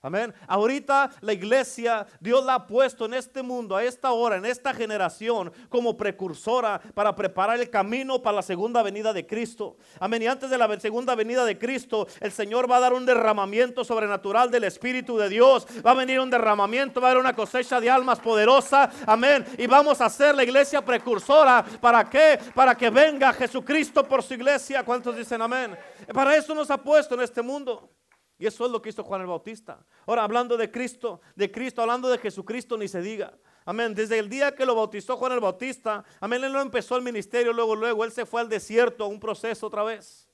Amén. 0.00 0.32
Ahorita 0.46 1.10
la 1.22 1.32
iglesia, 1.32 2.06
Dios 2.20 2.44
la 2.44 2.54
ha 2.54 2.66
puesto 2.68 3.06
en 3.06 3.14
este 3.14 3.42
mundo, 3.42 3.74
a 3.74 3.82
esta 3.82 4.12
hora, 4.12 4.36
en 4.36 4.44
esta 4.44 4.72
generación, 4.72 5.52
como 5.68 5.96
precursora 5.96 6.80
para 6.94 7.16
preparar 7.16 7.58
el 7.58 7.68
camino 7.68 8.22
para 8.22 8.36
la 8.36 8.42
segunda 8.42 8.80
venida 8.84 9.12
de 9.12 9.26
Cristo. 9.26 9.76
Amén. 9.98 10.22
Y 10.22 10.28
antes 10.28 10.50
de 10.50 10.58
la 10.58 10.78
segunda 10.78 11.16
venida 11.16 11.44
de 11.44 11.58
Cristo, 11.58 12.06
el 12.20 12.30
Señor 12.30 12.70
va 12.70 12.76
a 12.76 12.80
dar 12.80 12.92
un 12.92 13.04
derramamiento 13.04 13.82
sobrenatural 13.82 14.52
del 14.52 14.64
Espíritu 14.64 15.18
de 15.18 15.28
Dios. 15.28 15.66
Va 15.84 15.90
a 15.90 15.94
venir 15.94 16.20
un 16.20 16.30
derramamiento, 16.30 17.00
va 17.00 17.08
a 17.08 17.10
haber 17.10 17.20
una 17.20 17.34
cosecha 17.34 17.80
de 17.80 17.90
almas 17.90 18.20
poderosa. 18.20 18.88
Amén. 19.04 19.44
Y 19.58 19.66
vamos 19.66 20.00
a 20.00 20.08
ser 20.08 20.36
la 20.36 20.44
iglesia 20.44 20.80
precursora. 20.84 21.64
¿Para 21.80 22.08
qué? 22.08 22.38
Para 22.54 22.76
que 22.76 22.88
venga 22.88 23.32
Jesucristo 23.32 24.04
por 24.04 24.22
su 24.22 24.34
iglesia. 24.34 24.84
¿Cuántos 24.84 25.16
dicen 25.16 25.42
amén? 25.42 25.76
Para 26.14 26.36
eso 26.36 26.54
nos 26.54 26.70
ha 26.70 26.76
puesto 26.78 27.16
en 27.16 27.22
este 27.22 27.42
mundo. 27.42 27.97
Y 28.38 28.46
eso 28.46 28.64
es 28.64 28.70
lo 28.70 28.80
que 28.80 28.90
hizo 28.90 29.02
Juan 29.02 29.20
el 29.20 29.26
Bautista. 29.26 29.84
Ahora, 30.06 30.22
hablando 30.22 30.56
de 30.56 30.70
Cristo, 30.70 31.20
de 31.34 31.50
Cristo, 31.50 31.82
hablando 31.82 32.08
de 32.08 32.18
Jesucristo, 32.18 32.78
ni 32.78 32.86
se 32.86 33.02
diga. 33.02 33.36
Amén. 33.64 33.94
Desde 33.94 34.18
el 34.18 34.28
día 34.28 34.54
que 34.54 34.64
lo 34.64 34.76
bautizó 34.76 35.16
Juan 35.16 35.32
el 35.32 35.40
Bautista, 35.40 36.04
amén, 36.20 36.44
él 36.44 36.52
no 36.52 36.60
empezó 36.60 36.96
el 36.96 37.02
ministerio 37.02 37.52
luego, 37.52 37.74
luego, 37.74 38.04
él 38.04 38.12
se 38.12 38.24
fue 38.24 38.40
al 38.40 38.48
desierto, 38.48 39.08
un 39.08 39.18
proceso 39.18 39.66
otra 39.66 39.82
vez. 39.82 40.28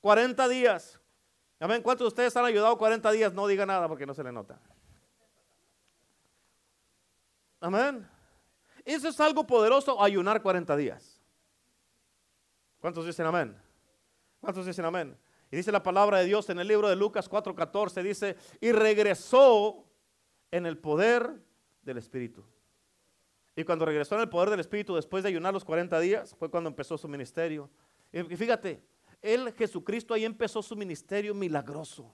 40 0.00 0.48
días. 0.48 1.00
Amén. 1.60 1.80
¿Cuántos 1.80 2.04
de 2.04 2.08
ustedes 2.08 2.36
han 2.36 2.44
ayudado 2.44 2.76
40 2.76 3.10
días? 3.12 3.32
No 3.32 3.46
diga 3.46 3.64
nada 3.64 3.88
porque 3.88 4.04
no 4.04 4.14
se 4.14 4.24
le 4.24 4.32
nota. 4.32 4.60
Amén. 7.60 8.06
Eso 8.84 9.08
es 9.08 9.18
algo 9.20 9.46
poderoso, 9.46 10.02
ayunar 10.02 10.42
40 10.42 10.76
días. 10.76 11.22
¿Cuántos 12.80 13.06
dicen 13.06 13.24
amén? 13.24 13.56
¿Cuántos 14.40 14.66
dicen 14.66 14.84
amén? 14.84 15.16
Y 15.54 15.56
dice 15.56 15.70
la 15.70 15.84
palabra 15.84 16.18
de 16.18 16.24
Dios 16.24 16.50
en 16.50 16.58
el 16.58 16.66
libro 16.66 16.88
de 16.88 16.96
Lucas 16.96 17.30
4:14, 17.30 18.02
dice, 18.02 18.34
y 18.60 18.72
regresó 18.72 19.84
en 20.50 20.66
el 20.66 20.76
poder 20.78 21.30
del 21.80 21.98
Espíritu. 21.98 22.44
Y 23.54 23.62
cuando 23.62 23.84
regresó 23.84 24.16
en 24.16 24.22
el 24.22 24.28
poder 24.28 24.50
del 24.50 24.58
Espíritu, 24.58 24.96
después 24.96 25.22
de 25.22 25.28
ayunar 25.28 25.54
los 25.54 25.64
40 25.64 26.00
días, 26.00 26.34
fue 26.34 26.50
cuando 26.50 26.66
empezó 26.66 26.98
su 26.98 27.06
ministerio. 27.06 27.70
Y 28.10 28.34
fíjate, 28.34 28.82
él, 29.22 29.54
Jesucristo, 29.56 30.12
ahí 30.12 30.24
empezó 30.24 30.60
su 30.60 30.74
ministerio 30.74 31.32
milagroso. 31.36 32.12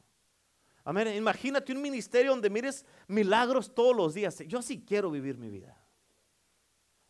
Amén. 0.85 1.09
Imagínate 1.17 1.73
un 1.73 1.81
ministerio 1.81 2.33
donde 2.33 2.51
mires 2.51 2.85
milagros 3.09 3.75
todos 3.75 3.97
los 3.97 4.13
días. 4.13 4.39
Yo 4.41 4.61
sí 4.61 4.85
quiero 4.87 5.11
vivir 5.11 5.39
mi 5.39 5.49
vida. 5.49 5.83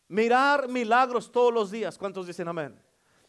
Mirar 0.07 0.69
milagros 0.69 1.29
todos 1.29 1.53
los 1.53 1.71
días. 1.71 1.97
¿Cuántos 1.97 2.25
dicen 2.25 2.47
amén? 2.47 2.81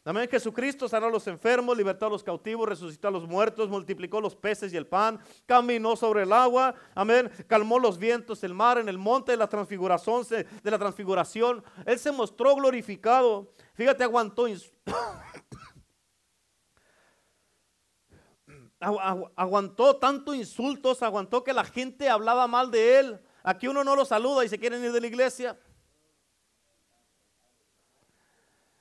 Amén. 0.04 0.28
Jesucristo 0.28 0.88
sanó 0.88 1.06
a 1.06 1.10
los 1.10 1.28
enfermos, 1.28 1.76
libertó 1.76 2.06
a 2.06 2.10
los 2.10 2.24
cautivos, 2.24 2.68
resucitó 2.68 3.06
a 3.06 3.10
los 3.12 3.28
muertos, 3.28 3.68
multiplicó 3.68 4.20
los 4.20 4.34
peces 4.34 4.72
y 4.72 4.76
el 4.76 4.88
pan, 4.88 5.20
caminó 5.46 5.94
sobre 5.94 6.24
el 6.24 6.32
agua. 6.32 6.74
Amén. 6.92 7.30
Calmó 7.46 7.78
los 7.78 7.98
vientos, 7.98 8.42
el 8.42 8.52
mar, 8.52 8.78
en 8.78 8.88
el 8.88 8.98
monte 8.98 9.30
de 9.30 9.38
la 9.38 9.46
transfiguración. 9.46 10.26
De 10.28 10.70
la 10.70 10.78
transfiguración. 10.78 11.62
Él 11.86 12.00
se 12.00 12.10
mostró 12.10 12.56
glorificado. 12.56 13.52
Fíjate, 13.74 14.02
aguantó. 14.02 14.46
aguantó 19.36 19.96
tanto 19.96 20.34
insultos, 20.34 21.00
aguantó 21.04 21.44
que 21.44 21.52
la 21.52 21.62
gente 21.62 22.08
hablaba 22.08 22.48
mal 22.48 22.72
de 22.72 22.98
él. 22.98 23.20
Aquí 23.44 23.68
uno 23.68 23.84
no 23.84 23.94
lo 23.94 24.04
saluda 24.04 24.44
y 24.44 24.48
se 24.48 24.58
quieren 24.58 24.82
ir 24.82 24.90
de 24.90 25.00
la 25.00 25.06
iglesia. 25.06 25.56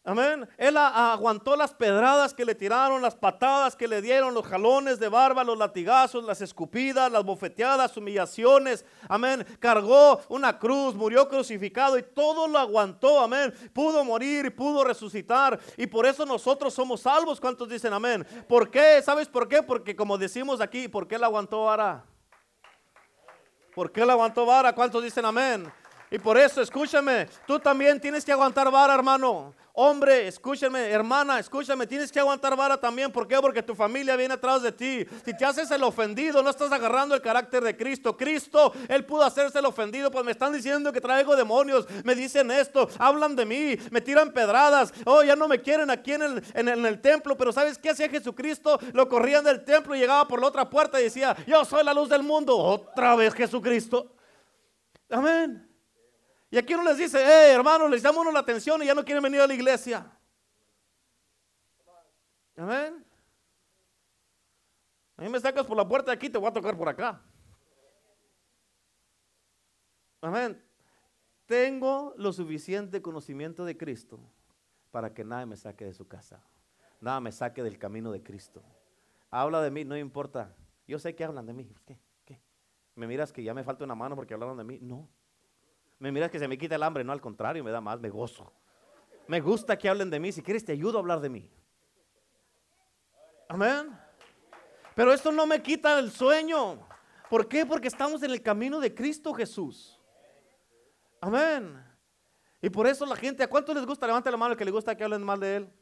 Amén. 0.03 0.49
Él 0.57 0.77
aguantó 0.77 1.55
las 1.55 1.75
pedradas 1.75 2.33
que 2.33 2.43
le 2.43 2.55
tiraron, 2.55 3.03
las 3.03 3.13
patadas 3.13 3.75
que 3.75 3.87
le 3.87 4.01
dieron, 4.01 4.33
los 4.33 4.47
jalones 4.47 4.99
de 4.99 5.07
barba, 5.07 5.43
los 5.43 5.59
latigazos, 5.59 6.23
las 6.23 6.41
escupidas, 6.41 7.11
las 7.11 7.23
bofeteadas, 7.23 7.95
humillaciones. 7.95 8.83
Amén. 9.07 9.45
Cargó 9.59 10.19
una 10.29 10.57
cruz, 10.57 10.95
murió 10.95 11.29
crucificado 11.29 11.99
y 11.99 12.03
todo 12.03 12.47
lo 12.47 12.57
aguantó. 12.57 13.19
Amén. 13.19 13.53
Pudo 13.73 14.03
morir 14.03 14.47
y 14.47 14.49
pudo 14.49 14.83
resucitar. 14.83 15.59
Y 15.77 15.85
por 15.85 16.07
eso 16.07 16.25
nosotros 16.25 16.73
somos 16.73 17.01
salvos. 17.01 17.39
¿Cuántos 17.39 17.69
dicen 17.69 17.93
amén? 17.93 18.25
¿Por 18.49 18.71
qué? 18.71 19.03
¿Sabes 19.03 19.27
por 19.27 19.47
qué? 19.47 19.61
Porque 19.61 19.95
como 19.95 20.17
decimos 20.17 20.61
aquí, 20.61 20.87
¿por 20.87 21.07
qué 21.07 21.15
él 21.15 21.23
aguantó 21.23 21.65
vara? 21.65 22.03
¿Por 23.75 23.91
qué 23.91 24.01
él 24.01 24.09
aguantó 24.09 24.47
vara? 24.47 24.73
¿Cuántos 24.73 25.03
dicen 25.03 25.25
amén? 25.25 25.71
Y 26.09 26.19
por 26.19 26.37
eso, 26.37 26.61
escúchame, 26.61 27.29
tú 27.47 27.57
también 27.57 28.01
tienes 28.01 28.25
que 28.25 28.33
aguantar 28.33 28.69
vara, 28.69 28.93
hermano. 28.93 29.53
Hombre, 29.73 30.27
escúchame, 30.27 30.89
hermana, 30.89 31.39
escúchame, 31.39 31.87
tienes 31.87 32.11
que 32.11 32.19
aguantar 32.19 32.57
vara 32.57 32.77
también. 32.77 33.09
¿Por 33.11 33.25
qué? 33.25 33.37
Porque 33.39 33.63
tu 33.63 33.73
familia 33.73 34.17
viene 34.17 34.33
atrás 34.33 34.61
de 34.61 34.71
ti. 34.71 35.05
Si 35.23 35.35
te 35.35 35.45
haces 35.45 35.71
el 35.71 35.81
ofendido, 35.83 36.43
no 36.43 36.49
estás 36.49 36.71
agarrando 36.73 37.15
el 37.15 37.21
carácter 37.21 37.63
de 37.63 37.77
Cristo. 37.77 38.17
Cristo, 38.17 38.73
Él 38.89 39.05
pudo 39.05 39.23
hacerse 39.23 39.59
el 39.59 39.65
ofendido, 39.65 40.11
pues 40.11 40.25
me 40.25 40.31
están 40.31 40.51
diciendo 40.51 40.91
que 40.91 40.99
traigo 40.99 41.37
demonios, 41.37 41.87
me 42.03 42.15
dicen 42.15 42.51
esto, 42.51 42.89
hablan 42.99 43.35
de 43.35 43.45
mí, 43.45 43.77
me 43.91 44.01
tiran 44.01 44.33
pedradas. 44.33 44.93
Oh, 45.05 45.23
ya 45.23 45.37
no 45.37 45.47
me 45.47 45.61
quieren 45.61 45.89
aquí 45.89 46.13
en 46.13 46.21
el, 46.23 46.43
en 46.53 46.85
el, 46.85 46.99
templo, 46.99 47.37
pero 47.37 47.53
¿sabes 47.53 47.77
qué 47.77 47.91
hacía 47.91 48.09
Jesucristo? 48.09 48.77
Lo 48.91 49.07
corrían 49.07 49.43
del 49.43 49.63
templo 49.63 49.95
y 49.95 49.99
llegaba 49.99 50.27
por 50.27 50.41
la 50.41 50.47
otra 50.47 50.69
puerta 50.69 50.99
y 50.99 51.05
decía, 51.05 51.35
yo 51.47 51.63
soy 51.63 51.83
la 51.83 51.93
luz 51.93 52.09
del 52.09 52.23
mundo. 52.23 52.57
Otra 52.57 53.15
vez 53.15 53.33
Jesucristo. 53.33 54.13
Amén. 55.09 55.70
Y 56.51 56.57
aquí 56.57 56.73
uno 56.73 56.83
les 56.83 56.97
dice, 56.97 57.17
eh, 57.17 57.53
hermano, 57.53 57.87
les 57.87 58.03
uno 58.03 58.29
la 58.29 58.39
atención 58.39 58.83
y 58.83 58.85
ya 58.85 58.93
no 58.93 59.05
quieren 59.05 59.23
venir 59.23 59.39
a 59.39 59.47
la 59.47 59.53
iglesia. 59.53 60.05
Amén. 62.57 63.05
A 65.15 65.21
mí 65.21 65.29
me 65.29 65.39
sacas 65.39 65.65
por 65.65 65.77
la 65.77 65.87
puerta 65.87 66.11
de 66.11 66.15
aquí, 66.15 66.29
te 66.29 66.37
voy 66.37 66.49
a 66.49 66.53
tocar 66.53 66.77
por 66.77 66.89
acá. 66.89 67.21
Amén. 70.19 70.61
Tengo 71.45 72.13
lo 72.17 72.33
suficiente 72.33 73.01
conocimiento 73.01 73.63
de 73.63 73.77
Cristo 73.77 74.19
para 74.91 75.13
que 75.13 75.23
nada 75.23 75.45
me 75.45 75.55
saque 75.55 75.85
de 75.85 75.93
su 75.93 76.05
casa. 76.05 76.43
Nada 76.99 77.21
me 77.21 77.31
saque 77.31 77.63
del 77.63 77.79
camino 77.79 78.11
de 78.11 78.21
Cristo. 78.21 78.61
Habla 79.29 79.61
de 79.61 79.71
mí, 79.71 79.85
no 79.85 79.97
importa. 79.97 80.53
Yo 80.85 80.99
sé 80.99 81.15
que 81.15 81.23
hablan 81.23 81.45
de 81.45 81.53
mí. 81.53 81.73
¿Qué? 81.85 81.97
¿Qué? 82.25 82.41
¿Me 82.95 83.07
miras 83.07 83.31
que 83.31 83.41
ya 83.41 83.53
me 83.53 83.63
falta 83.63 83.85
una 83.85 83.95
mano 83.95 84.17
porque 84.17 84.33
hablaron 84.33 84.57
de 84.57 84.65
mí? 84.65 84.79
No 84.81 85.07
me 86.01 86.11
miras 86.11 86.31
que 86.31 86.39
se 86.39 86.47
me 86.47 86.57
quita 86.57 86.73
el 86.73 86.81
hambre, 86.81 87.03
no 87.03 87.11
al 87.11 87.21
contrario, 87.21 87.63
me 87.63 87.69
da 87.69 87.79
más, 87.79 87.99
me 87.99 88.09
gozo. 88.09 88.51
Me 89.27 89.39
gusta 89.39 89.77
que 89.77 89.87
hablen 89.87 90.09
de 90.09 90.19
mí, 90.19 90.31
si 90.31 90.41
quieres 90.41 90.65
te 90.65 90.71
ayudo 90.71 90.97
a 90.97 91.01
hablar 91.01 91.21
de 91.21 91.29
mí. 91.29 91.47
Amén. 93.47 93.95
Pero 94.95 95.13
esto 95.13 95.31
no 95.31 95.45
me 95.45 95.61
quita 95.61 95.99
el 95.99 96.11
sueño. 96.11 96.79
¿Por 97.29 97.47
qué? 97.47 97.67
Porque 97.67 97.87
estamos 97.87 98.23
en 98.23 98.31
el 98.31 98.41
camino 98.41 98.79
de 98.79 98.95
Cristo 98.95 99.31
Jesús. 99.31 100.01
Amén. 101.21 101.85
Y 102.63 102.71
por 102.71 102.87
eso 102.87 103.05
la 103.05 103.15
gente, 103.15 103.43
¿a 103.43 103.47
cuánto 103.47 103.71
les 103.71 103.85
gusta? 103.85 104.07
Levante 104.07 104.31
la 104.31 104.37
mano 104.37 104.57
que 104.57 104.65
le 104.65 104.71
gusta 104.71 104.97
que 104.97 105.03
hablen 105.03 105.21
mal 105.21 105.39
de 105.39 105.55
él. 105.57 105.73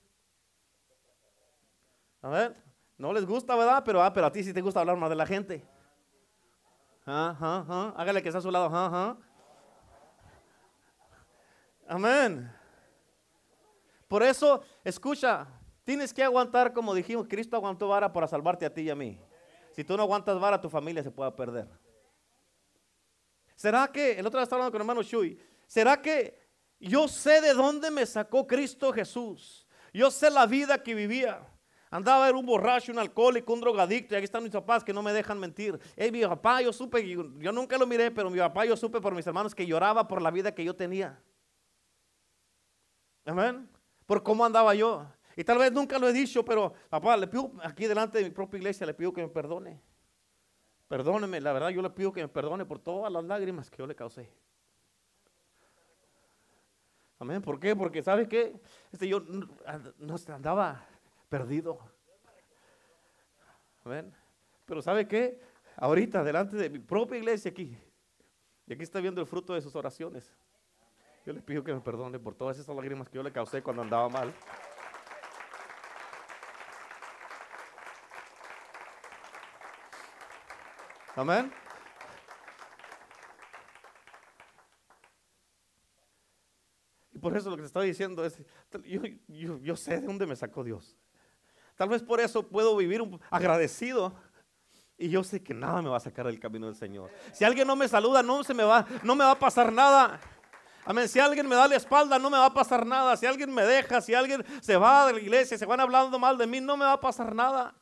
Amén. 2.22 2.62
No 2.98 3.14
les 3.14 3.26
gusta, 3.26 3.56
¿verdad? 3.56 3.84
Pero, 3.86 4.04
ah, 4.04 4.12
pero 4.12 4.28
a 4.28 4.32
ti 4.34 4.44
sí 4.44 4.52
te 4.52 4.60
gusta 4.60 4.82
hablar 4.82 4.98
mal 4.98 5.10
de 5.10 5.16
la 5.16 5.26
gente. 5.26 5.66
Ajá, 7.06 7.94
Hágale 7.96 8.22
que 8.22 8.28
está 8.28 8.40
a 8.40 8.42
su 8.42 8.52
lado. 8.52 8.66
Ajá, 8.66 9.18
Amén. 11.90 12.48
Por 14.08 14.22
eso, 14.22 14.62
escucha, 14.84 15.48
tienes 15.84 16.14
que 16.14 16.24
aguantar, 16.24 16.72
como 16.72 16.94
dijimos, 16.94 17.26
Cristo 17.28 17.56
aguantó 17.56 17.88
vara 17.88 18.14
para 18.14 18.28
salvarte 18.28 18.64
a 18.64 18.72
ti 18.72 18.82
y 18.82 18.90
a 18.92 18.96
mí. 18.96 19.20
Si 19.72 19.84
tú 19.84 19.98
no 19.98 20.04
aguantas 20.04 20.40
vara, 20.40 20.62
tu 20.62 20.70
familia 20.70 21.02
se 21.02 21.10
puede 21.10 21.32
perder. 21.32 21.68
¿Será 23.56 23.88
que, 23.88 24.20
el 24.20 24.26
otro 24.28 24.40
día 24.40 24.44
estaba 24.44 24.62
hablando 24.62 24.72
con 24.72 24.82
el 24.82 24.84
hermano 24.84 25.02
Shui, 25.02 25.40
¿será 25.66 26.00
que 26.00 26.40
yo 26.80 27.08
sé 27.08 27.42
de 27.42 27.56
dónde 27.56 27.90
me 27.90 28.06
sacó 28.06 28.46
Cristo 28.46 28.94
Jesús? 28.94 29.68
Yo 29.92 30.12
sé 30.12 30.30
la 30.30 30.46
vida 30.46 30.84
que 30.84 30.94
vivía. 30.94 31.42
Andaba 31.90 32.30
era 32.30 32.38
un 32.38 32.46
borracho, 32.46 32.92
un 32.92 33.00
alcohólico, 33.00 33.52
un 33.52 33.62
drogadicto. 33.62 34.14
Y 34.14 34.18
aquí 34.18 34.26
están 34.26 34.44
mis 34.44 34.52
papás 34.52 34.84
que 34.84 34.94
no 34.94 35.02
me 35.02 35.12
dejan 35.12 35.40
mentir. 35.40 35.80
Hey, 35.96 36.12
mi 36.12 36.22
papá, 36.22 36.62
yo 36.62 36.72
supe, 36.72 37.04
yo 37.08 37.52
nunca 37.52 37.80
lo 37.80 37.88
miré, 37.88 38.12
pero 38.12 38.30
mi 38.30 38.38
papá, 38.38 38.64
yo 38.64 38.78
supe 38.78 39.02
por 39.02 39.16
mis 39.16 39.26
hermanos 39.26 39.56
que 39.56 39.66
lloraba 39.66 40.08
por 40.08 40.22
la 40.22 40.30
vida 40.30 40.54
que 40.54 40.64
yo 40.64 40.76
tenía. 40.76 41.20
Amén. 43.30 43.70
Por 44.06 44.24
cómo 44.24 44.44
andaba 44.44 44.74
yo. 44.74 45.06
Y 45.36 45.44
tal 45.44 45.58
vez 45.58 45.72
nunca 45.72 46.00
lo 46.00 46.10
he 46.10 46.14
dicho, 46.14 46.44
pero 46.44 46.74
papá, 46.90 47.16
le 47.16 47.28
pido 47.28 47.52
aquí 47.64 47.86
delante 47.86 48.18
de 48.18 48.26
mi 48.26 48.30
propia 48.32 48.58
iglesia, 48.58 48.86
le 48.86 48.94
pido 48.94 49.14
que 49.14 49.22
me 49.22 49.30
perdone. 49.30 49.82
Perdóneme, 50.88 51.40
la 51.40 51.54
verdad 51.54 51.70
yo 51.70 51.82
le 51.82 51.90
pido 51.92 52.12
que 52.12 52.22
me 52.22 52.28
perdone 52.28 52.66
por 52.66 52.80
todas 52.80 53.12
las 53.12 53.24
lágrimas 53.24 53.70
que 53.70 53.78
yo 53.78 53.88
le 53.88 53.96
causé. 53.96 54.30
Amén. 57.20 57.42
¿Por 57.42 57.60
qué? 57.60 57.76
Porque 57.76 58.02
¿sabe 58.02 58.28
qué? 58.28 58.60
Este 58.92 59.08
yo 59.08 59.20
no 59.20 60.16
andaba 60.34 60.86
perdido. 61.30 61.78
Amén. 63.84 64.12
Pero 64.66 64.82
¿sabe 64.82 65.08
qué? 65.08 65.40
Ahorita 65.76 66.24
delante 66.24 66.56
de 66.56 66.70
mi 66.70 66.80
propia 66.80 67.18
iglesia 67.18 67.52
aquí. 67.52 67.78
Y 68.66 68.74
aquí 68.74 68.84
está 68.84 69.00
viendo 69.00 69.22
el 69.22 69.28
fruto 69.28 69.54
de 69.54 69.62
sus 69.62 69.76
oraciones. 69.76 70.36
Yo 71.26 71.34
les 71.34 71.44
pido 71.44 71.64
que 71.64 71.74
me 71.74 71.82
perdone 71.82 72.18
por 72.20 72.36
todas 72.36 72.58
esas 72.58 72.76
lágrimas 72.76 73.10
que 73.10 73.16
yo 73.16 73.24
le 73.24 73.32
causé 73.32 73.62
cuando 73.62 73.82
andaba 73.82 74.10
mal. 74.10 74.34
Amén. 81.16 81.52
Y 87.12 87.18
por 87.20 87.36
eso 87.36 87.50
lo 87.50 87.58
que 87.58 87.64
te 87.64 87.68
estaba 87.68 87.84
diciendo 87.84 88.24
es, 88.24 88.42
yo, 89.28 89.76
sé 89.76 90.00
de 90.00 90.08
dónde 90.08 90.26
me 90.26 90.38
sacó 90.38 90.64
Dios. 90.64 90.98
Tal 91.76 91.90
vez 91.90 92.02
por 92.02 92.22
eso 92.22 92.48
puedo 92.48 92.78
vivir 92.78 93.02
agradecido. 93.30 94.14
Y 94.98 95.10
yo 95.10 95.24
sé 95.24 95.44
que 95.44 95.54
nada 95.54 95.82
me 95.82 95.90
va 95.90 95.98
a 95.98 96.02
sacar 96.02 96.26
del 96.26 96.40
camino 96.40 96.68
del 96.68 96.76
Señor. 96.76 97.10
Si 97.34 97.44
alguien 97.44 97.68
no 97.68 97.76
me 97.76 97.88
saluda, 97.88 98.24
no 98.24 98.44
se 98.44 98.54
me 98.54 98.64
va, 98.64 98.86
no 99.04 99.16
me 99.16 99.24
va 99.26 99.32
a 99.32 99.40
pasar 99.40 99.72
nada. 99.72 100.20
Amén. 100.86 101.08
Si 101.08 101.20
alguien 101.20 101.48
me 101.48 101.56
da 101.56 101.68
la 101.68 101.76
espalda, 101.76 102.18
no 102.18 102.30
me 102.30 102.38
va 102.38 102.46
a 102.46 102.54
pasar 102.54 102.86
nada. 102.86 103.16
Si 103.18 103.26
alguien 103.26 103.54
me 103.54 103.64
deja, 103.64 104.02
si 104.02 104.14
alguien 104.14 104.44
se 104.62 104.78
va 104.78 105.08
de 105.08 105.14
la 105.14 105.20
iglesia, 105.20 105.58
se 105.58 105.66
van 105.66 105.80
hablando 105.80 106.18
mal 106.18 106.38
de 106.38 106.48
mí, 106.48 106.62
no 106.62 106.78
me 106.78 106.86
va 106.86 106.94
a 106.94 107.02
pasar 107.02 107.36
nada. 107.36 107.74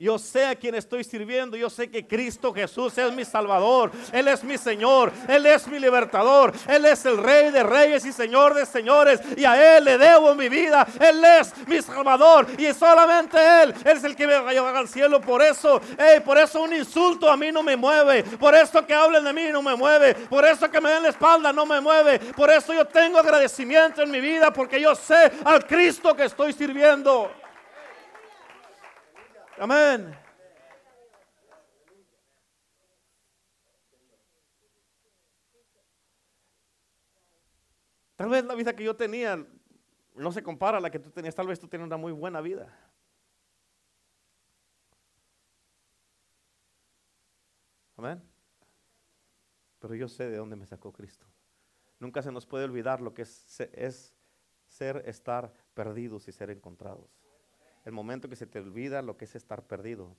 Yo 0.00 0.18
sé 0.18 0.46
a 0.46 0.54
quién 0.54 0.74
estoy 0.74 1.04
sirviendo. 1.04 1.58
Yo 1.58 1.68
sé 1.68 1.90
que 1.90 2.06
Cristo 2.06 2.54
Jesús 2.54 2.96
es 2.96 3.12
mi 3.12 3.22
Salvador. 3.22 3.92
Él 4.14 4.28
es 4.28 4.42
mi 4.42 4.56
Señor. 4.56 5.12
Él 5.28 5.44
es 5.44 5.68
mi 5.68 5.78
libertador. 5.78 6.54
Él 6.66 6.86
es 6.86 7.04
el 7.04 7.18
Rey 7.18 7.50
de 7.50 7.62
Reyes 7.62 8.06
y 8.06 8.12
Señor 8.14 8.54
de 8.54 8.64
Señores. 8.64 9.20
Y 9.36 9.44
a 9.44 9.76
Él 9.76 9.84
le 9.84 9.98
debo 9.98 10.34
mi 10.34 10.48
vida. 10.48 10.86
Él 10.98 11.22
es 11.22 11.52
mi 11.68 11.82
Salvador. 11.82 12.46
Y 12.56 12.72
solamente 12.72 13.36
Él. 13.62 13.74
Es 13.84 14.02
el 14.02 14.16
que 14.16 14.26
me 14.26 14.38
va 14.38 14.48
a 14.48 14.52
llevar 14.54 14.74
al 14.74 14.88
cielo. 14.88 15.20
Por 15.20 15.42
eso, 15.42 15.82
por 16.24 16.38
eso 16.38 16.62
un 16.62 16.72
insulto 16.72 17.30
a 17.30 17.36
mí 17.36 17.52
no 17.52 17.62
me 17.62 17.76
mueve. 17.76 18.22
Por 18.22 18.54
eso 18.54 18.86
que 18.86 18.94
hablen 18.94 19.22
de 19.22 19.34
mí 19.34 19.48
no 19.52 19.60
me 19.60 19.76
mueve. 19.76 20.14
Por 20.14 20.46
eso 20.46 20.70
que 20.70 20.80
me 20.80 20.88
den 20.92 21.02
la 21.02 21.10
espalda 21.10 21.52
no 21.52 21.66
me 21.66 21.78
mueve. 21.78 22.20
Por 22.20 22.50
eso 22.50 22.72
yo 22.72 22.86
tengo 22.86 23.18
agradecimiento 23.18 24.00
en 24.00 24.10
mi 24.10 24.20
vida. 24.20 24.50
Porque 24.50 24.80
yo 24.80 24.94
sé 24.94 25.30
al 25.44 25.66
Cristo 25.66 26.16
que 26.16 26.24
estoy 26.24 26.54
sirviendo. 26.54 27.30
Amén. 29.60 30.16
Tal 38.16 38.30
vez 38.30 38.42
la 38.46 38.54
vida 38.54 38.74
que 38.74 38.84
yo 38.84 38.96
tenía 38.96 39.46
no 40.14 40.32
se 40.32 40.42
compara 40.42 40.78
a 40.78 40.80
la 40.80 40.90
que 40.90 40.98
tú 40.98 41.10
tenías. 41.10 41.34
Tal 41.34 41.46
vez 41.46 41.60
tú 41.60 41.68
tienes 41.68 41.86
una 41.86 41.98
muy 41.98 42.12
buena 42.12 42.40
vida. 42.40 42.74
Amén. 47.98 48.22
Pero 49.78 49.94
yo 49.94 50.08
sé 50.08 50.30
de 50.30 50.38
dónde 50.38 50.56
me 50.56 50.66
sacó 50.66 50.90
Cristo. 50.90 51.26
Nunca 51.98 52.22
se 52.22 52.32
nos 52.32 52.46
puede 52.46 52.64
olvidar 52.64 53.02
lo 53.02 53.12
que 53.12 53.22
es, 53.22 53.60
es 53.74 54.14
ser, 54.68 55.02
estar 55.04 55.52
perdidos 55.74 56.28
y 56.28 56.32
ser 56.32 56.48
encontrados 56.48 57.19
el 57.84 57.92
momento 57.92 58.28
que 58.28 58.36
se 58.36 58.46
te 58.46 58.58
olvida 58.58 59.02
lo 59.02 59.16
que 59.16 59.24
es 59.24 59.34
estar 59.34 59.66
perdido. 59.66 60.16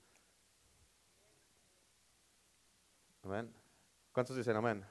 Amén. 3.23 3.53
¿Cuántos 4.11 4.35
dicen 4.35 4.55
amén? 4.55 4.83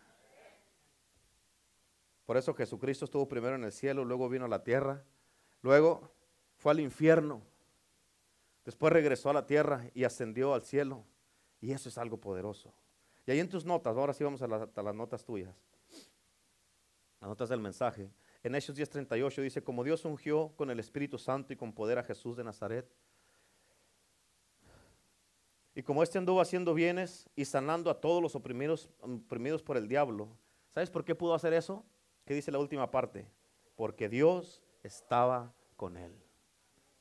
Por 2.24 2.36
eso 2.36 2.54
Jesucristo 2.54 3.04
estuvo 3.04 3.26
primero 3.26 3.56
en 3.56 3.64
el 3.64 3.72
cielo, 3.72 4.04
luego 4.04 4.28
vino 4.28 4.44
a 4.44 4.48
la 4.48 4.62
tierra, 4.62 5.02
luego 5.62 6.14
fue 6.54 6.72
al 6.72 6.80
infierno, 6.80 7.42
después 8.64 8.92
regresó 8.92 9.30
a 9.30 9.32
la 9.32 9.46
tierra 9.46 9.90
y 9.94 10.04
ascendió 10.04 10.54
al 10.54 10.62
cielo. 10.62 11.04
Y 11.60 11.72
eso 11.72 11.88
es 11.88 11.98
algo 11.98 12.18
poderoso. 12.18 12.72
Y 13.26 13.32
ahí 13.32 13.40
en 13.40 13.48
tus 13.48 13.64
notas, 13.64 13.96
ahora 13.96 14.14
sí 14.14 14.24
vamos 14.24 14.40
a, 14.42 14.44
a 14.44 14.82
las 14.82 14.94
notas 14.94 15.24
tuyas, 15.24 15.54
las 17.20 17.28
notas 17.28 17.48
del 17.48 17.60
mensaje. 17.60 18.10
En 18.42 18.54
Hechos 18.54 18.76
10:38 18.76 19.42
dice, 19.42 19.62
como 19.62 19.84
Dios 19.84 20.04
ungió 20.04 20.52
con 20.56 20.70
el 20.70 20.80
Espíritu 20.80 21.18
Santo 21.18 21.52
y 21.52 21.56
con 21.56 21.72
poder 21.72 21.98
a 21.98 22.02
Jesús 22.02 22.36
de 22.36 22.44
Nazaret. 22.44 22.90
Y 25.74 25.82
como 25.82 26.02
éste 26.02 26.18
anduvo 26.18 26.40
haciendo 26.40 26.74
bienes 26.74 27.28
y 27.36 27.44
sanando 27.44 27.90
a 27.90 28.00
todos 28.00 28.22
los 28.22 28.34
oprimidos, 28.34 28.90
oprimidos 29.00 29.62
por 29.62 29.76
el 29.76 29.88
diablo. 29.88 30.28
¿Sabes 30.74 30.90
por 30.90 31.04
qué 31.04 31.14
pudo 31.14 31.34
hacer 31.34 31.52
eso? 31.52 31.84
¿Qué 32.24 32.34
dice 32.34 32.50
la 32.50 32.58
última 32.58 32.90
parte? 32.90 33.26
Porque 33.76 34.08
Dios 34.08 34.62
estaba 34.82 35.54
con 35.76 35.96
él. 35.96 36.12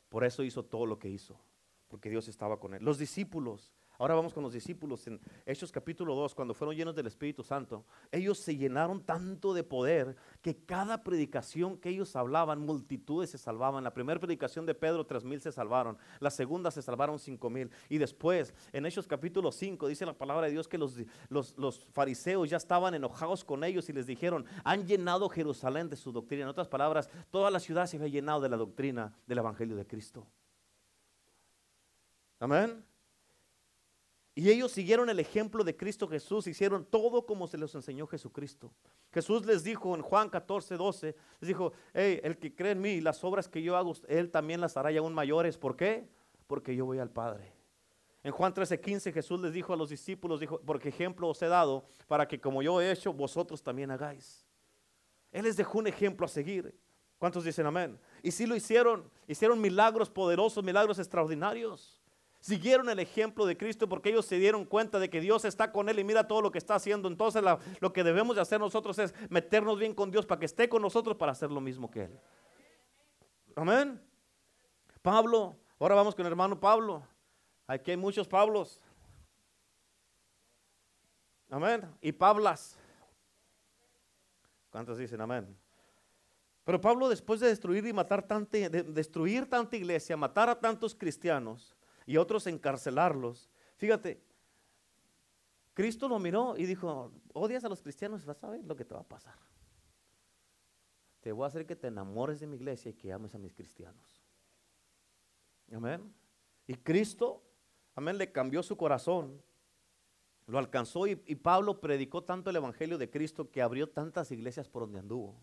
Por 0.10 0.24
eso 0.24 0.44
hizo 0.44 0.64
todo 0.64 0.86
lo 0.86 1.00
que 1.00 1.10
hizo. 1.10 1.40
Porque 1.88 2.10
Dios 2.10 2.28
estaba 2.28 2.60
con 2.60 2.74
él. 2.74 2.84
Los 2.84 2.98
discípulos 2.98 3.74
Ahora 4.00 4.16
vamos 4.16 4.34
con 4.34 4.42
los 4.44 4.54
discípulos 4.54 5.06
en 5.08 5.20
Hechos 5.46 5.74
capítulo 5.74 6.16
2, 6.16 6.34
cuando 6.34 6.54
fueron 6.54 6.74
llenos 6.74 6.96
del 6.96 7.08
Espíritu 7.08 7.44
Santo. 7.44 7.84
Ellos 8.14 8.40
se 8.40 8.56
llenaron 8.56 9.04
tanto 9.04 9.54
de 9.54 9.62
poder 9.62 10.16
que 10.42 10.56
cada 10.56 11.04
predicación 11.04 11.78
que 11.78 11.90
ellos 11.90 12.16
hablaban, 12.16 12.62
multitudes 12.62 13.32
se 13.32 13.38
salvaban. 13.38 13.84
La 13.84 13.94
primera 13.94 14.18
predicación 14.18 14.66
de 14.66 14.74
Pedro, 14.74 15.06
tres 15.06 15.26
mil 15.26 15.42
se 15.42 15.52
salvaron. 15.52 15.98
La 16.22 16.32
segunda 16.32 16.72
se 16.72 16.82
salvaron 16.82 17.20
cinco 17.20 17.50
mil. 17.50 17.70
Y 17.90 17.98
después, 17.98 18.54
en 18.72 18.86
Hechos 18.86 19.06
capítulo 19.06 19.52
5, 19.52 19.90
dice 19.90 20.06
la 20.06 20.18
palabra 20.18 20.46
de 20.46 20.54
Dios 20.54 20.70
que 20.70 20.78
los, 20.78 20.96
los 21.30 21.86
fariseos 21.92 22.50
ya 22.50 22.56
estaban 22.56 22.94
enojados 22.94 23.44
con 23.44 23.66
ellos 23.66 23.90
y 23.90 23.94
les 23.94 24.08
dijeron, 24.08 24.46
han 24.64 24.88
llenado 24.88 25.28
Jerusalén 25.28 25.90
de 25.90 25.98
su 25.98 26.14
doctrina. 26.14 26.44
En 26.44 26.50
otras 26.50 26.70
palabras, 26.70 27.10
toda 27.32 27.52
la 27.52 27.60
ciudad 27.60 27.86
se 27.86 27.98
había 27.98 28.08
llenado 28.08 28.40
de 28.40 28.48
la 28.48 28.56
doctrina 28.56 29.14
del 29.28 29.40
Evangelio 29.40 29.76
de 29.76 29.86
Cristo. 29.86 30.26
Amén. 32.40 32.89
Y 34.40 34.50
ellos 34.50 34.72
siguieron 34.72 35.10
el 35.10 35.20
ejemplo 35.20 35.66
de 35.66 35.76
Cristo 35.76 36.08
Jesús, 36.08 36.48
hicieron 36.48 36.86
todo 36.86 37.26
como 37.26 37.46
se 37.46 37.58
les 37.58 37.76
enseñó 37.76 38.08
Jesucristo. 38.08 38.72
Jesús 39.12 39.46
les 39.46 39.66
dijo 39.66 39.94
en 39.94 40.02
Juan 40.02 40.30
14, 40.30 40.78
12, 40.78 41.14
les 41.42 41.48
dijo, 41.50 41.74
hey, 41.94 42.22
el 42.24 42.38
que 42.38 42.56
cree 42.56 42.72
en 42.72 42.80
mí, 42.80 43.02
las 43.02 43.22
obras 43.26 43.50
que 43.50 43.62
yo 43.62 43.76
hago, 43.76 43.94
él 44.08 44.32
también 44.32 44.62
las 44.62 44.78
hará 44.78 44.94
y 44.94 44.98
aún 44.98 45.14
mayores. 45.14 45.58
¿Por 45.58 45.76
qué? 45.76 46.08
Porque 46.48 46.74
yo 46.74 46.86
voy 46.86 47.00
al 47.00 47.10
Padre. 47.10 47.52
En 48.24 48.32
Juan 48.32 48.54
13, 48.54 48.80
15 48.80 49.12
Jesús 49.12 49.42
les 49.42 49.52
dijo 49.52 49.74
a 49.74 49.76
los 49.76 49.90
discípulos, 49.90 50.40
dijo, 50.40 50.62
porque 50.66 50.88
ejemplo 50.88 51.28
os 51.28 51.42
he 51.42 51.48
dado 51.48 51.84
para 52.08 52.26
que 52.26 52.40
como 52.40 52.62
yo 52.62 52.80
he 52.80 52.90
hecho, 52.94 53.12
vosotros 53.12 53.62
también 53.62 53.92
hagáis. 53.92 54.48
Él 55.34 55.44
les 55.44 55.58
dejó 55.58 55.80
un 55.80 55.88
ejemplo 55.88 56.26
a 56.26 56.30
seguir. 56.30 56.74
¿Cuántos 57.18 57.44
dicen 57.44 57.66
amén? 57.66 58.00
Y 58.24 58.32
si 58.32 58.46
lo 58.46 58.56
hicieron, 58.56 59.12
hicieron 59.28 59.60
milagros 59.60 60.10
poderosos, 60.10 60.64
milagros 60.64 60.98
extraordinarios. 60.98 61.99
Siguieron 62.40 62.90
el 62.90 63.00
ejemplo 63.00 63.46
de 63.46 63.58
Cristo 63.58 63.90
porque 63.90 64.10
ellos 64.10 64.26
se 64.26 64.38
dieron 64.38 64.64
cuenta 64.64 64.98
de 64.98 65.10
que 65.10 65.20
Dios 65.20 65.44
está 65.44 65.74
con 65.74 65.90
él 65.90 66.00
y 66.00 66.06
mira 66.06 66.28
todo 66.28 66.42
lo 66.42 66.52
que 66.52 66.58
está 66.58 66.76
haciendo. 66.76 67.10
Entonces 67.10 67.44
lo 67.82 67.94
que 67.94 68.04
debemos 68.04 68.36
de 68.36 68.42
hacer 68.42 68.60
nosotros 68.60 68.98
es 69.00 69.14
meternos 69.30 69.78
bien 69.78 69.94
con 69.94 70.10
Dios 70.10 70.26
para 70.26 70.40
que 70.40 70.46
esté 70.46 70.70
con 70.70 70.82
nosotros 70.82 71.18
para 71.18 71.34
hacer 71.34 71.52
lo 71.52 71.60
mismo 71.60 71.92
que 71.92 72.04
Él. 72.04 72.20
Amén. 73.56 74.02
Pablo, 75.02 75.58
ahora 75.80 75.96
vamos 75.96 76.16
con 76.16 76.26
el 76.26 76.32
hermano 76.32 76.58
Pablo. 76.58 77.04
Aquí 77.68 77.92
hay 77.92 77.98
muchos 77.98 78.28
Pablos. 78.28 78.80
Amén. 81.50 81.94
Y 82.00 82.14
Pablas. 82.14 82.78
¿Cuántos 84.70 84.98
dicen 84.98 85.20
amén? 85.20 85.58
Pero 86.64 86.80
Pablo 86.80 87.10
después 87.10 87.40
de 87.40 87.48
destruir 87.48 87.86
y 87.86 87.92
matar 87.92 88.22
tanta, 88.22 88.70
de 88.70 88.84
destruir 88.84 89.50
tanta 89.50 89.76
iglesia, 89.76 90.16
matar 90.16 90.48
a 90.50 90.60
tantos 90.60 90.94
cristianos, 90.94 91.76
y 92.10 92.18
otros 92.18 92.48
encarcelarlos. 92.48 93.52
Fíjate, 93.76 94.20
Cristo 95.76 96.08
lo 96.08 96.18
miró 96.18 96.58
y 96.58 96.66
dijo, 96.66 97.12
odias 97.34 97.64
a 97.66 97.70
los 97.70 97.84
cristianos, 97.84 98.26
vas 98.26 98.44
a 98.44 98.50
ver 98.50 98.66
lo 98.66 98.76
que 98.76 98.84
te 98.84 98.96
va 98.96 99.02
a 99.02 99.08
pasar. 99.08 99.38
Te 101.22 101.32
voy 101.32 101.44
a 101.44 101.50
hacer 101.50 101.68
que 101.68 101.76
te 101.76 101.86
enamores 101.86 102.40
de 102.40 102.48
mi 102.48 102.56
iglesia 102.56 102.90
y 102.90 102.96
que 102.96 103.14
ames 103.14 103.36
a 103.36 103.38
mis 103.38 103.54
cristianos. 103.54 104.24
Amén. 105.72 106.12
Y 106.66 106.74
Cristo, 106.74 107.44
amén, 107.94 108.18
le 108.18 108.32
cambió 108.32 108.64
su 108.64 108.76
corazón. 108.76 109.40
Lo 110.48 110.58
alcanzó 110.58 111.06
y, 111.06 111.22
y, 111.28 111.36
Pablo 111.36 111.80
predicó 111.80 112.24
tanto 112.24 112.50
el 112.50 112.56
Evangelio 112.56 112.98
de 112.98 113.12
Cristo 113.12 113.52
que 113.52 113.62
abrió 113.62 113.88
tantas 113.88 114.32
iglesias 114.32 114.68
por 114.68 114.82
donde 114.82 114.98
anduvo. 114.98 115.40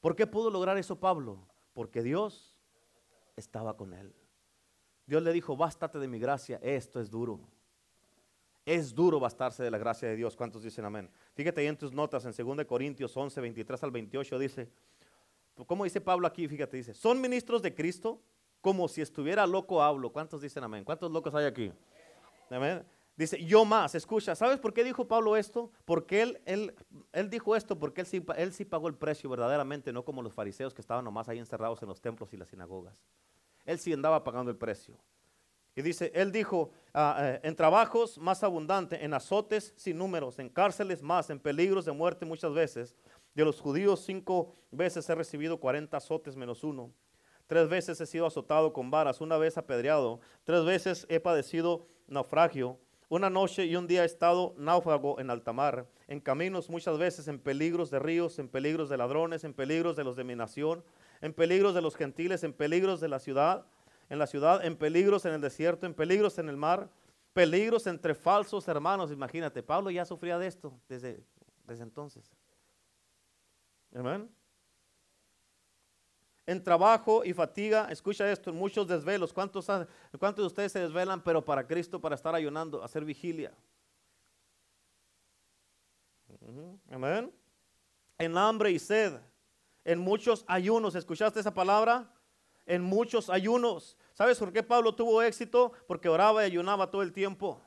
¿Por 0.00 0.14
qué 0.14 0.28
pudo 0.28 0.48
lograr 0.48 0.78
eso 0.78 1.00
Pablo? 1.00 1.44
Porque 1.72 2.04
Dios 2.04 2.54
estaba 3.34 3.76
con 3.76 3.94
él. 3.94 4.14
Dios 5.12 5.22
le 5.22 5.30
dijo, 5.34 5.54
bástate 5.54 5.98
de 5.98 6.08
mi 6.08 6.18
gracia, 6.18 6.58
esto 6.62 6.98
es 6.98 7.10
duro. 7.10 7.38
Es 8.64 8.94
duro 8.94 9.20
bastarse 9.20 9.62
de 9.62 9.70
la 9.70 9.76
gracia 9.76 10.08
de 10.08 10.16
Dios. 10.16 10.34
¿Cuántos 10.34 10.62
dicen 10.62 10.86
amén? 10.86 11.10
Fíjate 11.34 11.60
ahí 11.60 11.66
en 11.66 11.76
tus 11.76 11.92
notas, 11.92 12.24
en 12.24 12.32
2 12.32 12.64
Corintios 12.64 13.14
11, 13.14 13.38
23 13.42 13.82
al 13.82 13.90
28, 13.90 14.38
dice, 14.38 14.70
¿cómo 15.66 15.84
dice 15.84 16.00
Pablo 16.00 16.26
aquí? 16.26 16.48
Fíjate, 16.48 16.78
dice, 16.78 16.94
son 16.94 17.20
ministros 17.20 17.60
de 17.60 17.74
Cristo 17.74 18.22
como 18.62 18.88
si 18.88 19.02
estuviera 19.02 19.46
loco 19.46 19.82
hablo. 19.82 20.10
¿Cuántos 20.10 20.40
dicen 20.40 20.64
amén? 20.64 20.82
¿Cuántos 20.82 21.12
locos 21.12 21.34
hay 21.34 21.44
aquí? 21.44 21.70
Amén. 22.48 22.82
Dice, 23.14 23.44
yo 23.44 23.66
más, 23.66 23.94
escucha, 23.94 24.34
¿sabes 24.34 24.60
por 24.60 24.72
qué 24.72 24.82
dijo 24.82 25.06
Pablo 25.06 25.36
esto? 25.36 25.70
Porque 25.84 26.22
él, 26.22 26.40
él, 26.46 26.74
él 27.12 27.28
dijo 27.28 27.54
esto 27.54 27.78
porque 27.78 28.00
él 28.00 28.06
sí, 28.06 28.24
él 28.38 28.54
sí 28.54 28.64
pagó 28.64 28.88
el 28.88 28.94
precio 28.94 29.28
verdaderamente, 29.28 29.92
no 29.92 30.06
como 30.06 30.22
los 30.22 30.32
fariseos 30.32 30.72
que 30.72 30.80
estaban 30.80 31.04
nomás 31.04 31.28
ahí 31.28 31.38
encerrados 31.38 31.82
en 31.82 31.88
los 31.90 32.00
templos 32.00 32.32
y 32.32 32.38
las 32.38 32.48
sinagogas. 32.48 32.96
Él 33.64 33.78
sí 33.78 33.92
andaba 33.92 34.24
pagando 34.24 34.50
el 34.50 34.56
precio. 34.56 34.98
Y 35.74 35.82
dice, 35.82 36.12
él 36.14 36.32
dijo, 36.32 36.70
ah, 36.92 37.16
eh, 37.20 37.40
en 37.42 37.56
trabajos 37.56 38.18
más 38.18 38.42
abundantes, 38.42 39.00
en 39.02 39.14
azotes 39.14 39.72
sin 39.76 39.96
números, 39.96 40.38
en 40.38 40.50
cárceles 40.50 41.02
más, 41.02 41.30
en 41.30 41.40
peligros 41.40 41.86
de 41.86 41.92
muerte 41.92 42.26
muchas 42.26 42.52
veces. 42.52 42.94
De 43.34 43.44
los 43.44 43.60
judíos 43.60 44.00
cinco 44.04 44.54
veces 44.70 45.08
he 45.08 45.14
recibido 45.14 45.58
40 45.58 45.96
azotes 45.96 46.36
menos 46.36 46.62
uno. 46.62 46.92
Tres 47.46 47.68
veces 47.68 48.00
he 48.00 48.06
sido 48.06 48.26
azotado 48.26 48.72
con 48.72 48.90
varas, 48.90 49.20
una 49.20 49.36
vez 49.38 49.56
apedreado, 49.58 50.20
tres 50.44 50.64
veces 50.64 51.06
he 51.08 51.20
padecido 51.20 51.86
naufragio, 52.06 52.78
una 53.08 53.28
noche 53.28 53.66
y 53.66 53.76
un 53.76 53.86
día 53.86 54.02
he 54.02 54.06
estado 54.06 54.54
náufrago 54.56 55.20
en 55.20 55.28
alta 55.28 55.52
mar, 55.52 55.86
en 56.08 56.20
caminos 56.20 56.70
muchas 56.70 56.96
veces 56.98 57.28
en 57.28 57.38
peligros 57.38 57.90
de 57.90 57.98
ríos, 57.98 58.38
en 58.38 58.48
peligros 58.48 58.88
de 58.88 58.96
ladrones, 58.96 59.44
en 59.44 59.52
peligros 59.52 59.96
de 59.96 60.04
los 60.04 60.16
de 60.16 60.24
mi 60.24 60.34
nación, 60.34 60.82
en 61.22 61.32
peligros 61.32 61.74
de 61.74 61.80
los 61.80 61.96
gentiles, 61.96 62.44
en 62.44 62.52
peligros 62.52 63.00
de 63.00 63.08
la 63.08 63.20
ciudad, 63.20 63.64
en 64.10 64.18
la 64.18 64.26
ciudad, 64.26 64.62
en 64.64 64.76
peligros 64.76 65.24
en 65.24 65.32
el 65.32 65.40
desierto, 65.40 65.86
en 65.86 65.94
peligros 65.94 66.36
en 66.38 66.48
el 66.48 66.56
mar, 66.56 66.90
peligros 67.32 67.86
entre 67.86 68.14
falsos 68.14 68.68
hermanos. 68.68 69.10
Imagínate, 69.10 69.62
Pablo 69.62 69.90
ya 69.90 70.04
sufría 70.04 70.38
de 70.38 70.48
esto 70.48 70.78
desde, 70.88 71.24
desde 71.64 71.84
entonces. 71.84 72.30
Amén. 73.94 74.28
En 76.44 76.62
trabajo 76.62 77.24
y 77.24 77.32
fatiga, 77.32 77.86
escucha 77.90 78.30
esto, 78.30 78.50
en 78.50 78.56
muchos 78.56 78.88
desvelos. 78.88 79.32
¿Cuántos, 79.32 79.66
¿Cuántos 80.18 80.42
de 80.42 80.46
ustedes 80.48 80.72
se 80.72 80.80
desvelan, 80.80 81.22
pero 81.22 81.44
para 81.44 81.64
Cristo, 81.66 82.00
para 82.00 82.16
estar 82.16 82.34
ayunando, 82.34 82.82
hacer 82.82 83.04
vigilia? 83.04 83.52
Amén. 86.90 87.32
En 88.18 88.36
hambre 88.36 88.72
y 88.72 88.78
sed, 88.80 89.20
en 89.84 89.98
muchos 89.98 90.44
ayunos. 90.48 90.94
¿Escuchaste 90.94 91.40
esa 91.40 91.54
palabra? 91.54 92.10
En 92.66 92.82
muchos 92.82 93.30
ayunos. 93.30 93.96
¿Sabes 94.14 94.38
por 94.38 94.52
qué 94.52 94.62
Pablo 94.62 94.94
tuvo 94.94 95.22
éxito? 95.22 95.72
Porque 95.86 96.08
oraba 96.08 96.42
y 96.42 96.46
ayunaba 96.46 96.90
todo 96.90 97.02
el 97.02 97.12
tiempo. 97.12 97.60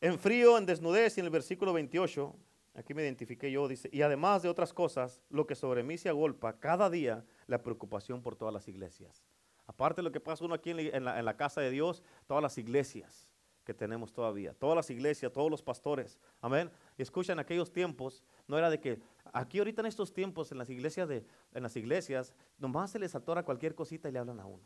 En 0.00 0.18
frío, 0.18 0.58
en 0.58 0.66
desnudez, 0.66 1.16
y 1.16 1.20
en 1.20 1.26
el 1.26 1.32
versículo 1.32 1.72
28, 1.72 2.34
aquí 2.74 2.92
me 2.92 3.02
identifiqué 3.02 3.52
yo, 3.52 3.68
dice, 3.68 3.88
y 3.92 4.02
además 4.02 4.42
de 4.42 4.48
otras 4.48 4.72
cosas, 4.72 5.22
lo 5.30 5.46
que 5.46 5.54
sobre 5.54 5.84
mí 5.84 5.96
se 5.96 6.08
agolpa 6.08 6.58
cada 6.58 6.90
día, 6.90 7.24
la 7.46 7.62
preocupación 7.62 8.20
por 8.20 8.34
todas 8.34 8.52
las 8.52 8.66
iglesias. 8.66 9.24
Aparte 9.66 10.00
de 10.00 10.02
lo 10.02 10.10
que 10.10 10.18
pasa 10.18 10.44
uno 10.44 10.54
aquí 10.54 10.70
en 10.70 11.04
la, 11.04 11.18
en 11.18 11.24
la 11.24 11.36
casa 11.36 11.60
de 11.60 11.70
Dios, 11.70 12.02
todas 12.26 12.42
las 12.42 12.58
iglesias 12.58 13.30
que 13.64 13.74
tenemos 13.74 14.12
todavía, 14.12 14.54
todas 14.54 14.74
las 14.74 14.90
iglesias, 14.90 15.32
todos 15.32 15.50
los 15.50 15.62
pastores, 15.62 16.18
amén. 16.40 16.70
Escuchan, 16.98 17.38
aquellos 17.38 17.72
tiempos, 17.72 18.24
no 18.46 18.58
era 18.58 18.70
de 18.70 18.80
que 18.80 19.00
aquí 19.32 19.58
ahorita 19.58 19.82
en 19.82 19.86
estos 19.86 20.12
tiempos, 20.12 20.52
en 20.52 20.58
las 20.58 20.70
iglesias, 20.70 21.08
de, 21.08 21.24
en 21.54 21.62
las 21.62 21.76
iglesias, 21.76 22.34
nomás 22.58 22.90
se 22.90 22.98
les 22.98 23.14
atora 23.14 23.44
cualquier 23.44 23.74
cosita 23.74 24.08
y 24.08 24.12
le 24.12 24.18
hablan 24.18 24.40
a 24.40 24.46
uno. 24.46 24.62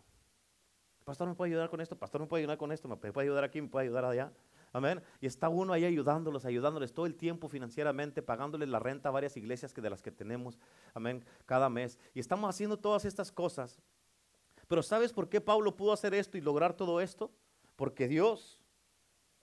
Pastor, 1.05 1.29
¿me 1.29 1.35
puede 1.35 1.53
ayudar 1.53 1.70
con 1.70 1.81
esto? 1.81 1.97
Pastor, 1.97 2.20
¿me 2.20 2.27
puede 2.27 2.43
ayudar 2.43 2.59
con 2.59 2.72
esto? 2.72 2.89
¿Me 2.89 2.97
puede 2.97 3.27
ayudar 3.27 3.45
aquí? 3.45 3.62
¿Me 3.62 3.68
puede 3.68 3.87
ayudar 3.87 4.05
allá? 4.05 4.33
Amén. 4.72 5.01
Y 5.20 5.27
está 5.27 5.49
uno 5.49 5.72
ahí 5.72 5.85
ayudándolos, 5.85 6.45
ayudándoles 6.45 6.93
todo 6.93 7.07
el 7.07 7.14
tiempo 7.14 7.49
financieramente, 7.49 8.22
pagándoles 8.22 8.68
la 8.68 8.79
renta 8.81 9.09
a 9.09 9.12
varias 9.12 9.37
iglesias 9.37 9.72
que 9.72 9.81
de 9.81 9.89
las 9.89 10.03
que 10.03 10.11
tenemos, 10.11 10.59
amén, 10.95 11.24
cada 11.45 11.68
mes. 11.68 11.99
Y 12.12 12.20
estamos 12.20 12.51
haciendo 12.51 12.77
todas 12.77 13.05
estas 13.05 13.31
cosas. 13.31 13.81
Pero 14.66 14.83
¿sabes 14.83 15.12
por 15.12 15.29
qué 15.29 15.41
Pablo 15.41 15.77
pudo 15.77 15.93
hacer 15.93 16.12
esto 16.12 16.37
y 16.37 16.41
lograr 16.41 16.74
todo 16.74 17.01
esto? 17.01 17.31
Porque 17.77 18.09
Dios 18.09 18.66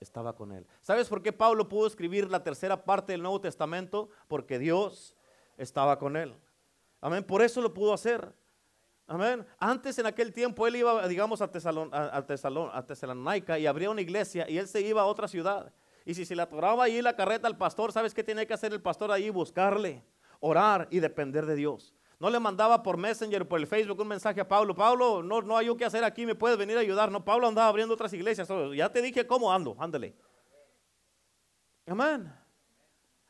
estaba 0.03 0.35
con 0.35 0.51
él. 0.51 0.67
¿Sabes 0.81 1.07
por 1.07 1.21
qué 1.21 1.33
Pablo 1.33 1.67
pudo 1.67 1.87
escribir 1.87 2.29
la 2.29 2.43
tercera 2.43 2.85
parte 2.85 3.13
del 3.13 3.21
Nuevo 3.21 3.41
Testamento? 3.41 4.09
Porque 4.27 4.59
Dios 4.59 5.15
estaba 5.57 5.97
con 5.97 6.15
él. 6.15 6.35
Amén. 7.01 7.23
Por 7.23 7.41
eso 7.41 7.61
lo 7.61 7.73
pudo 7.73 7.93
hacer. 7.93 8.33
Amén. 9.07 9.45
Antes 9.59 9.97
en 9.99 10.05
aquel 10.05 10.31
tiempo 10.31 10.65
él 10.65 10.77
iba, 10.77 11.07
digamos, 11.07 11.41
a, 11.41 11.51
Tesalon, 11.51 11.89
a, 11.91 12.25
Tesalónica 12.85 13.59
y 13.59 13.65
abría 13.65 13.89
una 13.89 14.01
iglesia 14.01 14.49
y 14.49 14.57
él 14.57 14.67
se 14.67 14.81
iba 14.81 15.01
a 15.01 15.05
otra 15.05 15.27
ciudad. 15.27 15.73
Y 16.05 16.13
si 16.13 16.25
se 16.25 16.35
le 16.35 16.41
atoraba 16.41 16.83
ahí 16.83 17.01
la 17.01 17.15
carreta 17.15 17.47
al 17.47 17.57
pastor, 17.57 17.91
¿sabes 17.91 18.13
qué 18.13 18.23
tiene 18.23 18.45
que 18.45 18.53
hacer 18.53 18.73
el 18.73 18.81
pastor 18.81 19.11
ahí? 19.11 19.29
Buscarle, 19.29 20.03
orar 20.39 20.87
y 20.91 20.99
depender 20.99 21.45
de 21.45 21.55
Dios. 21.55 21.93
No 22.19 22.29
le 22.29 22.39
mandaba 22.39 22.81
por 22.81 22.97
Messenger, 22.97 23.47
por 23.47 23.59
el 23.59 23.67
Facebook 23.67 23.99
un 23.99 24.07
mensaje 24.07 24.39
a 24.39 24.47
Pablo. 24.47 24.75
Pablo, 24.75 25.21
no, 25.21 25.41
no 25.41 25.57
hay 25.57 25.67
yo 25.67 25.75
qué 25.75 25.85
hacer 25.85 26.03
aquí, 26.03 26.25
me 26.25 26.35
puedes 26.35 26.57
venir 26.57 26.77
a 26.77 26.81
ayudar. 26.81 27.11
No, 27.11 27.23
Pablo 27.23 27.47
andaba 27.47 27.67
abriendo 27.67 27.93
otras 27.93 28.13
iglesias. 28.13 28.47
Ya 28.75 28.91
te 28.91 29.01
dije 29.01 29.27
cómo 29.27 29.51
ando, 29.51 29.75
ándale. 29.79 30.15
Amén. 31.85 32.33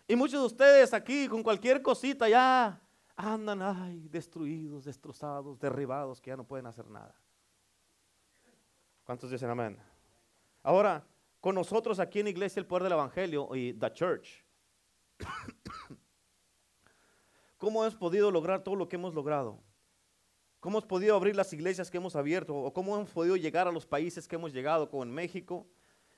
Y 0.07 0.15
muchos 0.15 0.41
de 0.41 0.45
ustedes 0.45 0.93
aquí 0.93 1.27
con 1.27 1.41
cualquier 1.41 1.81
cosita 1.81 2.27
ya 2.29 2.79
andan, 3.15 3.61
ay, 3.61 4.07
destruidos, 4.09 4.83
destrozados, 4.83 5.59
derribados, 5.59 6.21
que 6.21 6.29
ya 6.29 6.37
no 6.37 6.43
pueden 6.43 6.67
hacer 6.67 6.87
nada. 6.89 7.15
¿Cuántos 9.03 9.31
dicen 9.31 9.49
amén? 9.49 9.77
Ahora, 10.61 11.05
con 11.39 11.55
nosotros 11.55 11.99
aquí 11.99 12.19
en 12.19 12.27
Iglesia 12.27 12.59
el 12.59 12.65
Poder 12.65 12.83
del 12.83 12.93
Evangelio 12.93 13.53
y 13.55 13.73
The 13.73 13.91
Church, 13.91 14.45
¿cómo 17.63 17.83
hemos 17.83 17.95
podido 17.95 18.29
lograr 18.29 18.63
todo 18.63 18.75
lo 18.75 18.89
que 18.89 18.97
hemos 18.97 19.13
logrado? 19.13 19.59
¿Cómo 20.59 20.77
hemos 20.77 20.87
podido 20.87 21.15
abrir 21.15 21.35
las 21.35 21.53
iglesias 21.53 21.89
que 21.89 21.97
hemos 21.97 22.15
abierto? 22.15 22.55
¿O 22.55 22.73
cómo 22.73 22.95
hemos 22.95 23.09
podido 23.09 23.35
llegar 23.37 23.67
a 23.67 23.71
los 23.71 23.85
países 23.85 24.27
que 24.27 24.35
hemos 24.35 24.53
llegado, 24.53 24.89
como 24.89 25.03
en 25.03 25.11
México, 25.11 25.67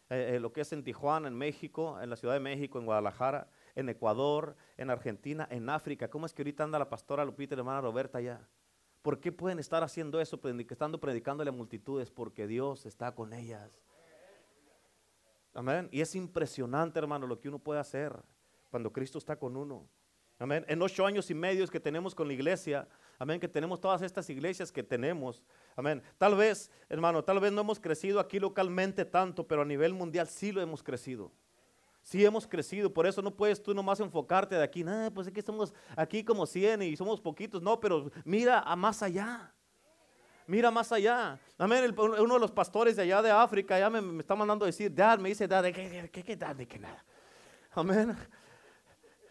eh, 0.09 0.33
eh, 0.35 0.39
lo 0.39 0.51
que 0.51 0.61
es 0.61 0.73
en 0.73 0.83
Tijuana, 0.83 1.27
en 1.27 1.35
México, 1.35 2.01
en 2.01 2.09
la 2.09 2.15
Ciudad 2.15 2.33
de 2.33 2.39
México, 2.39 2.79
en 2.79 2.85
Guadalajara? 2.85 3.47
en 3.75 3.89
Ecuador, 3.89 4.55
en 4.77 4.89
Argentina, 4.89 5.47
en 5.51 5.69
África. 5.69 6.09
¿Cómo 6.09 6.25
es 6.25 6.33
que 6.33 6.41
ahorita 6.41 6.63
anda 6.63 6.79
la 6.79 6.89
pastora 6.89 7.25
Lupita 7.25 7.55
y 7.55 7.59
hermana 7.59 7.81
Roberta 7.81 8.17
allá? 8.17 8.47
¿Por 9.01 9.19
qué 9.19 9.31
pueden 9.31 9.59
estar 9.59 9.83
haciendo 9.83 10.19
eso, 10.19 10.39
estando 10.69 10.99
predicándole 10.99 11.49
a 11.49 11.53
multitudes? 11.53 12.09
Porque 12.09 12.47
Dios 12.47 12.85
está 12.85 13.13
con 13.13 13.33
ellas. 13.33 13.69
Amén. 15.53 15.89
Y 15.91 16.01
es 16.01 16.15
impresionante, 16.15 16.97
hermano, 16.97 17.27
lo 17.27 17.39
que 17.39 17.49
uno 17.49 17.59
puede 17.59 17.79
hacer 17.79 18.15
cuando 18.71 18.91
Cristo 18.91 19.19
está 19.19 19.37
con 19.37 19.55
uno. 19.55 19.87
Amén. 20.37 20.65
En 20.67 20.81
ocho 20.81 21.05
años 21.05 21.29
y 21.31 21.33
medios 21.33 21.71
que 21.71 21.79
tenemos 21.79 22.13
con 22.13 22.27
la 22.27 22.33
iglesia, 22.33 22.87
amén, 23.17 23.39
que 23.39 23.47
tenemos 23.47 23.79
todas 23.79 24.01
estas 24.01 24.29
iglesias 24.29 24.69
que 24.71 24.83
tenemos, 24.83 25.41
amén. 25.75 26.03
Tal 26.17 26.35
vez, 26.35 26.69
hermano, 26.89 27.23
tal 27.23 27.39
vez 27.39 27.53
no 27.53 27.61
hemos 27.61 27.79
crecido 27.79 28.19
aquí 28.19 28.39
localmente 28.39 29.05
tanto, 29.05 29.47
pero 29.47 29.61
a 29.61 29.65
nivel 29.65 29.93
mundial 29.93 30.27
sí 30.27 30.51
lo 30.51 30.61
hemos 30.61 30.83
crecido. 30.83 31.31
Sí 32.03 32.23
hemos 32.23 32.45
crecido, 32.45 32.93
por 32.93 33.07
eso 33.07 33.21
no 33.21 33.35
puedes 33.35 33.63
tú 33.63 33.73
nomás 33.73 33.99
enfocarte 33.99 34.55
de 34.55 34.63
aquí, 34.63 34.83
nada, 34.83 35.09
pues 35.09 35.27
es 35.27 35.33
que 35.33 35.41
somos 35.41 35.73
aquí 35.95 36.23
como 36.23 36.45
100 36.45 36.81
y 36.83 36.95
somos 36.97 37.19
poquitos, 37.21 37.61
no, 37.61 37.79
pero 37.79 38.11
mira 38.25 38.59
a 38.59 38.75
más 38.75 39.01
allá. 39.01 39.51
Mira 40.47 40.69
más 40.69 40.91
allá. 40.91 41.39
Amén. 41.57 41.95
uno 41.97 42.33
de 42.35 42.39
los 42.39 42.51
pastores 42.51 42.95
de 42.95 43.01
allá 43.01 43.21
de 43.21 43.31
África 43.31 43.79
ya 43.79 43.89
me, 43.89 44.19
está 44.19 44.35
mandando 44.35 44.65
decir, 44.65 44.93
Dad, 44.93 45.17
me 45.17 45.29
dice, 45.29 45.47
Dad, 45.47 45.63
¿qué, 45.65 46.09
qué, 46.11 46.23
qué, 46.23 46.35
dad, 46.35 46.55
de 46.55 46.67
qué 46.67 46.77
nada? 46.77 47.03
Amén. 47.71 48.15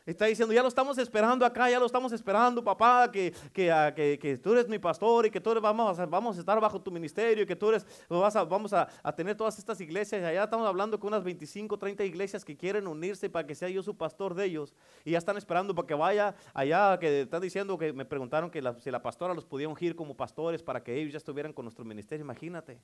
Está 0.07 0.27
diciendo, 0.27 0.53
ya 0.53 0.61
lo 0.61 0.69
estamos 0.69 0.99
esperando 0.99 1.47
acá, 1.47 1.71
ya 1.71 1.79
lo 1.79 1.87
estamos 1.87 2.13
esperando, 2.13 2.63
papá, 2.63 3.11
que, 3.11 3.33
que, 3.55 3.73
ah, 3.73 3.95
que, 3.95 4.39
tú 4.43 4.53
eres 4.53 4.69
mi 4.69 4.79
pastor 4.79 5.25
y 5.25 5.31
que 5.31 5.41
tú 5.41 5.59
vamos, 5.63 5.99
a, 5.99 6.05
vamos 6.05 6.37
a 6.37 6.41
estar 6.41 6.61
bajo 6.61 6.79
tu 6.79 6.91
ministerio 6.91 7.45
y 7.45 7.47
que 7.47 7.57
tú 7.57 7.71
eres, 7.71 7.87
vas 8.11 8.37
a, 8.37 8.45
vamos 8.45 8.75
a, 8.75 8.87
tener 9.17 9.35
todas 9.35 9.59
estas 9.59 9.81
iglesias. 9.81 10.23
Allá 10.23 10.45
estamos 10.45 10.69
hablando 10.69 11.01
con 11.01 11.09
unas 11.09 11.25
25, 11.25 11.79
30 11.79 12.05
iglesias 12.05 12.45
que 12.45 12.55
quieren 12.55 12.87
unirse 12.87 13.31
para 13.31 13.47
que 13.47 13.55
sea 13.55 13.71
yo 13.71 13.83
su 13.83 13.97
pastor 13.97 14.35
de 14.35 14.45
ellos. 14.45 14.75
Y 15.07 15.13
ya 15.13 15.19
están 15.19 15.39
esperando 15.39 15.75
para 15.75 15.87
que 15.87 15.95
vaya 15.95 16.35
allá, 16.53 16.99
que 16.99 17.23
están 17.23 17.41
diciendo 17.41 17.79
que 17.79 17.95
me 17.95 18.05
preguntaron 18.05 18.51
que 18.51 18.63
si 18.81 18.91
la 18.91 19.01
pastora 19.01 19.33
los 19.33 19.47
podía 19.47 19.71
ungir 19.71 19.97
como 19.97 20.15
pastores 20.15 20.63
para 20.63 20.83
que 20.83 21.01
ellos 21.01 21.13
ya 21.13 21.19
estuvieran 21.19 21.55
con 21.55 21.65
nuestro 21.65 21.83
ministerio. 21.83 22.25
Imagínate. 22.25 22.79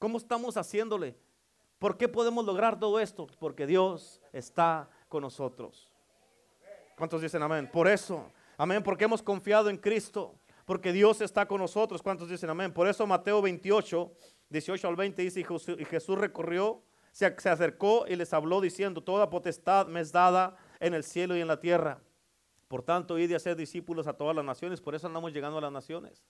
¿Cómo 0.00 0.18
estamos 0.18 0.56
haciéndole? 0.56 1.14
¿Por 1.78 1.96
qué 1.96 2.08
podemos 2.08 2.44
lograr 2.44 2.80
todo 2.80 2.98
esto? 2.98 3.28
Porque 3.38 3.68
Dios 3.68 4.20
está 4.32 4.90
con 5.08 5.22
nosotros. 5.22 5.89
¿Cuántos 7.00 7.22
dicen 7.22 7.42
amén? 7.42 7.66
Por 7.72 7.88
eso, 7.88 8.30
amén, 8.58 8.82
porque 8.82 9.04
hemos 9.04 9.22
confiado 9.22 9.70
en 9.70 9.78
Cristo, 9.78 10.34
porque 10.66 10.92
Dios 10.92 11.22
está 11.22 11.48
con 11.48 11.58
nosotros. 11.58 12.02
¿Cuántos 12.02 12.28
dicen 12.28 12.50
amén? 12.50 12.74
Por 12.74 12.86
eso 12.86 13.06
Mateo 13.06 13.40
28, 13.40 14.12
18 14.50 14.86
al 14.86 14.96
20 14.96 15.22
dice, 15.22 15.40
y 15.40 15.84
Jesús 15.86 16.18
recorrió, 16.18 16.82
se, 17.10 17.24
acercó 17.24 18.04
y 18.06 18.16
les 18.16 18.34
habló 18.34 18.60
diciendo, 18.60 19.02
toda 19.02 19.30
potestad 19.30 19.86
me 19.86 20.00
es 20.00 20.12
dada 20.12 20.58
en 20.78 20.92
el 20.92 21.02
cielo 21.02 21.34
y 21.34 21.40
en 21.40 21.48
la 21.48 21.58
tierra. 21.58 22.02
Por 22.68 22.82
tanto, 22.82 23.18
id 23.18 23.32
a 23.32 23.38
ser 23.38 23.56
discípulos 23.56 24.06
a 24.06 24.12
todas 24.12 24.36
las 24.36 24.44
naciones, 24.44 24.82
por 24.82 24.94
eso 24.94 25.06
andamos 25.06 25.32
llegando 25.32 25.56
a 25.56 25.62
las 25.62 25.72
naciones. 25.72 26.22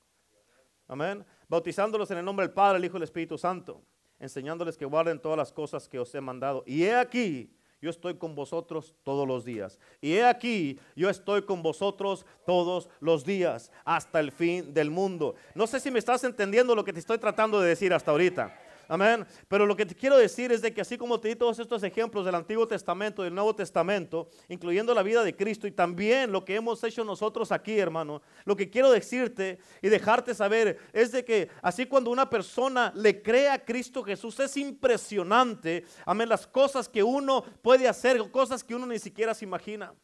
Amén. 0.86 1.26
Bautizándolos 1.48 2.08
en 2.12 2.18
el 2.18 2.24
nombre 2.24 2.46
del 2.46 2.54
Padre, 2.54 2.78
el 2.78 2.84
Hijo 2.84 2.96
y 2.96 2.98
el 2.98 3.02
Espíritu 3.02 3.36
Santo, 3.36 3.82
enseñándoles 4.20 4.76
que 4.76 4.84
guarden 4.84 5.20
todas 5.20 5.36
las 5.36 5.52
cosas 5.52 5.88
que 5.88 5.98
os 5.98 6.14
he 6.14 6.20
mandado. 6.20 6.62
Y 6.64 6.84
he 6.84 6.94
aquí, 6.94 7.56
yo 7.80 7.90
estoy 7.90 8.14
con 8.14 8.34
vosotros 8.34 8.94
todos 9.02 9.26
los 9.26 9.44
días. 9.44 9.78
Y 10.00 10.14
he 10.14 10.24
aquí, 10.24 10.78
yo 10.94 11.08
estoy 11.08 11.42
con 11.42 11.62
vosotros 11.62 12.26
todos 12.44 12.88
los 13.00 13.24
días 13.24 13.72
hasta 13.84 14.20
el 14.20 14.32
fin 14.32 14.74
del 14.74 14.90
mundo. 14.90 15.34
No 15.54 15.66
sé 15.66 15.80
si 15.80 15.90
me 15.90 15.98
estás 15.98 16.24
entendiendo 16.24 16.74
lo 16.74 16.84
que 16.84 16.92
te 16.92 17.00
estoy 17.00 17.18
tratando 17.18 17.60
de 17.60 17.68
decir 17.68 17.92
hasta 17.92 18.10
ahorita. 18.10 18.69
Amén. 18.90 19.24
Pero 19.46 19.66
lo 19.66 19.76
que 19.76 19.86
te 19.86 19.94
quiero 19.94 20.18
decir 20.18 20.50
es 20.50 20.62
de 20.62 20.74
que 20.74 20.80
así 20.80 20.98
como 20.98 21.20
te 21.20 21.28
di 21.28 21.36
todos 21.36 21.60
estos 21.60 21.80
ejemplos 21.84 22.24
del 22.24 22.34
Antiguo 22.34 22.66
Testamento 22.66 23.22
y 23.22 23.26
del 23.26 23.34
Nuevo 23.36 23.54
Testamento, 23.54 24.28
incluyendo 24.48 24.92
la 24.94 25.04
vida 25.04 25.22
de 25.22 25.36
Cristo 25.36 25.68
y 25.68 25.70
también 25.70 26.32
lo 26.32 26.44
que 26.44 26.56
hemos 26.56 26.82
hecho 26.82 27.04
nosotros 27.04 27.52
aquí, 27.52 27.78
hermano, 27.78 28.20
lo 28.44 28.56
que 28.56 28.68
quiero 28.68 28.90
decirte 28.90 29.60
y 29.80 29.88
dejarte 29.90 30.34
saber 30.34 30.76
es 30.92 31.12
de 31.12 31.24
que 31.24 31.48
así 31.62 31.86
cuando 31.86 32.10
una 32.10 32.28
persona 32.28 32.92
le 32.96 33.22
cree 33.22 33.48
a 33.48 33.64
Cristo 33.64 34.02
Jesús 34.02 34.40
es 34.40 34.56
impresionante, 34.56 35.84
amén, 36.04 36.28
las 36.28 36.44
cosas 36.48 36.88
que 36.88 37.04
uno 37.04 37.44
puede 37.62 37.86
hacer, 37.86 38.28
cosas 38.32 38.64
que 38.64 38.74
uno 38.74 38.88
ni 38.88 38.98
siquiera 38.98 39.34
se 39.34 39.44
imagina. 39.44 39.94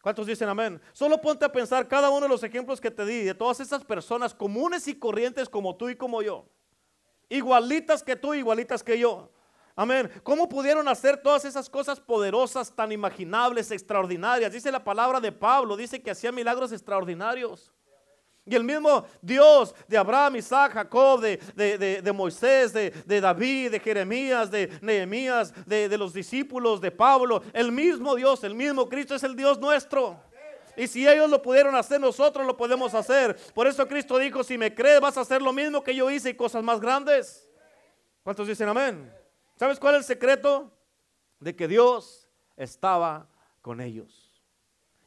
¿Cuántos 0.00 0.28
dicen 0.28 0.48
amén? 0.48 0.80
Solo 0.92 1.20
ponte 1.20 1.44
a 1.44 1.50
pensar 1.50 1.88
cada 1.88 2.08
uno 2.10 2.20
de 2.20 2.28
los 2.28 2.44
ejemplos 2.44 2.80
que 2.80 2.92
te 2.92 3.04
di 3.04 3.24
de 3.24 3.34
todas 3.34 3.58
esas 3.58 3.84
personas 3.84 4.32
comunes 4.32 4.86
y 4.86 4.96
corrientes 4.96 5.48
como 5.48 5.74
tú 5.74 5.88
y 5.88 5.96
como 5.96 6.22
yo 6.22 6.46
igualitas 7.28 8.02
que 8.02 8.16
tú, 8.16 8.34
igualitas 8.34 8.82
que 8.82 8.98
yo. 8.98 9.30
Amén. 9.76 10.10
¿Cómo 10.22 10.48
pudieron 10.48 10.86
hacer 10.86 11.20
todas 11.20 11.44
esas 11.44 11.68
cosas 11.68 11.98
poderosas, 11.98 12.72
tan 12.72 12.92
imaginables, 12.92 13.70
extraordinarias? 13.72 14.52
Dice 14.52 14.70
la 14.70 14.84
palabra 14.84 15.20
de 15.20 15.32
Pablo, 15.32 15.76
dice 15.76 16.00
que 16.00 16.12
hacía 16.12 16.30
milagros 16.30 16.70
extraordinarios. 16.70 17.72
Y 18.46 18.54
el 18.54 18.62
mismo 18.62 19.04
Dios 19.22 19.74
de 19.88 19.96
Abraham, 19.96 20.36
Isaac, 20.36 20.74
Jacob, 20.74 21.20
de, 21.20 22.12
Moisés, 22.14 22.72
de, 22.72 23.20
David, 23.20 23.70
de 23.72 23.80
Jeremías, 23.80 24.50
de 24.50 24.70
Nehemías, 24.82 25.52
de, 25.66 25.96
los 25.96 26.12
discípulos 26.12 26.80
de 26.80 26.90
Pablo, 26.90 27.42
el 27.54 27.72
mismo 27.72 28.14
Dios, 28.14 28.44
el 28.44 28.54
mismo 28.54 28.88
Cristo 28.88 29.14
es 29.14 29.22
el 29.22 29.34
Dios 29.34 29.58
nuestro. 29.58 30.20
Y 30.76 30.86
si 30.86 31.06
ellos 31.06 31.30
lo 31.30 31.40
pudieron 31.40 31.74
hacer, 31.74 32.00
nosotros 32.00 32.46
lo 32.46 32.56
podemos 32.56 32.94
hacer. 32.94 33.36
Por 33.54 33.66
eso 33.66 33.86
Cristo 33.86 34.18
dijo, 34.18 34.42
si 34.42 34.58
me 34.58 34.74
crees, 34.74 35.00
vas 35.00 35.16
a 35.16 35.20
hacer 35.20 35.40
lo 35.42 35.52
mismo 35.52 35.82
que 35.82 35.94
yo 35.94 36.10
hice 36.10 36.30
y 36.30 36.34
cosas 36.34 36.62
más 36.62 36.80
grandes. 36.80 37.48
¿Cuántos 38.22 38.48
dicen 38.48 38.68
amén? 38.68 39.12
¿Sabes 39.56 39.78
cuál 39.78 39.94
es 39.94 40.00
el 40.00 40.04
secreto? 40.04 40.72
De 41.38 41.54
que 41.54 41.68
Dios 41.68 42.28
estaba 42.56 43.28
con 43.60 43.80
ellos. 43.80 44.32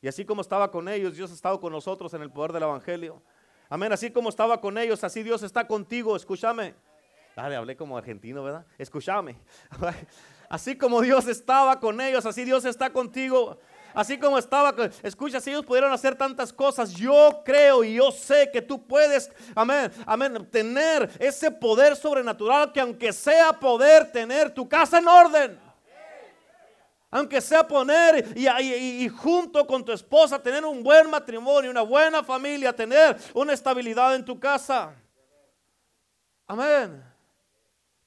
Y 0.01 0.07
así 0.07 0.25
como 0.25 0.41
estaba 0.41 0.71
con 0.71 0.87
ellos, 0.87 1.15
Dios 1.15 1.31
ha 1.31 1.33
estado 1.33 1.59
con 1.59 1.73
nosotros 1.73 2.13
en 2.13 2.21
el 2.21 2.31
poder 2.31 2.53
del 2.53 2.63
Evangelio. 2.63 3.21
Amén. 3.69 3.91
Así 3.91 4.11
como 4.11 4.29
estaba 4.29 4.61
con 4.61 4.77
ellos, 4.77 5.03
así 5.03 5.23
Dios 5.23 5.43
está 5.43 5.67
contigo. 5.67 6.15
Escúchame. 6.15 6.75
Dale, 7.35 7.55
hablé 7.55 7.75
como 7.75 7.97
argentino, 7.97 8.43
¿verdad? 8.43 8.65
Escúchame. 8.77 9.37
Así 10.49 10.77
como 10.77 11.01
Dios 11.01 11.27
estaba 11.27 11.79
con 11.79 11.99
ellos, 11.99 12.25
así 12.25 12.45
Dios 12.45 12.63
está 12.63 12.89
contigo. 12.91 13.59
Así 13.97 14.19
como 14.19 14.37
estaba, 14.37 14.75
escucha, 15.01 15.41
si 15.41 15.49
ellos 15.49 15.65
pudieron 15.65 15.91
hacer 15.91 16.13
tantas 16.13 16.53
cosas, 16.53 16.93
yo 16.93 17.41
creo 17.43 17.83
y 17.83 17.95
yo 17.95 18.11
sé 18.11 18.47
que 18.53 18.61
tú 18.61 18.85
puedes, 18.85 19.31
amén, 19.55 19.91
amén, 20.05 20.47
tener 20.51 21.09
ese 21.17 21.49
poder 21.49 21.95
sobrenatural 21.95 22.71
que 22.71 22.79
aunque 22.79 23.11
sea 23.11 23.53
poder 23.53 24.11
tener 24.11 24.53
tu 24.53 24.69
casa 24.69 24.99
en 24.99 25.07
orden. 25.07 25.59
Aunque 27.09 27.41
sea 27.41 27.67
poner 27.67 28.37
y, 28.37 28.47
y, 28.47 29.09
junto 29.09 29.65
con 29.65 29.83
tu 29.83 29.91
esposa 29.91 30.37
tener 30.43 30.63
un 30.63 30.83
buen 30.83 31.09
matrimonio, 31.09 31.71
una 31.71 31.81
buena 31.81 32.23
familia, 32.23 32.71
tener 32.75 33.17
una 33.33 33.53
estabilidad 33.53 34.13
en 34.13 34.23
tu 34.23 34.39
casa. 34.39 34.93
Amén. 36.45 37.03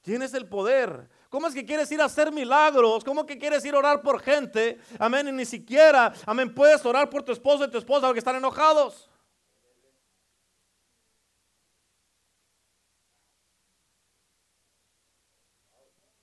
Tienes 0.01 0.33
el 0.33 0.47
poder. 0.47 1.09
¿Cómo 1.31 1.47
es 1.47 1.53
que 1.53 1.65
quieres 1.65 1.89
ir 1.93 2.01
a 2.01 2.05
hacer 2.05 2.29
milagros? 2.29 3.05
¿Cómo 3.05 3.25
que 3.25 3.39
quieres 3.39 3.63
ir 3.63 3.73
a 3.73 3.77
orar 3.77 4.01
por 4.01 4.21
gente? 4.21 4.81
Amén. 4.99 5.29
Y 5.29 5.31
ni 5.31 5.45
siquiera, 5.45 6.13
amén, 6.25 6.53
puedes 6.53 6.85
orar 6.85 7.09
por 7.09 7.23
tu 7.23 7.31
esposo 7.31 7.63
y 7.63 7.71
tu 7.71 7.77
esposa 7.77 8.07
porque 8.07 8.19
están 8.19 8.35
enojados. 8.35 9.09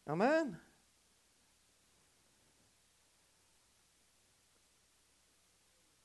Amén. 0.05 0.61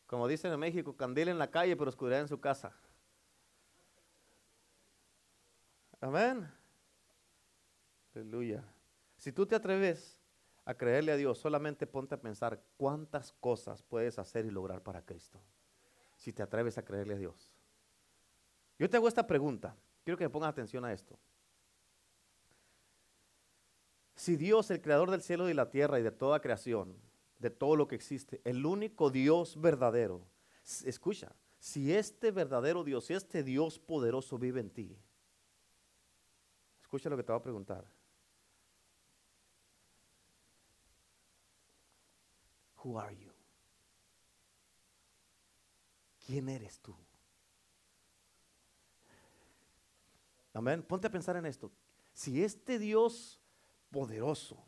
Como 0.05 0.29
dicen 0.29 0.53
en 0.53 0.59
México, 0.61 0.95
candil 0.95 1.27
en 1.27 1.39
la 1.39 1.51
calle, 1.51 1.75
pero 1.75 1.89
oscuridad 1.89 2.21
en 2.21 2.29
su 2.29 2.39
casa. 2.39 2.73
Amén. 5.99 6.49
Aleluya. 8.15 8.72
Si 9.23 9.31
tú 9.31 9.45
te 9.45 9.55
atreves 9.55 10.19
a 10.65 10.73
creerle 10.73 11.13
a 11.13 11.15
Dios, 11.15 11.37
solamente 11.37 11.87
ponte 11.87 12.13
a 12.13 12.19
pensar 12.19 12.61
cuántas 12.75 13.31
cosas 13.31 13.81
puedes 13.81 14.19
hacer 14.19 14.45
y 14.45 14.51
lograr 14.51 14.83
para 14.83 15.01
Cristo. 15.01 15.39
Si 16.17 16.33
te 16.33 16.43
atreves 16.43 16.77
a 16.77 16.83
creerle 16.83 17.13
a 17.13 17.17
Dios. 17.17 17.53
Yo 18.77 18.89
te 18.89 18.97
hago 18.97 19.07
esta 19.07 19.25
pregunta. 19.25 19.77
Quiero 20.03 20.17
que 20.17 20.25
me 20.25 20.29
pongas 20.29 20.49
atención 20.49 20.83
a 20.83 20.91
esto. 20.91 21.17
Si 24.13 24.35
Dios, 24.35 24.69
el 24.71 24.81
creador 24.81 25.09
del 25.09 25.21
cielo 25.21 25.47
y 25.47 25.53
la 25.53 25.69
tierra 25.69 26.01
y 26.01 26.03
de 26.03 26.11
toda 26.11 26.41
creación, 26.41 26.93
de 27.39 27.49
todo 27.49 27.77
lo 27.77 27.87
que 27.87 27.95
existe, 27.95 28.41
el 28.43 28.65
único 28.65 29.09
Dios 29.09 29.55
verdadero, 29.61 30.27
escucha, 30.83 31.33
si 31.59 31.93
este 31.93 32.31
verdadero 32.31 32.83
Dios, 32.83 33.05
si 33.05 33.13
este 33.13 33.41
Dios 33.41 33.79
poderoso 33.79 34.37
vive 34.37 34.59
en 34.59 34.69
ti, 34.69 34.97
escucha 36.81 37.09
lo 37.09 37.15
que 37.15 37.23
te 37.23 37.31
voy 37.31 37.39
a 37.39 37.43
preguntar. 37.43 38.02
Who 42.83 42.99
are 42.99 43.15
you? 43.15 43.31
¿Quién 46.25 46.49
eres 46.49 46.79
tú? 46.79 46.95
Amén. 50.53 50.83
Ponte 50.83 51.07
a 51.07 51.11
pensar 51.11 51.35
en 51.35 51.45
esto. 51.45 51.71
Si 52.13 52.43
este 52.43 52.79
Dios 52.79 53.41
poderoso, 53.89 54.63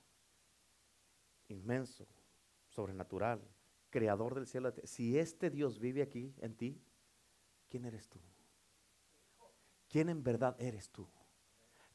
inmenso, 1.48 2.08
sobrenatural, 2.70 3.42
creador 3.90 4.36
del 4.36 4.48
cielo, 4.48 4.74
si 4.84 5.18
este 5.18 5.50
Dios 5.50 5.80
vive 5.80 6.02
aquí 6.02 6.34
en 6.40 6.56
ti, 6.56 6.82
¿quién 7.70 7.86
eres 7.86 8.10
tú? 8.10 8.20
¿Quién 9.88 10.10
en 10.10 10.24
verdad 10.24 10.56
eres 10.60 10.90
tú? 10.90 11.08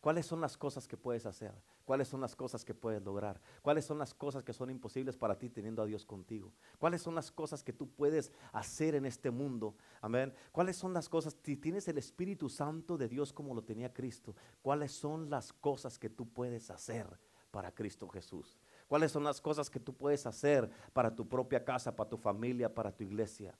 ¿Cuáles 0.01 0.25
son 0.25 0.41
las 0.41 0.57
cosas 0.57 0.89
que 0.89 0.97
puedes 0.97 1.27
hacer? 1.27 1.53
¿Cuáles 1.91 2.07
son 2.07 2.20
las 2.20 2.36
cosas 2.36 2.64
que 2.64 2.72
puedes 2.72 3.03
lograr? 3.03 3.41
¿Cuáles 3.62 3.84
son 3.84 3.99
las 3.99 4.14
cosas 4.14 4.45
que 4.45 4.53
son 4.53 4.70
imposibles 4.70 5.16
para 5.16 5.36
ti 5.36 5.51
teniendo 5.51 5.82
a 5.82 5.86
Dios 5.86 6.07
contigo? 6.07 6.53
¿Cuáles 6.78 7.03
son 7.03 7.16
las 7.16 7.32
cosas 7.32 7.64
que 7.64 7.72
tú 7.72 7.91
puedes 7.91 8.30
hacer 8.53 8.95
en 8.95 9.07
este 9.07 9.32
mundo? 9.32 9.74
Amén. 10.01 10.32
¿Cuáles 10.53 10.76
son 10.76 10.95
las 10.95 11.09
cosas? 11.09 11.36
Si 11.43 11.57
tienes 11.57 11.88
el 11.88 11.99
Espíritu 11.99 12.49
Santo 12.49 12.97
de 12.97 13.09
Dios 13.09 13.32
como 13.32 13.57
lo 13.57 13.64
tenía 13.64 13.93
Cristo, 13.93 14.36
¿cuáles 14.62 14.93
son 14.93 15.30
las 15.30 15.53
cosas 15.53 15.99
que 15.99 16.09
tú 16.09 16.28
puedes 16.28 16.70
hacer 16.70 17.09
para 17.51 17.74
Cristo 17.74 18.09
Jesús? 18.09 18.61
¿Cuáles 18.86 19.11
son 19.11 19.24
las 19.24 19.41
cosas 19.41 19.68
que 19.68 19.80
tú 19.80 19.93
puedes 19.93 20.24
hacer 20.26 20.70
para 20.93 21.12
tu 21.12 21.28
propia 21.28 21.64
casa, 21.64 21.97
para 21.97 22.09
tu 22.09 22.16
familia, 22.16 22.72
para 22.72 22.93
tu 22.93 23.03
iglesia, 23.03 23.59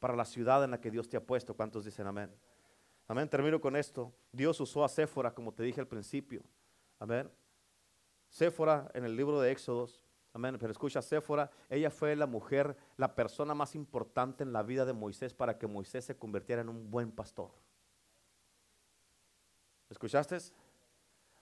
para 0.00 0.16
la 0.16 0.24
ciudad 0.24 0.64
en 0.64 0.72
la 0.72 0.80
que 0.80 0.90
Dios 0.90 1.08
te 1.08 1.16
ha 1.16 1.24
puesto? 1.24 1.54
¿Cuántos 1.54 1.84
dicen 1.84 2.08
amén? 2.08 2.34
Amén. 3.06 3.28
Termino 3.28 3.60
con 3.60 3.76
esto. 3.76 4.12
Dios 4.32 4.58
usó 4.58 4.84
a 4.84 4.88
Séfora, 4.88 5.32
como 5.32 5.54
te 5.54 5.62
dije 5.62 5.80
al 5.80 5.86
principio. 5.86 6.42
Amén. 6.98 7.30
Séfora 8.30 8.90
en 8.94 9.04
el 9.04 9.16
libro 9.16 9.40
de 9.40 9.50
Éxodos. 9.50 10.02
Amén. 10.32 10.56
Pero 10.58 10.72
escucha, 10.72 11.02
Séfora, 11.02 11.50
ella 11.68 11.90
fue 11.90 12.14
la 12.14 12.26
mujer, 12.26 12.76
la 12.96 13.14
persona 13.14 13.54
más 13.54 13.74
importante 13.74 14.44
en 14.44 14.52
la 14.52 14.62
vida 14.62 14.84
de 14.84 14.92
Moisés 14.92 15.34
para 15.34 15.58
que 15.58 15.66
Moisés 15.66 16.04
se 16.04 16.16
convirtiera 16.16 16.62
en 16.62 16.68
un 16.68 16.90
buen 16.90 17.10
pastor. 17.10 17.50
¿Escuchaste? 19.88 20.38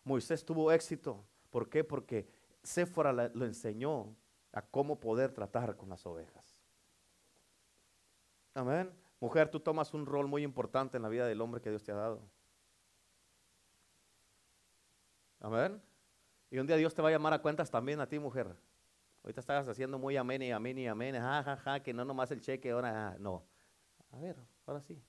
Moisés 0.05 0.45
tuvo 0.45 0.72
éxito. 0.72 1.22
¿Por 1.51 1.68
qué? 1.68 1.84
Porque 1.84 2.26
Séfora 2.62 3.12
lo 3.12 3.45
enseñó 3.45 4.16
a 4.53 4.62
cómo 4.62 4.99
poder 4.99 5.32
tratar 5.32 5.76
con 5.76 5.91
las 5.91 6.07
ovejas. 6.07 6.57
Amén. 8.55 8.91
Mujer, 9.20 9.51
tú 9.51 9.61
tomas 9.61 9.93
un 9.93 10.07
rol 10.07 10.26
muy 10.26 10.43
importante 10.43 10.97
en 10.97 11.03
la 11.03 11.09
vida 11.09 11.26
del 11.26 11.41
hombre 11.43 11.61
que 11.61 11.70
Dios 11.70 11.84
te 11.84 11.93
ha 11.93 11.97
dado. 11.97 12.22
Amén. 15.41 15.80
Y 16.51 16.59
un 16.59 16.66
día 16.66 16.76
Dios 16.76 16.94
te 16.94 17.03
va 17.03 17.09
a 17.09 17.12
llamar 17.12 17.32
a 17.32 17.42
cuentas 17.42 17.70
también 17.70 18.01
a 18.01 18.09
ti, 18.09 18.18
mujer. 18.18 18.57
Ahorita 19.22 19.40
estás 19.40 19.68
haciendo 19.68 19.99
muy 19.99 20.16
amén 20.16 20.42
y 20.42 20.53
amén 20.53 20.78
y 20.78 20.86
amén, 20.86 21.14
ja, 21.16 21.42
ja, 21.42 21.57
ja, 21.57 21.82
que 21.82 21.92
no 21.92 22.05
nomás 22.05 22.30
el 22.30 22.40
cheque, 22.40 22.70
ahora 22.70 23.16
no. 23.18 23.44
A 24.11 24.18
ver, 24.18 24.36
ahora 24.64 24.80
sí. 24.80 25.03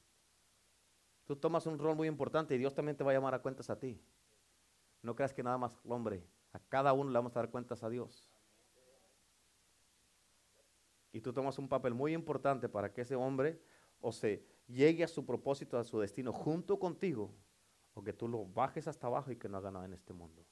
Tú 1.25 1.35
tomas 1.35 1.65
un 1.65 1.77
rol 1.77 1.95
muy 1.95 2.07
importante 2.07 2.55
y 2.55 2.57
Dios 2.57 2.73
también 2.73 2.97
te 2.97 3.03
va 3.03 3.11
a 3.11 3.13
llamar 3.13 3.33
a 3.35 3.41
cuentas 3.41 3.69
a 3.69 3.79
ti. 3.79 4.01
No 5.01 5.15
creas 5.15 5.33
que 5.33 5.43
nada 5.43 5.57
más 5.57 5.79
hombre, 5.85 6.25
a 6.51 6.59
cada 6.59 6.91
uno 6.93 7.09
le 7.09 7.17
vamos 7.17 7.35
a 7.35 7.39
dar 7.39 7.49
cuentas 7.49 7.83
a 7.83 7.89
Dios. 7.89 8.29
Y 11.11 11.21
tú 11.21 11.31
tomas 11.31 11.57
un 11.57 11.69
papel 11.69 11.93
muy 11.93 12.13
importante 12.13 12.67
para 12.67 12.91
que 12.91 13.01
ese 13.01 13.15
hombre 13.15 13.61
o 14.01 14.11
se 14.11 14.45
llegue 14.67 15.03
a 15.03 15.07
su 15.07 15.25
propósito, 15.25 15.77
a 15.77 15.83
su 15.83 15.99
destino 15.99 16.31
junto 16.31 16.77
contigo, 16.77 17.33
o 17.93 18.03
que 18.03 18.13
tú 18.13 18.27
lo 18.27 18.45
bajes 18.45 18.87
hasta 18.87 19.07
abajo 19.07 19.31
y 19.31 19.35
que 19.35 19.49
no 19.49 19.57
haga 19.57 19.71
nada 19.71 19.85
en 19.85 19.93
este 19.93 20.13
mundo. 20.13 20.45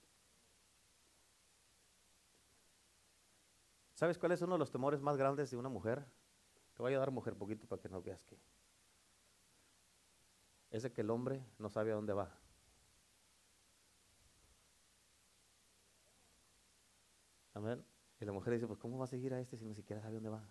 ¿Sabes 3.98 4.20
cuál 4.20 4.32
es 4.32 4.43
uno 4.43 4.54
de 4.54 4.60
los 4.60 4.70
temores 4.70 5.02
más 5.02 5.18
grandes 5.18 5.50
de 5.50 5.58
una 5.58 5.70
mujer? 5.70 6.06
Te 6.76 6.84
voy 6.84 6.93
a 6.93 7.00
dar 7.00 7.10
mujer 7.10 7.36
poquito 7.36 7.66
para 7.66 7.82
que 7.82 7.89
no 7.89 8.00
veas 8.00 8.24
que. 8.24 8.38
Es 10.70 10.84
de 10.84 10.93
que 10.93 11.02
el 11.02 11.10
hombre 11.10 11.43
no 11.58 11.68
sabe 11.68 11.91
a 11.91 11.95
dónde 11.95 12.14
va. 12.14 12.30
Amén. 17.56 17.84
Y 18.22 18.26
la 18.26 18.34
mujer 18.34 18.54
dice, 18.54 18.68
pues 18.68 18.78
¿cómo 18.78 19.00
va 19.00 19.06
a 19.06 19.08
seguir 19.08 19.34
a 19.34 19.39
este 19.39 19.58
si 19.58 19.66
ni 19.66 19.74
siquiera 19.74 20.00
sabe 20.00 20.14
dónde 20.14 20.30
va? 20.30 20.48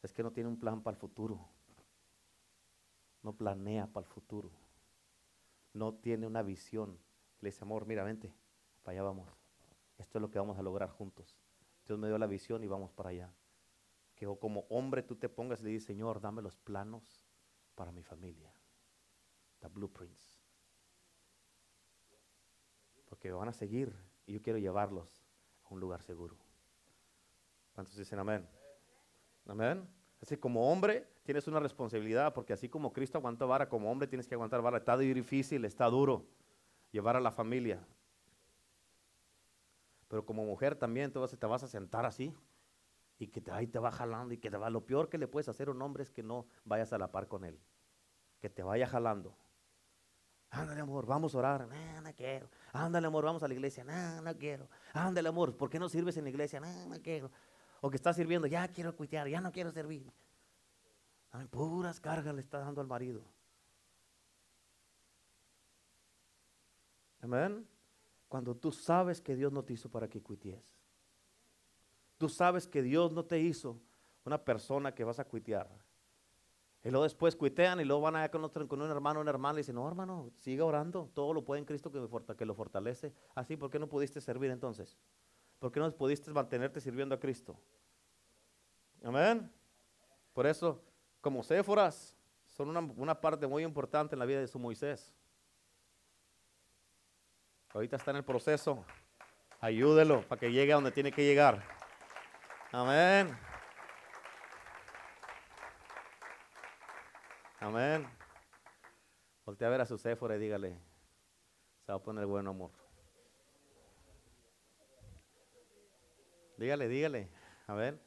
es 0.00 0.12
que 0.12 0.22
no 0.22 0.30
tiene 0.30 0.48
un 0.48 0.60
plan 0.60 0.84
para 0.84 0.94
el 0.94 1.00
futuro. 1.00 1.40
No 3.24 3.32
planea 3.32 3.88
para 3.88 4.06
el 4.06 4.12
futuro. 4.12 4.52
No 5.72 5.94
tiene 5.94 6.28
una 6.28 6.42
visión. 6.42 6.96
Le 7.40 7.48
dice, 7.48 7.64
amor, 7.64 7.86
mira, 7.86 8.04
vente, 8.04 8.32
para 8.84 8.92
allá 8.92 9.02
vamos. 9.02 9.28
Esto 9.98 10.18
es 10.18 10.22
lo 10.22 10.30
que 10.30 10.38
vamos 10.38 10.56
a 10.56 10.62
lograr 10.62 10.90
juntos. 10.90 11.43
Dios 11.86 11.98
me 11.98 12.08
dio 12.08 12.18
la 12.18 12.26
visión 12.26 12.62
y 12.64 12.66
vamos 12.66 12.92
para 12.92 13.10
allá. 13.10 13.32
Que 14.14 14.26
como 14.38 14.66
hombre 14.68 15.02
tú 15.02 15.16
te 15.16 15.28
pongas 15.28 15.60
y 15.60 15.64
le 15.64 15.70
dices, 15.70 15.86
Señor, 15.86 16.20
dame 16.20 16.40
los 16.40 16.56
planos 16.56 17.26
para 17.74 17.92
mi 17.92 18.02
familia. 18.02 18.52
The 19.60 19.68
blueprints. 19.68 20.40
Porque 23.06 23.30
van 23.30 23.48
a 23.48 23.52
seguir 23.52 23.94
Y 24.26 24.32
yo 24.32 24.42
quiero 24.42 24.58
llevarlos 24.58 25.26
a 25.64 25.74
un 25.74 25.80
lugar 25.80 26.02
seguro. 26.02 26.36
¿Cuántos 27.74 27.96
dicen 27.96 28.18
amén? 28.18 28.48
Amén. 29.46 29.86
Así 30.22 30.36
como 30.36 30.70
hombre 30.72 31.06
tienes 31.24 31.46
una 31.48 31.60
responsabilidad, 31.60 32.32
porque 32.32 32.52
así 32.52 32.68
como 32.68 32.92
Cristo 32.92 33.18
aguantó 33.18 33.46
vara, 33.46 33.68
como 33.68 33.90
hombre 33.90 34.08
tienes 34.08 34.26
que 34.26 34.34
aguantar 34.34 34.62
vara. 34.62 34.78
Está 34.78 34.96
difícil, 34.96 35.64
está 35.64 35.86
duro 35.86 36.24
llevar 36.92 37.16
a 37.16 37.20
la 37.20 37.30
familia. 37.30 37.84
Pero 40.14 40.24
como 40.24 40.44
mujer 40.44 40.76
también 40.76 41.10
te 41.10 41.18
vas, 41.18 41.36
te 41.36 41.44
vas 41.44 41.64
a 41.64 41.66
sentar 41.66 42.06
así 42.06 42.32
y 43.18 43.26
que 43.26 43.40
te, 43.40 43.50
ahí 43.50 43.66
te 43.66 43.80
va 43.80 43.90
jalando 43.90 44.32
y 44.32 44.38
que 44.38 44.48
te 44.48 44.56
va. 44.56 44.70
Lo 44.70 44.86
peor 44.86 45.08
que 45.08 45.18
le 45.18 45.26
puedes 45.26 45.48
hacer 45.48 45.66
a 45.66 45.72
un 45.72 45.82
hombre 45.82 46.04
es 46.04 46.12
que 46.12 46.22
no 46.22 46.46
vayas 46.64 46.92
a 46.92 46.98
la 46.98 47.10
par 47.10 47.26
con 47.26 47.44
él, 47.44 47.60
que 48.38 48.48
te 48.48 48.62
vaya 48.62 48.86
jalando. 48.86 49.36
Ándale, 50.50 50.82
amor, 50.82 51.04
vamos 51.04 51.34
a 51.34 51.38
orar. 51.38 51.66
No, 51.66 52.00
no 52.00 52.14
quiero. 52.14 52.48
Ándale, 52.72 53.08
amor, 53.08 53.24
vamos 53.24 53.42
a 53.42 53.48
la 53.48 53.54
iglesia. 53.54 53.82
No, 53.82 54.22
no 54.22 54.38
quiero. 54.38 54.68
Ándale, 54.92 55.28
amor, 55.28 55.56
¿por 55.56 55.68
qué 55.68 55.80
no 55.80 55.88
sirves 55.88 56.16
en 56.16 56.22
la 56.22 56.30
iglesia? 56.30 56.60
No, 56.60 56.86
no 56.86 57.02
quiero. 57.02 57.32
O 57.80 57.90
que 57.90 57.96
está 57.96 58.12
sirviendo, 58.12 58.46
ya 58.46 58.68
quiero 58.68 58.94
cuitear, 58.94 59.26
ya 59.26 59.40
no 59.40 59.50
quiero 59.50 59.72
servir. 59.72 60.12
Ay, 61.32 61.48
puras 61.48 61.98
cargas 61.98 62.32
le 62.32 62.40
está 62.40 62.60
dando 62.60 62.80
al 62.80 62.86
marido. 62.86 63.24
Amén. 67.20 67.66
Cuando 68.34 68.56
tú 68.56 68.72
sabes 68.72 69.20
que 69.20 69.36
Dios 69.36 69.52
no 69.52 69.62
te 69.62 69.74
hizo 69.74 69.88
para 69.88 70.08
que 70.08 70.20
cuities. 70.20 70.74
Tú 72.18 72.28
sabes 72.28 72.66
que 72.66 72.82
Dios 72.82 73.12
no 73.12 73.24
te 73.24 73.38
hizo 73.38 73.78
una 74.24 74.44
persona 74.44 74.92
que 74.92 75.04
vas 75.04 75.20
a 75.20 75.24
cuitear. 75.24 75.70
Y 76.82 76.90
luego 76.90 77.04
después 77.04 77.36
cuitean 77.36 77.80
y 77.80 77.84
luego 77.84 78.02
van 78.02 78.16
allá 78.16 78.32
con, 78.32 78.48
con 78.48 78.82
un 78.82 78.90
hermano 78.90 79.20
una 79.20 79.30
hermana 79.30 79.58
y 79.58 79.62
dicen, 79.62 79.76
no 79.76 79.86
hermano, 79.86 80.32
siga 80.34 80.64
orando, 80.64 81.08
todo 81.14 81.32
lo 81.32 81.44
puede 81.44 81.60
en 81.60 81.64
Cristo 81.64 81.92
que, 81.92 82.04
que 82.36 82.44
lo 82.44 82.56
fortalece. 82.56 83.12
Así, 83.36 83.56
¿por 83.56 83.70
qué 83.70 83.78
no 83.78 83.88
pudiste 83.88 84.20
servir 84.20 84.50
entonces? 84.50 84.98
¿Por 85.60 85.70
qué 85.70 85.78
no 85.78 85.88
pudiste 85.92 86.32
mantenerte 86.32 86.80
sirviendo 86.80 87.14
a 87.14 87.20
Cristo? 87.20 87.56
Amén. 89.04 89.48
Por 90.32 90.44
eso, 90.48 90.82
como 91.20 91.44
Séforas, 91.44 92.16
son 92.48 92.76
una 92.76 93.20
parte 93.20 93.46
muy 93.46 93.62
importante 93.62 94.16
en 94.16 94.18
la 94.18 94.26
vida 94.26 94.40
de 94.40 94.48
su 94.48 94.58
Moisés. 94.58 95.14
Ahorita 97.74 97.96
está 97.96 98.12
en 98.12 98.18
el 98.18 98.24
proceso. 98.24 98.84
Ayúdelo 99.60 100.22
para 100.28 100.38
que 100.38 100.52
llegue 100.52 100.72
a 100.72 100.76
donde 100.76 100.92
tiene 100.92 101.10
que 101.10 101.24
llegar. 101.24 101.60
Amén. 102.70 103.36
Amén. 107.58 108.08
Voltea 109.44 109.66
a 109.66 109.70
ver 109.72 109.80
a 109.80 109.86
su 109.86 109.98
Séfora 109.98 110.36
y 110.36 110.38
dígale, 110.38 110.78
se 111.84 111.90
va 111.90 111.96
a 111.96 112.02
poner 112.02 112.26
bueno 112.26 112.50
amor. 112.50 112.70
Dígale, 116.56 116.86
dígale. 116.86 117.28
A 117.66 117.74
ver. 117.74 117.98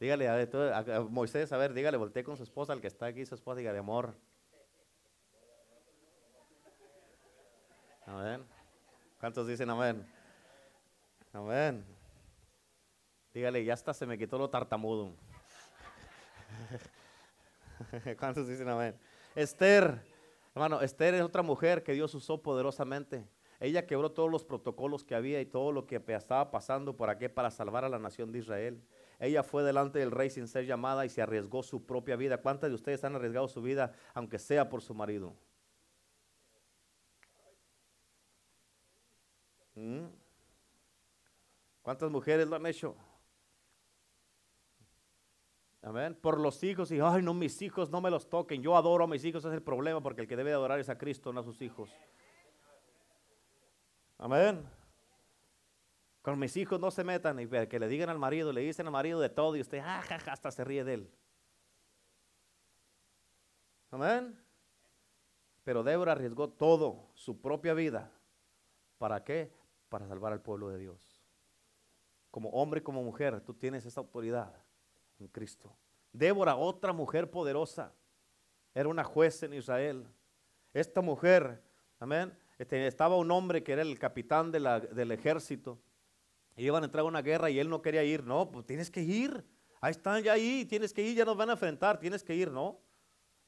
Dígale 0.00 0.28
a, 0.28 0.78
a, 0.78 1.00
Moisés, 1.02 1.52
a 1.52 1.56
ver, 1.56 1.72
dígale, 1.72 1.96
voltee 1.96 2.24
con 2.24 2.36
su 2.36 2.42
esposa, 2.42 2.72
al 2.72 2.80
que 2.80 2.88
está 2.88 3.06
aquí, 3.06 3.24
su 3.24 3.36
esposa, 3.36 3.58
dígale, 3.58 3.78
amor. 3.78 4.14
¿Cuántos 9.20 9.46
dicen 9.46 9.68
amén? 9.68 10.06
Amén. 11.32 11.84
Dígale, 13.34 13.62
ya 13.64 13.74
hasta 13.74 13.92
se 13.92 14.06
me 14.06 14.16
quitó 14.16 14.38
lo 14.38 14.48
tartamudo. 14.48 15.12
¿Cuántos 18.18 18.48
dicen 18.48 18.68
amén? 18.68 18.98
Esther, 19.34 20.00
hermano, 20.54 20.80
Esther 20.80 21.14
es 21.14 21.22
otra 21.22 21.42
mujer 21.42 21.82
que 21.82 21.92
Dios 21.92 22.14
usó 22.14 22.42
poderosamente. 22.42 23.28
Ella 23.60 23.86
quebró 23.86 24.12
todos 24.12 24.30
los 24.30 24.44
protocolos 24.44 25.04
que 25.04 25.14
había 25.14 25.40
y 25.40 25.46
todo 25.46 25.72
lo 25.72 25.86
que 25.86 26.02
estaba 26.08 26.50
pasando 26.50 26.96
por 26.96 27.10
aquí 27.10 27.28
para 27.28 27.50
salvar 27.50 27.84
a 27.84 27.88
la 27.88 27.98
nación 27.98 28.32
de 28.32 28.38
Israel. 28.38 28.82
Ella 29.18 29.42
fue 29.42 29.62
delante 29.62 29.98
del 29.98 30.10
rey 30.10 30.30
sin 30.30 30.48
ser 30.48 30.64
llamada 30.64 31.04
y 31.04 31.10
se 31.10 31.22
arriesgó 31.22 31.62
su 31.62 31.84
propia 31.84 32.16
vida. 32.16 32.38
¿Cuántas 32.38 32.70
de 32.70 32.74
ustedes 32.74 33.04
han 33.04 33.14
arriesgado 33.14 33.48
su 33.48 33.60
vida, 33.62 33.92
aunque 34.14 34.38
sea 34.38 34.68
por 34.68 34.82
su 34.82 34.94
marido? 34.94 35.34
¿Mm? 39.76 40.06
¿Cuántas 41.86 42.10
mujeres 42.10 42.48
lo 42.48 42.56
han 42.56 42.66
hecho? 42.66 42.96
Amén. 45.82 46.18
Por 46.20 46.40
los 46.40 46.60
hijos 46.64 46.90
y, 46.90 46.98
ay, 46.98 47.22
no, 47.22 47.32
mis 47.32 47.62
hijos 47.62 47.90
no 47.90 48.00
me 48.00 48.10
los 48.10 48.28
toquen. 48.28 48.60
Yo 48.60 48.76
adoro 48.76 49.04
a 49.04 49.06
mis 49.06 49.24
hijos, 49.24 49.44
es 49.44 49.52
el 49.52 49.62
problema, 49.62 50.02
porque 50.02 50.22
el 50.22 50.26
que 50.26 50.34
debe 50.34 50.52
adorar 50.52 50.80
es 50.80 50.88
a 50.88 50.98
Cristo, 50.98 51.32
no 51.32 51.38
a 51.38 51.44
sus 51.44 51.62
hijos. 51.62 51.88
Amén. 54.18 54.68
Con 56.22 56.40
mis 56.40 56.56
hijos 56.56 56.80
no 56.80 56.90
se 56.90 57.04
metan 57.04 57.38
y 57.38 57.46
que 57.46 57.78
le 57.78 57.86
digan 57.86 58.08
al 58.08 58.18
marido, 58.18 58.52
le 58.52 58.62
dicen 58.62 58.86
al 58.86 58.92
marido 58.92 59.20
de 59.20 59.28
todo 59.28 59.54
y 59.54 59.60
usted, 59.60 59.78
ah, 59.78 60.02
hasta 60.26 60.50
se 60.50 60.64
ríe 60.64 60.82
de 60.82 60.94
él. 60.94 61.14
Amén. 63.92 64.36
Pero 65.62 65.84
Débora 65.84 66.10
arriesgó 66.10 66.48
todo, 66.48 67.12
su 67.14 67.40
propia 67.40 67.74
vida. 67.74 68.10
¿Para 68.98 69.22
qué? 69.22 69.52
Para 69.88 70.08
salvar 70.08 70.32
al 70.32 70.42
pueblo 70.42 70.68
de 70.70 70.78
Dios. 70.78 71.15
Como 72.36 72.50
hombre 72.50 72.80
y 72.80 72.82
como 72.82 73.02
mujer, 73.02 73.40
tú 73.40 73.54
tienes 73.54 73.86
esa 73.86 73.98
autoridad 73.98 74.52
en 75.18 75.26
Cristo. 75.26 75.74
Débora, 76.12 76.54
otra 76.54 76.92
mujer 76.92 77.30
poderosa, 77.30 77.94
era 78.74 78.90
una 78.90 79.04
juez 79.04 79.42
en 79.42 79.54
Israel. 79.54 80.06
Esta 80.74 81.00
mujer, 81.00 81.62
amén, 81.98 82.36
este, 82.58 82.86
estaba 82.86 83.16
un 83.16 83.30
hombre 83.30 83.62
que 83.62 83.72
era 83.72 83.80
el 83.80 83.98
capitán 83.98 84.52
del 84.52 85.12
ejército. 85.12 85.78
Iban 86.58 86.82
a 86.82 86.84
entrar 86.84 87.04
a 87.04 87.08
una 87.08 87.22
guerra 87.22 87.48
y 87.48 87.58
él 87.58 87.70
no 87.70 87.80
quería 87.80 88.04
ir. 88.04 88.22
No, 88.22 88.50
pues 88.50 88.66
tienes 88.66 88.90
que 88.90 89.00
ir. 89.00 89.42
Ahí 89.80 89.92
están 89.92 90.22
ya 90.22 90.34
ahí, 90.34 90.66
tienes 90.66 90.92
que 90.92 91.00
ir, 91.00 91.16
ya 91.16 91.24
nos 91.24 91.38
van 91.38 91.48
a 91.48 91.52
enfrentar, 91.52 91.98
tienes 91.98 92.22
que 92.22 92.34
ir, 92.34 92.50
¿no? 92.50 92.78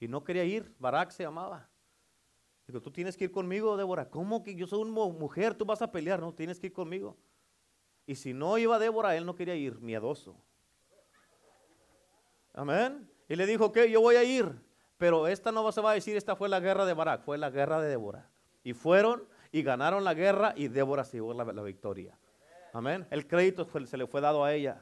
Y 0.01 0.09
no 0.09 0.24
quería 0.24 0.45
ir, 0.45 0.74
Barak 0.78 1.11
se 1.11 1.24
llamaba. 1.24 1.68
Digo, 2.66 2.80
tú 2.80 2.91
tienes 2.91 3.18
que 3.18 3.24
ir 3.24 3.32
conmigo, 3.32 3.76
Débora. 3.76 4.09
¿Cómo 4.09 4.43
que 4.43 4.55
yo 4.55 4.66
soy 4.66 4.80
una 4.80 4.93
mujer? 5.12 5.55
Tú 5.55 5.66
vas 5.66 5.82
a 5.82 5.93
pelear, 5.93 6.20
¿no? 6.20 6.32
Tienes 6.32 6.59
que 6.59 6.68
ir 6.68 6.72
conmigo. 6.72 7.18
Y 8.09 8.14
si 8.14 8.32
no 8.32 8.56
iba 8.56 8.78
Débora, 8.78 9.14
él 9.16 9.26
no 9.26 9.34
quería 9.34 9.54
ir, 9.54 9.78
miedoso. 9.80 10.34
Amén. 12.54 13.06
Y 13.28 13.36
le 13.36 13.44
dijo, 13.44 13.70
que 13.70 13.90
yo 13.90 14.00
voy 14.00 14.16
a 14.16 14.24
ir. 14.24 14.50
Pero 14.96 15.26
esta 15.26 15.52
no 15.52 15.70
se 15.70 15.82
va 15.82 15.90
a 15.90 15.94
decir, 15.94 16.16
esta 16.16 16.34
fue 16.34 16.48
la 16.48 16.59
guerra 16.59 16.86
de 16.86 16.94
Barak, 16.94 17.22
fue 17.22 17.36
la 17.36 17.50
guerra 17.50 17.82
de 17.82 17.90
Débora. 17.90 18.30
Y 18.64 18.72
fueron 18.72 19.28
y 19.52 19.62
ganaron 19.62 20.04
la 20.04 20.14
guerra 20.14 20.54
y 20.56 20.68
Débora 20.68 21.04
se 21.04 21.18
llevó 21.18 21.34
la, 21.34 21.62
victoria. 21.62 22.18
Amén. 22.72 23.06
El 23.11 23.26
crédito 23.26 23.68
se 23.84 23.98
le 23.98 24.06
fue 24.06 24.22
dado 24.22 24.42
a 24.42 24.54
ella. 24.54 24.80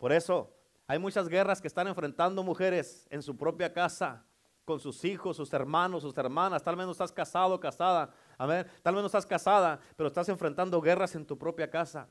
Por 0.00 0.10
eso 0.10 0.52
hay 0.88 0.98
muchas 0.98 1.28
guerras 1.28 1.60
que 1.60 1.68
están 1.68 1.86
enfrentando 1.86 2.42
mujeres 2.42 3.06
en 3.10 3.22
su 3.22 3.36
propia 3.36 3.72
casa, 3.72 4.24
con 4.64 4.80
sus 4.80 5.04
hijos, 5.04 5.36
sus 5.36 5.52
hermanos, 5.52 6.02
sus 6.02 6.18
hermanas. 6.18 6.64
Tal 6.64 6.74
vez 6.74 6.84
no 6.84 6.90
estás 6.90 7.12
casado 7.12 7.60
casada. 7.60 8.10
Amén. 8.36 8.66
Tal 8.82 8.92
vez 8.92 9.02
no 9.02 9.06
estás 9.06 9.24
casada, 9.24 9.78
pero 9.94 10.08
estás 10.08 10.28
enfrentando 10.28 10.80
guerras 10.80 11.14
en 11.14 11.24
tu 11.24 11.38
propia 11.38 11.70
casa. 11.70 12.08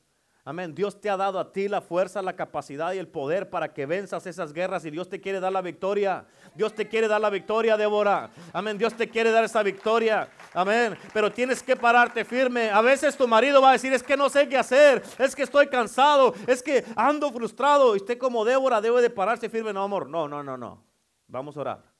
Amén. 0.48 0.76
Dios 0.76 1.00
te 1.00 1.10
ha 1.10 1.16
dado 1.16 1.40
a 1.40 1.50
ti 1.50 1.66
la 1.66 1.80
fuerza, 1.80 2.22
la 2.22 2.36
capacidad 2.36 2.92
y 2.92 2.98
el 2.98 3.08
poder 3.08 3.50
para 3.50 3.74
que 3.74 3.84
venzas 3.84 4.28
esas 4.28 4.52
guerras 4.52 4.84
y 4.84 4.92
Dios 4.92 5.08
te 5.08 5.20
quiere 5.20 5.40
dar 5.40 5.50
la 5.50 5.60
victoria. 5.60 6.24
Dios 6.54 6.72
te 6.72 6.86
quiere 6.86 7.08
dar 7.08 7.20
la 7.20 7.30
victoria, 7.30 7.76
Débora. 7.76 8.30
Amén. 8.52 8.78
Dios 8.78 8.94
te 8.94 9.08
quiere 9.08 9.32
dar 9.32 9.42
esa 9.42 9.64
victoria. 9.64 10.28
Amén. 10.54 10.96
Pero 11.12 11.32
tienes 11.32 11.64
que 11.64 11.74
pararte 11.74 12.24
firme. 12.24 12.70
A 12.70 12.80
veces 12.80 13.16
tu 13.16 13.26
marido 13.26 13.60
va 13.60 13.70
a 13.70 13.72
decir, 13.72 13.92
es 13.92 14.04
que 14.04 14.16
no 14.16 14.28
sé 14.28 14.48
qué 14.48 14.56
hacer, 14.56 15.02
es 15.18 15.34
que 15.34 15.42
estoy 15.42 15.66
cansado, 15.66 16.32
es 16.46 16.62
que 16.62 16.84
ando 16.94 17.32
frustrado. 17.32 17.96
Y 17.96 17.96
usted 17.96 18.16
como 18.16 18.44
Débora 18.44 18.80
debe 18.80 19.02
de 19.02 19.10
pararse 19.10 19.48
firme. 19.48 19.72
No, 19.72 19.82
amor. 19.82 20.08
No, 20.08 20.28
no, 20.28 20.44
no, 20.44 20.56
no. 20.56 20.80
Vamos 21.26 21.56
a 21.56 21.60
orar. 21.60 21.92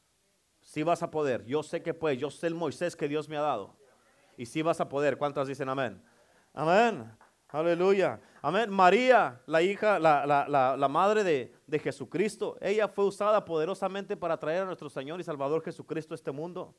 Si 0.61 0.85
vas 0.85 1.03
a 1.03 1.11
poder. 1.11 1.45
Yo 1.47 1.65
sé 1.65 1.83
que 1.83 1.95
puedes. 1.95 2.21
Yo 2.21 2.31
sé 2.31 2.47
el 2.47 2.55
Moisés 2.55 2.95
que 2.95 3.09
Dios 3.09 3.29
me 3.29 3.39
ha 3.39 3.43
dado. 3.43 3.77
Y 4.37 4.47
si 4.47 4.63
vas 4.63 4.81
a 4.81 4.89
poder. 4.89 5.19
¿Cuántos 5.19 5.49
dicen 5.49 5.69
amén? 5.69 6.01
Amén. 6.55 7.11
Aleluya. 7.49 8.21
Amén. 8.47 8.71
María, 8.71 9.43
la 9.47 9.61
hija, 9.61 9.99
la, 9.99 10.89
madre 10.89 11.25
de, 11.25 11.53
de, 11.67 11.79
Jesucristo, 11.81 12.57
ella 12.61 12.87
fue 12.87 13.05
usada 13.05 13.45
poderosamente 13.45 14.17
para 14.17 14.39
traer 14.39 14.63
a 14.63 14.67
nuestro 14.67 14.89
Señor 14.89 15.19
y 15.19 15.25
Salvador 15.25 15.65
Jesucristo 15.65 16.15
a 16.15 16.17
este 16.17 16.31
mundo. 16.31 16.73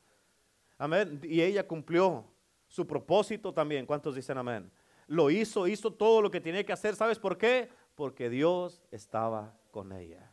Amén. 0.78 1.20
Y 1.22 1.42
ella 1.42 1.68
cumplió 1.68 2.24
su 2.68 2.86
propósito 2.86 3.52
también. 3.52 3.84
¿Cuántos 3.84 4.14
dicen 4.14 4.38
amén? 4.38 4.72
Lo 5.08 5.28
hizo, 5.28 5.66
hizo 5.66 5.92
todo 5.92 6.22
lo 6.22 6.30
que 6.30 6.40
tenía 6.40 6.64
que 6.64 6.72
hacer. 6.72 6.96
¿Sabes 6.96 7.18
por 7.18 7.36
qué? 7.36 7.68
Porque 7.94 8.30
Dios 8.30 8.82
estaba 8.90 9.54
con 9.70 9.92
ella. 9.92 10.32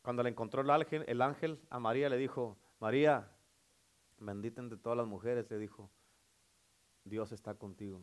Cuando 0.00 0.22
le 0.22 0.28
encontró 0.28 0.62
el 0.62 0.70
ángel, 0.70 1.04
el 1.08 1.20
ángel 1.20 1.60
a 1.70 1.80
María 1.80 2.08
le 2.08 2.18
dijo, 2.18 2.56
María, 2.78 3.32
bendita 4.18 4.60
entre 4.60 4.78
todas 4.78 4.96
las 4.96 5.08
mujeres, 5.08 5.50
le 5.50 5.58
dijo, 5.58 5.90
Dios 7.02 7.32
está 7.32 7.54
contigo. 7.54 8.00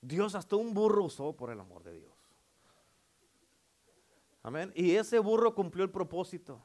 Dios 0.00 0.34
hasta 0.34 0.56
un 0.56 0.72
burro 0.72 1.04
usó 1.04 1.36
por 1.36 1.50
el 1.50 1.60
amor 1.60 1.82
de 1.82 1.92
Dios. 1.92 2.12
Amén. 4.42 4.72
Y 4.74 4.96
ese 4.96 5.18
burro 5.18 5.54
cumplió 5.54 5.84
el 5.84 5.90
propósito. 5.90 6.62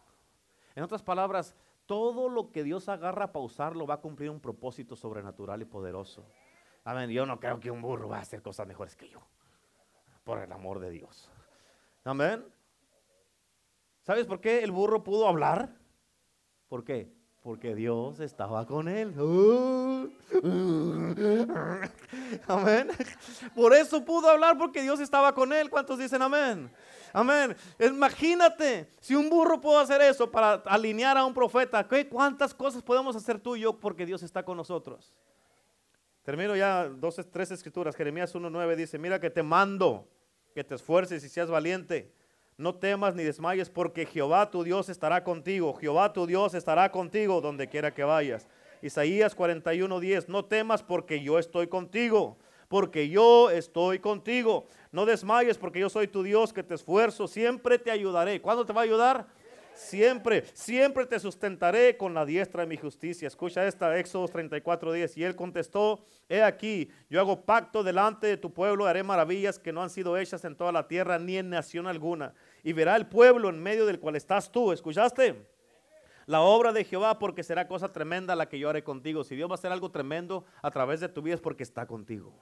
En 0.75 0.83
otras 0.83 1.03
palabras, 1.03 1.55
todo 1.85 2.29
lo 2.29 2.51
que 2.51 2.63
Dios 2.63 2.87
agarra 2.89 3.31
para 3.31 3.45
usarlo 3.45 3.85
va 3.85 3.95
a 3.95 4.01
cumplir 4.01 4.29
un 4.29 4.39
propósito 4.39 4.95
sobrenatural 4.95 5.61
y 5.61 5.65
poderoso. 5.65 6.25
Amén. 6.83 7.09
Yo 7.09 7.25
no 7.25 7.39
creo 7.39 7.59
que 7.59 7.71
un 7.71 7.81
burro 7.81 8.09
va 8.09 8.17
a 8.17 8.21
hacer 8.21 8.41
cosas 8.41 8.67
mejores 8.67 8.95
que 8.95 9.09
yo. 9.09 9.19
Por 10.23 10.39
el 10.39 10.51
amor 10.51 10.79
de 10.79 10.89
Dios. 10.89 11.29
Amén. 12.03 12.45
¿Sabes 14.01 14.25
por 14.25 14.39
qué 14.39 14.63
el 14.63 14.71
burro 14.71 15.03
pudo 15.03 15.27
hablar? 15.27 15.75
¿Por 16.67 16.83
qué? 16.83 17.11
Porque 17.45 17.75
Dios 17.75 18.19
estaba 18.21 18.65
con 18.65 18.87
él. 18.87 19.13
Amén. 22.47 22.89
Por 23.53 23.71
eso 23.75 24.03
pudo 24.03 24.31
hablar 24.31 24.57
porque 24.57 24.81
Dios 24.81 24.99
estaba 24.99 25.31
con 25.35 25.53
él. 25.53 25.69
¿Cuántos 25.69 25.99
dicen 25.99 26.23
amén? 26.23 26.71
Amén. 27.13 27.55
Imagínate, 27.77 28.89
si 28.99 29.13
un 29.13 29.29
burro 29.29 29.61
pudo 29.61 29.77
hacer 29.77 30.01
eso 30.01 30.31
para 30.31 30.53
alinear 30.65 31.19
a 31.19 31.23
un 31.23 31.35
profeta, 31.35 31.87
¿qué, 31.87 32.09
¿cuántas 32.09 32.51
cosas 32.51 32.81
podemos 32.81 33.15
hacer 33.15 33.39
tú 33.39 33.55
y 33.55 33.59
yo 33.59 33.79
porque 33.79 34.07
Dios 34.07 34.23
está 34.23 34.41
con 34.41 34.57
nosotros? 34.57 35.13
Termino 36.23 36.55
ya 36.55 36.89
dos, 36.89 37.21
tres 37.31 37.51
escrituras. 37.51 37.95
Jeremías 37.95 38.33
1.9 38.33 38.75
dice, 38.75 38.97
mira 38.97 39.19
que 39.19 39.29
te 39.29 39.43
mando, 39.43 40.09
que 40.55 40.63
te 40.63 40.73
esfuerces 40.73 41.23
y 41.23 41.29
seas 41.29 41.51
valiente. 41.51 42.11
No 42.57 42.75
temas 42.75 43.15
ni 43.15 43.23
desmayes 43.23 43.69
porque 43.69 44.05
Jehová 44.05 44.49
tu 44.49 44.63
Dios 44.63 44.89
estará 44.89 45.23
contigo. 45.23 45.73
Jehová 45.73 46.13
tu 46.13 46.25
Dios 46.25 46.53
estará 46.53 46.91
contigo 46.91 47.41
donde 47.41 47.67
quiera 47.67 47.93
que 47.93 48.03
vayas. 48.03 48.47
Isaías 48.81 49.35
41.10, 49.35 50.27
no 50.27 50.45
temas 50.45 50.83
porque 50.83 51.21
yo 51.21 51.39
estoy 51.39 51.67
contigo 51.67 52.37
porque 52.67 53.09
yo 53.09 53.49
estoy 53.49 53.99
contigo. 53.99 54.67
No 54.91 55.05
desmayes 55.05 55.57
porque 55.57 55.79
yo 55.79 55.89
soy 55.89 56.07
tu 56.07 56.23
Dios 56.23 56.53
que 56.53 56.63
te 56.63 56.73
esfuerzo, 56.75 57.27
siempre 57.27 57.79
te 57.79 57.91
ayudaré. 57.91 58.41
¿Cuándo 58.41 58.65
te 58.65 58.73
va 58.73 58.81
a 58.81 58.83
ayudar? 58.85 59.27
Siempre, 59.75 60.45
siempre 60.53 61.05
te 61.05 61.19
sustentaré 61.19 61.97
con 61.97 62.13
la 62.13 62.25
diestra 62.25 62.61
de 62.61 62.67
mi 62.67 62.77
justicia. 62.77 63.27
Escucha 63.27 63.67
esta, 63.67 63.97
Éxodo 63.99 64.27
34:10. 64.29 65.17
Y 65.17 65.23
él 65.23 65.35
contestó, 65.35 66.05
he 66.29 66.41
aquí, 66.41 66.89
yo 67.09 67.19
hago 67.19 67.41
pacto 67.41 67.83
delante 67.83 68.25
de 68.25 68.37
tu 68.37 68.53
pueblo, 68.53 68.85
haré 68.85 69.03
maravillas 69.03 69.59
que 69.59 69.73
no 69.73 69.83
han 69.83 69.89
sido 69.89 70.17
hechas 70.17 70.45
en 70.45 70.55
toda 70.55 70.71
la 70.71 70.87
tierra 70.87 71.19
ni 71.19 71.37
en 71.37 71.49
nación 71.49 71.87
alguna. 71.87 72.33
Y 72.63 72.71
verá 72.71 72.95
el 72.95 73.05
pueblo 73.05 73.49
en 73.49 73.61
medio 73.61 73.85
del 73.85 73.99
cual 73.99 74.15
estás 74.15 74.49
tú. 74.49 74.71
¿Escuchaste? 74.71 75.45
La 76.25 76.41
obra 76.41 76.71
de 76.71 76.85
Jehová 76.85 77.19
porque 77.19 77.43
será 77.43 77.67
cosa 77.67 77.91
tremenda 77.91 78.35
la 78.35 78.47
que 78.47 78.57
yo 78.57 78.69
haré 78.69 78.81
contigo. 78.83 79.25
Si 79.25 79.35
Dios 79.35 79.49
va 79.49 79.53
a 79.53 79.55
hacer 79.55 79.73
algo 79.73 79.91
tremendo 79.91 80.45
a 80.61 80.71
través 80.71 81.01
de 81.01 81.09
tu 81.09 81.21
vida 81.21 81.35
es 81.35 81.41
porque 81.41 81.63
está 81.63 81.85
contigo. 81.85 82.33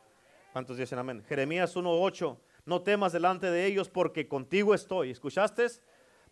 ¿Cuántos 0.53 0.77
dicen 0.77 0.99
amén? 0.99 1.23
Jeremías 1.27 1.75
1.8, 1.75 2.38
no 2.65 2.81
temas 2.84 3.11
delante 3.11 3.49
de 3.49 3.65
ellos 3.65 3.89
porque 3.89 4.27
contigo 4.27 4.75
estoy. 4.75 5.09
¿Escuchaste? 5.09 5.65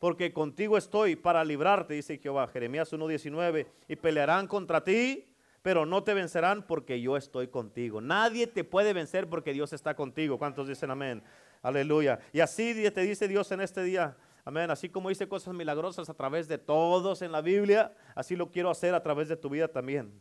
Porque 0.02 0.34
contigo 0.34 0.80
estoy 0.80 1.16
para 1.16 1.46
librarte, 1.46 1.94
dice 1.94 2.18
Jehová. 2.18 2.48
Jeremías 2.48 2.92
1.19, 2.92 3.68
y 3.88 3.96
pelearán 3.96 4.48
contra 4.48 4.84
ti, 4.84 5.32
pero 5.62 5.86
no 5.86 6.04
te 6.04 6.16
vencerán 6.16 6.66
porque 6.66 7.00
yo 7.00 7.16
estoy 7.18 7.50
contigo. 7.50 8.02
Nadie 8.02 8.48
te 8.48 8.64
puede 8.64 8.94
vencer 8.94 9.30
porque 9.30 9.54
Dios 9.54 9.74
está 9.74 9.96
contigo. 9.96 10.40
¿Cuántos 10.40 10.68
dicen 10.68 10.90
amén? 10.90 11.22
Aleluya. 11.62 12.20
Y 12.34 12.40
así 12.40 12.74
te 12.90 13.02
dice 13.02 13.28
Dios 13.28 13.52
en 13.52 13.62
este 13.62 13.84
día. 13.84 14.18
Amén. 14.44 14.72
Así 14.72 14.90
como 14.90 15.12
hice 15.12 15.28
cosas 15.28 15.54
milagrosas 15.54 16.10
a 16.10 16.16
través 16.16 16.48
de 16.48 16.58
todos 16.58 17.22
en 17.22 17.32
la 17.32 17.42
Biblia, 17.42 17.96
así 18.16 18.36
lo 18.36 18.50
quiero 18.50 18.72
hacer 18.72 18.96
a 18.96 19.04
través 19.04 19.28
de 19.28 19.38
tu 19.38 19.52
vida 19.52 19.68
también. 19.68 20.20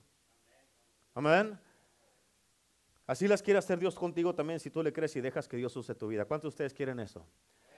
Amén. 1.14 1.58
Así 3.06 3.26
las 3.26 3.40
quiere 3.40 3.56
hacer 3.56 3.78
Dios 3.78 3.94
contigo 3.94 4.34
también 4.34 4.60
si 4.60 4.68
tú 4.68 4.82
le 4.82 4.92
crees 4.92 5.16
y 5.16 5.22
dejas 5.22 5.48
que 5.48 5.56
Dios 5.56 5.74
use 5.74 5.94
tu 5.94 6.08
vida. 6.08 6.26
¿Cuántos 6.26 6.42
de 6.42 6.48
ustedes 6.48 6.74
quieren 6.74 7.00
eso? 7.00 7.26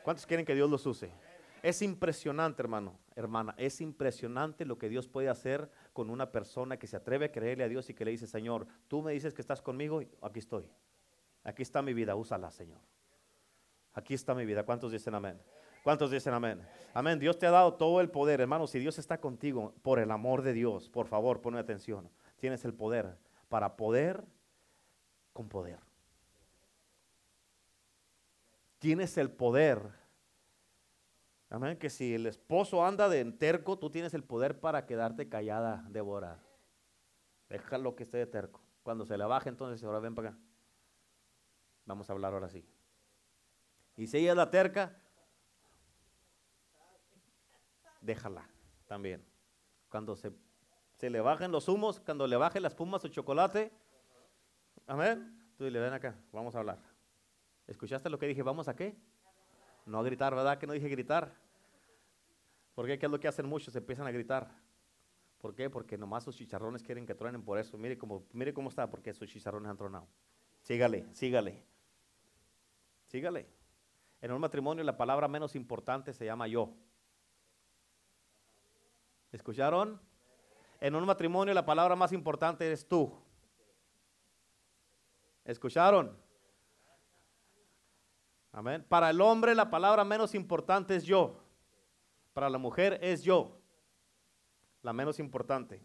¿Cuántos 0.03 0.27
quieren 0.27 0.45
que 0.45 0.57
Dios 0.57 0.69
los 0.69 0.85
use? 0.85 1.13
Es 1.63 1.81
impresionante, 1.81 2.61
hermano, 2.61 2.99
hermana, 3.15 3.55
es 3.57 3.81
impresionante 3.81 4.65
lo 4.65 4.79
que 4.79 4.89
Dios 4.89 5.07
puede 5.07 5.29
hacer 5.29 5.71
con 5.93 6.11
una 6.11 6.33
persona 6.33 6.77
que 6.77 6.89
se 6.89 6.97
atreve 6.97 7.27
a 7.27 7.33
creerle 7.33 7.63
a 7.63 7.69
Dios 7.69 7.89
y 7.89 7.95
que 7.95 8.05
le 8.05 8.11
dice, 8.11 8.27
Señor, 8.27 8.67
tú 8.89 9.01
me 9.01 9.13
dices 9.13 9.33
que 9.33 9.43
estás 9.43 9.63
conmigo, 9.63 10.03
aquí 10.21 10.41
estoy. 10.41 10.69
Aquí 11.45 11.63
está 11.63 11.81
mi 11.81 11.95
vida, 11.95 12.17
úsala, 12.17 12.51
Señor. 12.51 12.81
Aquí 13.95 14.15
está 14.15 14.35
mi 14.35 14.45
vida. 14.45 14.65
¿Cuántos 14.65 14.91
dicen 14.91 15.15
amén? 15.15 15.41
¿Cuántos 15.85 16.11
dicen 16.11 16.33
amén? 16.33 16.63
Amén. 16.95 17.19
Dios 17.19 17.39
te 17.39 17.47
ha 17.47 17.51
dado 17.51 17.75
todo 17.75 18.01
el 18.01 18.11
poder, 18.11 18.41
hermano. 18.41 18.67
Si 18.67 18.79
Dios 18.79 18.99
está 18.99 19.21
contigo, 19.21 19.75
por 19.83 19.99
el 19.99 20.11
amor 20.11 20.43
de 20.43 20.53
Dios, 20.53 20.89
por 20.89 21.07
favor, 21.07 21.41
ponme 21.41 21.59
atención. 21.59 22.09
Tienes 22.39 22.65
el 22.65 22.75
poder 22.75 23.19
para 23.49 23.77
poder 23.77 24.25
con 25.33 25.49
poder. 25.49 25.79
Tienes 28.79 29.17
el 29.19 29.31
poder. 29.31 30.02
Amén. 31.53 31.79
Que 31.79 31.91
si 31.91 32.15
el 32.15 32.27
esposo 32.27 32.85
anda 32.85 33.09
de 33.09 33.23
terco, 33.33 33.79
tú 33.79 33.91
tienes 33.91 34.15
el 34.15 34.25
poder 34.25 34.59
para 34.59 34.87
quedarte 34.87 35.29
callada, 35.29 35.85
devorar. 35.91 36.41
Déjalo 37.49 37.95
que 37.95 38.05
esté 38.05 38.17
de 38.17 38.27
terco. 38.27 38.61
Cuando 38.83 39.05
se 39.05 39.19
le 39.19 39.25
baje, 39.25 39.51
entonces 39.51 39.85
ahora 39.85 40.01
ven 40.01 40.15
para 40.15 40.31
acá. 40.31 40.39
Vamos 41.85 42.09
a 42.09 42.13
hablar 42.15 42.33
ahora 42.33 42.49
sí. 42.49 42.67
Y 43.97 44.07
si 44.07 44.17
ella 44.17 44.31
es 44.31 44.37
la 44.37 44.51
terca, 44.51 44.97
déjala 48.01 48.49
también. 48.87 49.23
Cuando 49.91 50.17
se, 50.17 50.33
se 50.97 51.11
le 51.11 51.21
bajen 51.21 51.53
los 51.53 51.69
humos, 51.69 52.01
cuando 52.01 52.27
le 52.27 52.37
baje 52.37 52.61
las 52.61 52.75
pumas 52.75 53.05
o 53.05 53.09
chocolate, 53.09 53.71
Amén. 54.87 55.39
Tú 55.57 55.65
dile, 55.65 55.79
ven 55.79 55.93
acá, 55.93 56.15
vamos 56.33 56.55
a 56.55 56.59
hablar. 56.59 56.79
¿Escuchaste 57.67 58.11
lo 58.11 58.19
que 58.19 58.27
dije? 58.27 58.43
¿Vamos 58.43 58.69
a 58.69 58.75
qué? 58.75 58.97
No 59.85 60.03
gritar, 60.03 60.35
¿verdad? 60.35 60.59
Que 60.59 60.67
no 60.67 60.73
dije 60.73 60.89
gritar. 60.89 61.35
¿Por 62.75 62.87
qué? 62.87 62.99
¿Qué 62.99 63.07
es 63.07 63.13
lo 63.13 63.21
que 63.21 63.29
hacen 63.29 63.47
muchos? 63.47 63.75
Empiezan 63.77 64.07
a 64.07 64.11
gritar. 64.11 64.51
¿Por 65.39 65.55
qué? 65.55 65.69
Porque 65.69 65.99
nomás 65.99 66.25
sus 66.25 66.37
chicharrones 66.37 66.83
quieren 66.83 67.05
que 67.05 67.15
truenen 67.15 67.43
por 67.43 67.59
eso. 67.59 67.77
Mire 67.77 67.99
cómo, 67.99 68.25
mire 68.33 68.55
cómo 68.55 68.69
está, 68.69 68.89
porque 68.89 69.13
sus 69.13 69.29
chicharrones 69.29 69.71
han 69.71 69.77
tronado. 69.77 70.07
Sígale, 70.63 71.07
sígale. 71.13 71.65
Sígale. 73.07 73.49
En 74.21 74.31
un 74.31 74.41
matrimonio 74.41 74.85
la 74.85 74.97
palabra 74.97 75.27
menos 75.27 75.57
importante 75.57 76.13
se 76.13 76.25
llama 76.25 76.47
yo. 76.47 76.73
¿Escucharon? 79.33 80.01
En 80.81 80.95
un 80.95 81.05
matrimonio 81.05 81.53
la 81.53 81.67
palabra 81.67 81.97
más 81.97 82.13
importante 82.13 82.71
es 82.71 82.87
tú. 82.87 83.13
¿Escucharon? 85.45 86.17
Amén. 88.53 88.85
Para 88.89 89.11
el 89.11 89.21
hombre 89.21 89.55
la 89.55 89.71
palabra 89.71 90.05
menos 90.05 90.35
importante 90.35 90.95
es 90.95 91.05
yo. 91.05 91.41
Para 92.35 92.51
la 92.51 92.59
mujer 92.59 92.99
es 93.03 93.23
yo. 93.23 93.59
La 94.83 94.93
menos 94.93 95.19
importante. 95.19 95.83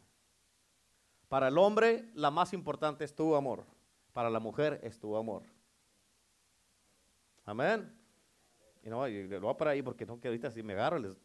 Para 1.29 1.47
el 1.47 1.57
hombre 1.57 2.09
la 2.13 2.29
más 2.29 2.53
importante 2.53 3.05
es 3.05 3.15
tu 3.15 3.35
amor. 3.35 3.65
Para 4.11 4.29
la 4.29 4.39
mujer 4.39 4.79
es 4.83 4.99
tu 4.99 5.15
amor. 5.15 5.43
Amén. 7.45 7.93
Y 8.83 8.89
no, 8.89 9.07
lo 9.07 9.41
voy 9.41 9.55
para 9.55 9.71
ahí 9.71 9.81
porque 9.81 10.05
no 10.05 10.19
que 10.19 10.27
ahorita 10.27 10.51
si 10.51 10.61
me 10.61 10.73
agarro. 10.73 10.97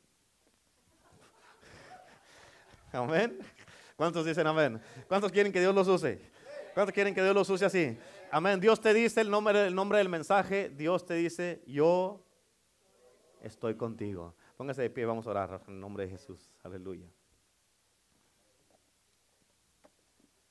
Amén. 2.93 3.38
¿Cuántos 3.97 4.24
dicen 4.24 4.47
amén? 4.47 4.80
¿Cuántos 5.07 5.30
quieren 5.30 5.53
que 5.53 5.61
Dios 5.61 5.74
los 5.74 5.88
use? 5.88 6.20
¿Cuántos 6.75 6.95
quieren 6.95 7.14
que 7.14 7.23
Dios 7.23 7.35
los 7.35 7.49
use 7.51 7.64
así? 7.64 7.99
Amén. 8.31 8.59
Dios 8.59 8.81
te 8.81 8.95
dice 8.95 9.20
el 9.20 9.31
nombre, 9.31 9.66
el 9.66 9.75
nombre 9.75 9.99
del 9.99 10.09
mensaje. 10.09 10.70
Dios 10.70 11.05
te 11.05 11.14
dice, 11.14 11.62
yo 11.66 12.25
estoy 13.43 13.75
contigo. 13.75 14.35
Póngase 14.57 14.83
de 14.83 14.91
pie, 14.91 15.05
vamos 15.05 15.27
a 15.27 15.31
orar 15.31 15.61
en 15.66 15.75
el 15.75 15.81
nombre 15.81 16.05
de 16.05 16.11
Jesús. 16.11 16.51
Aleluya. 16.62 17.07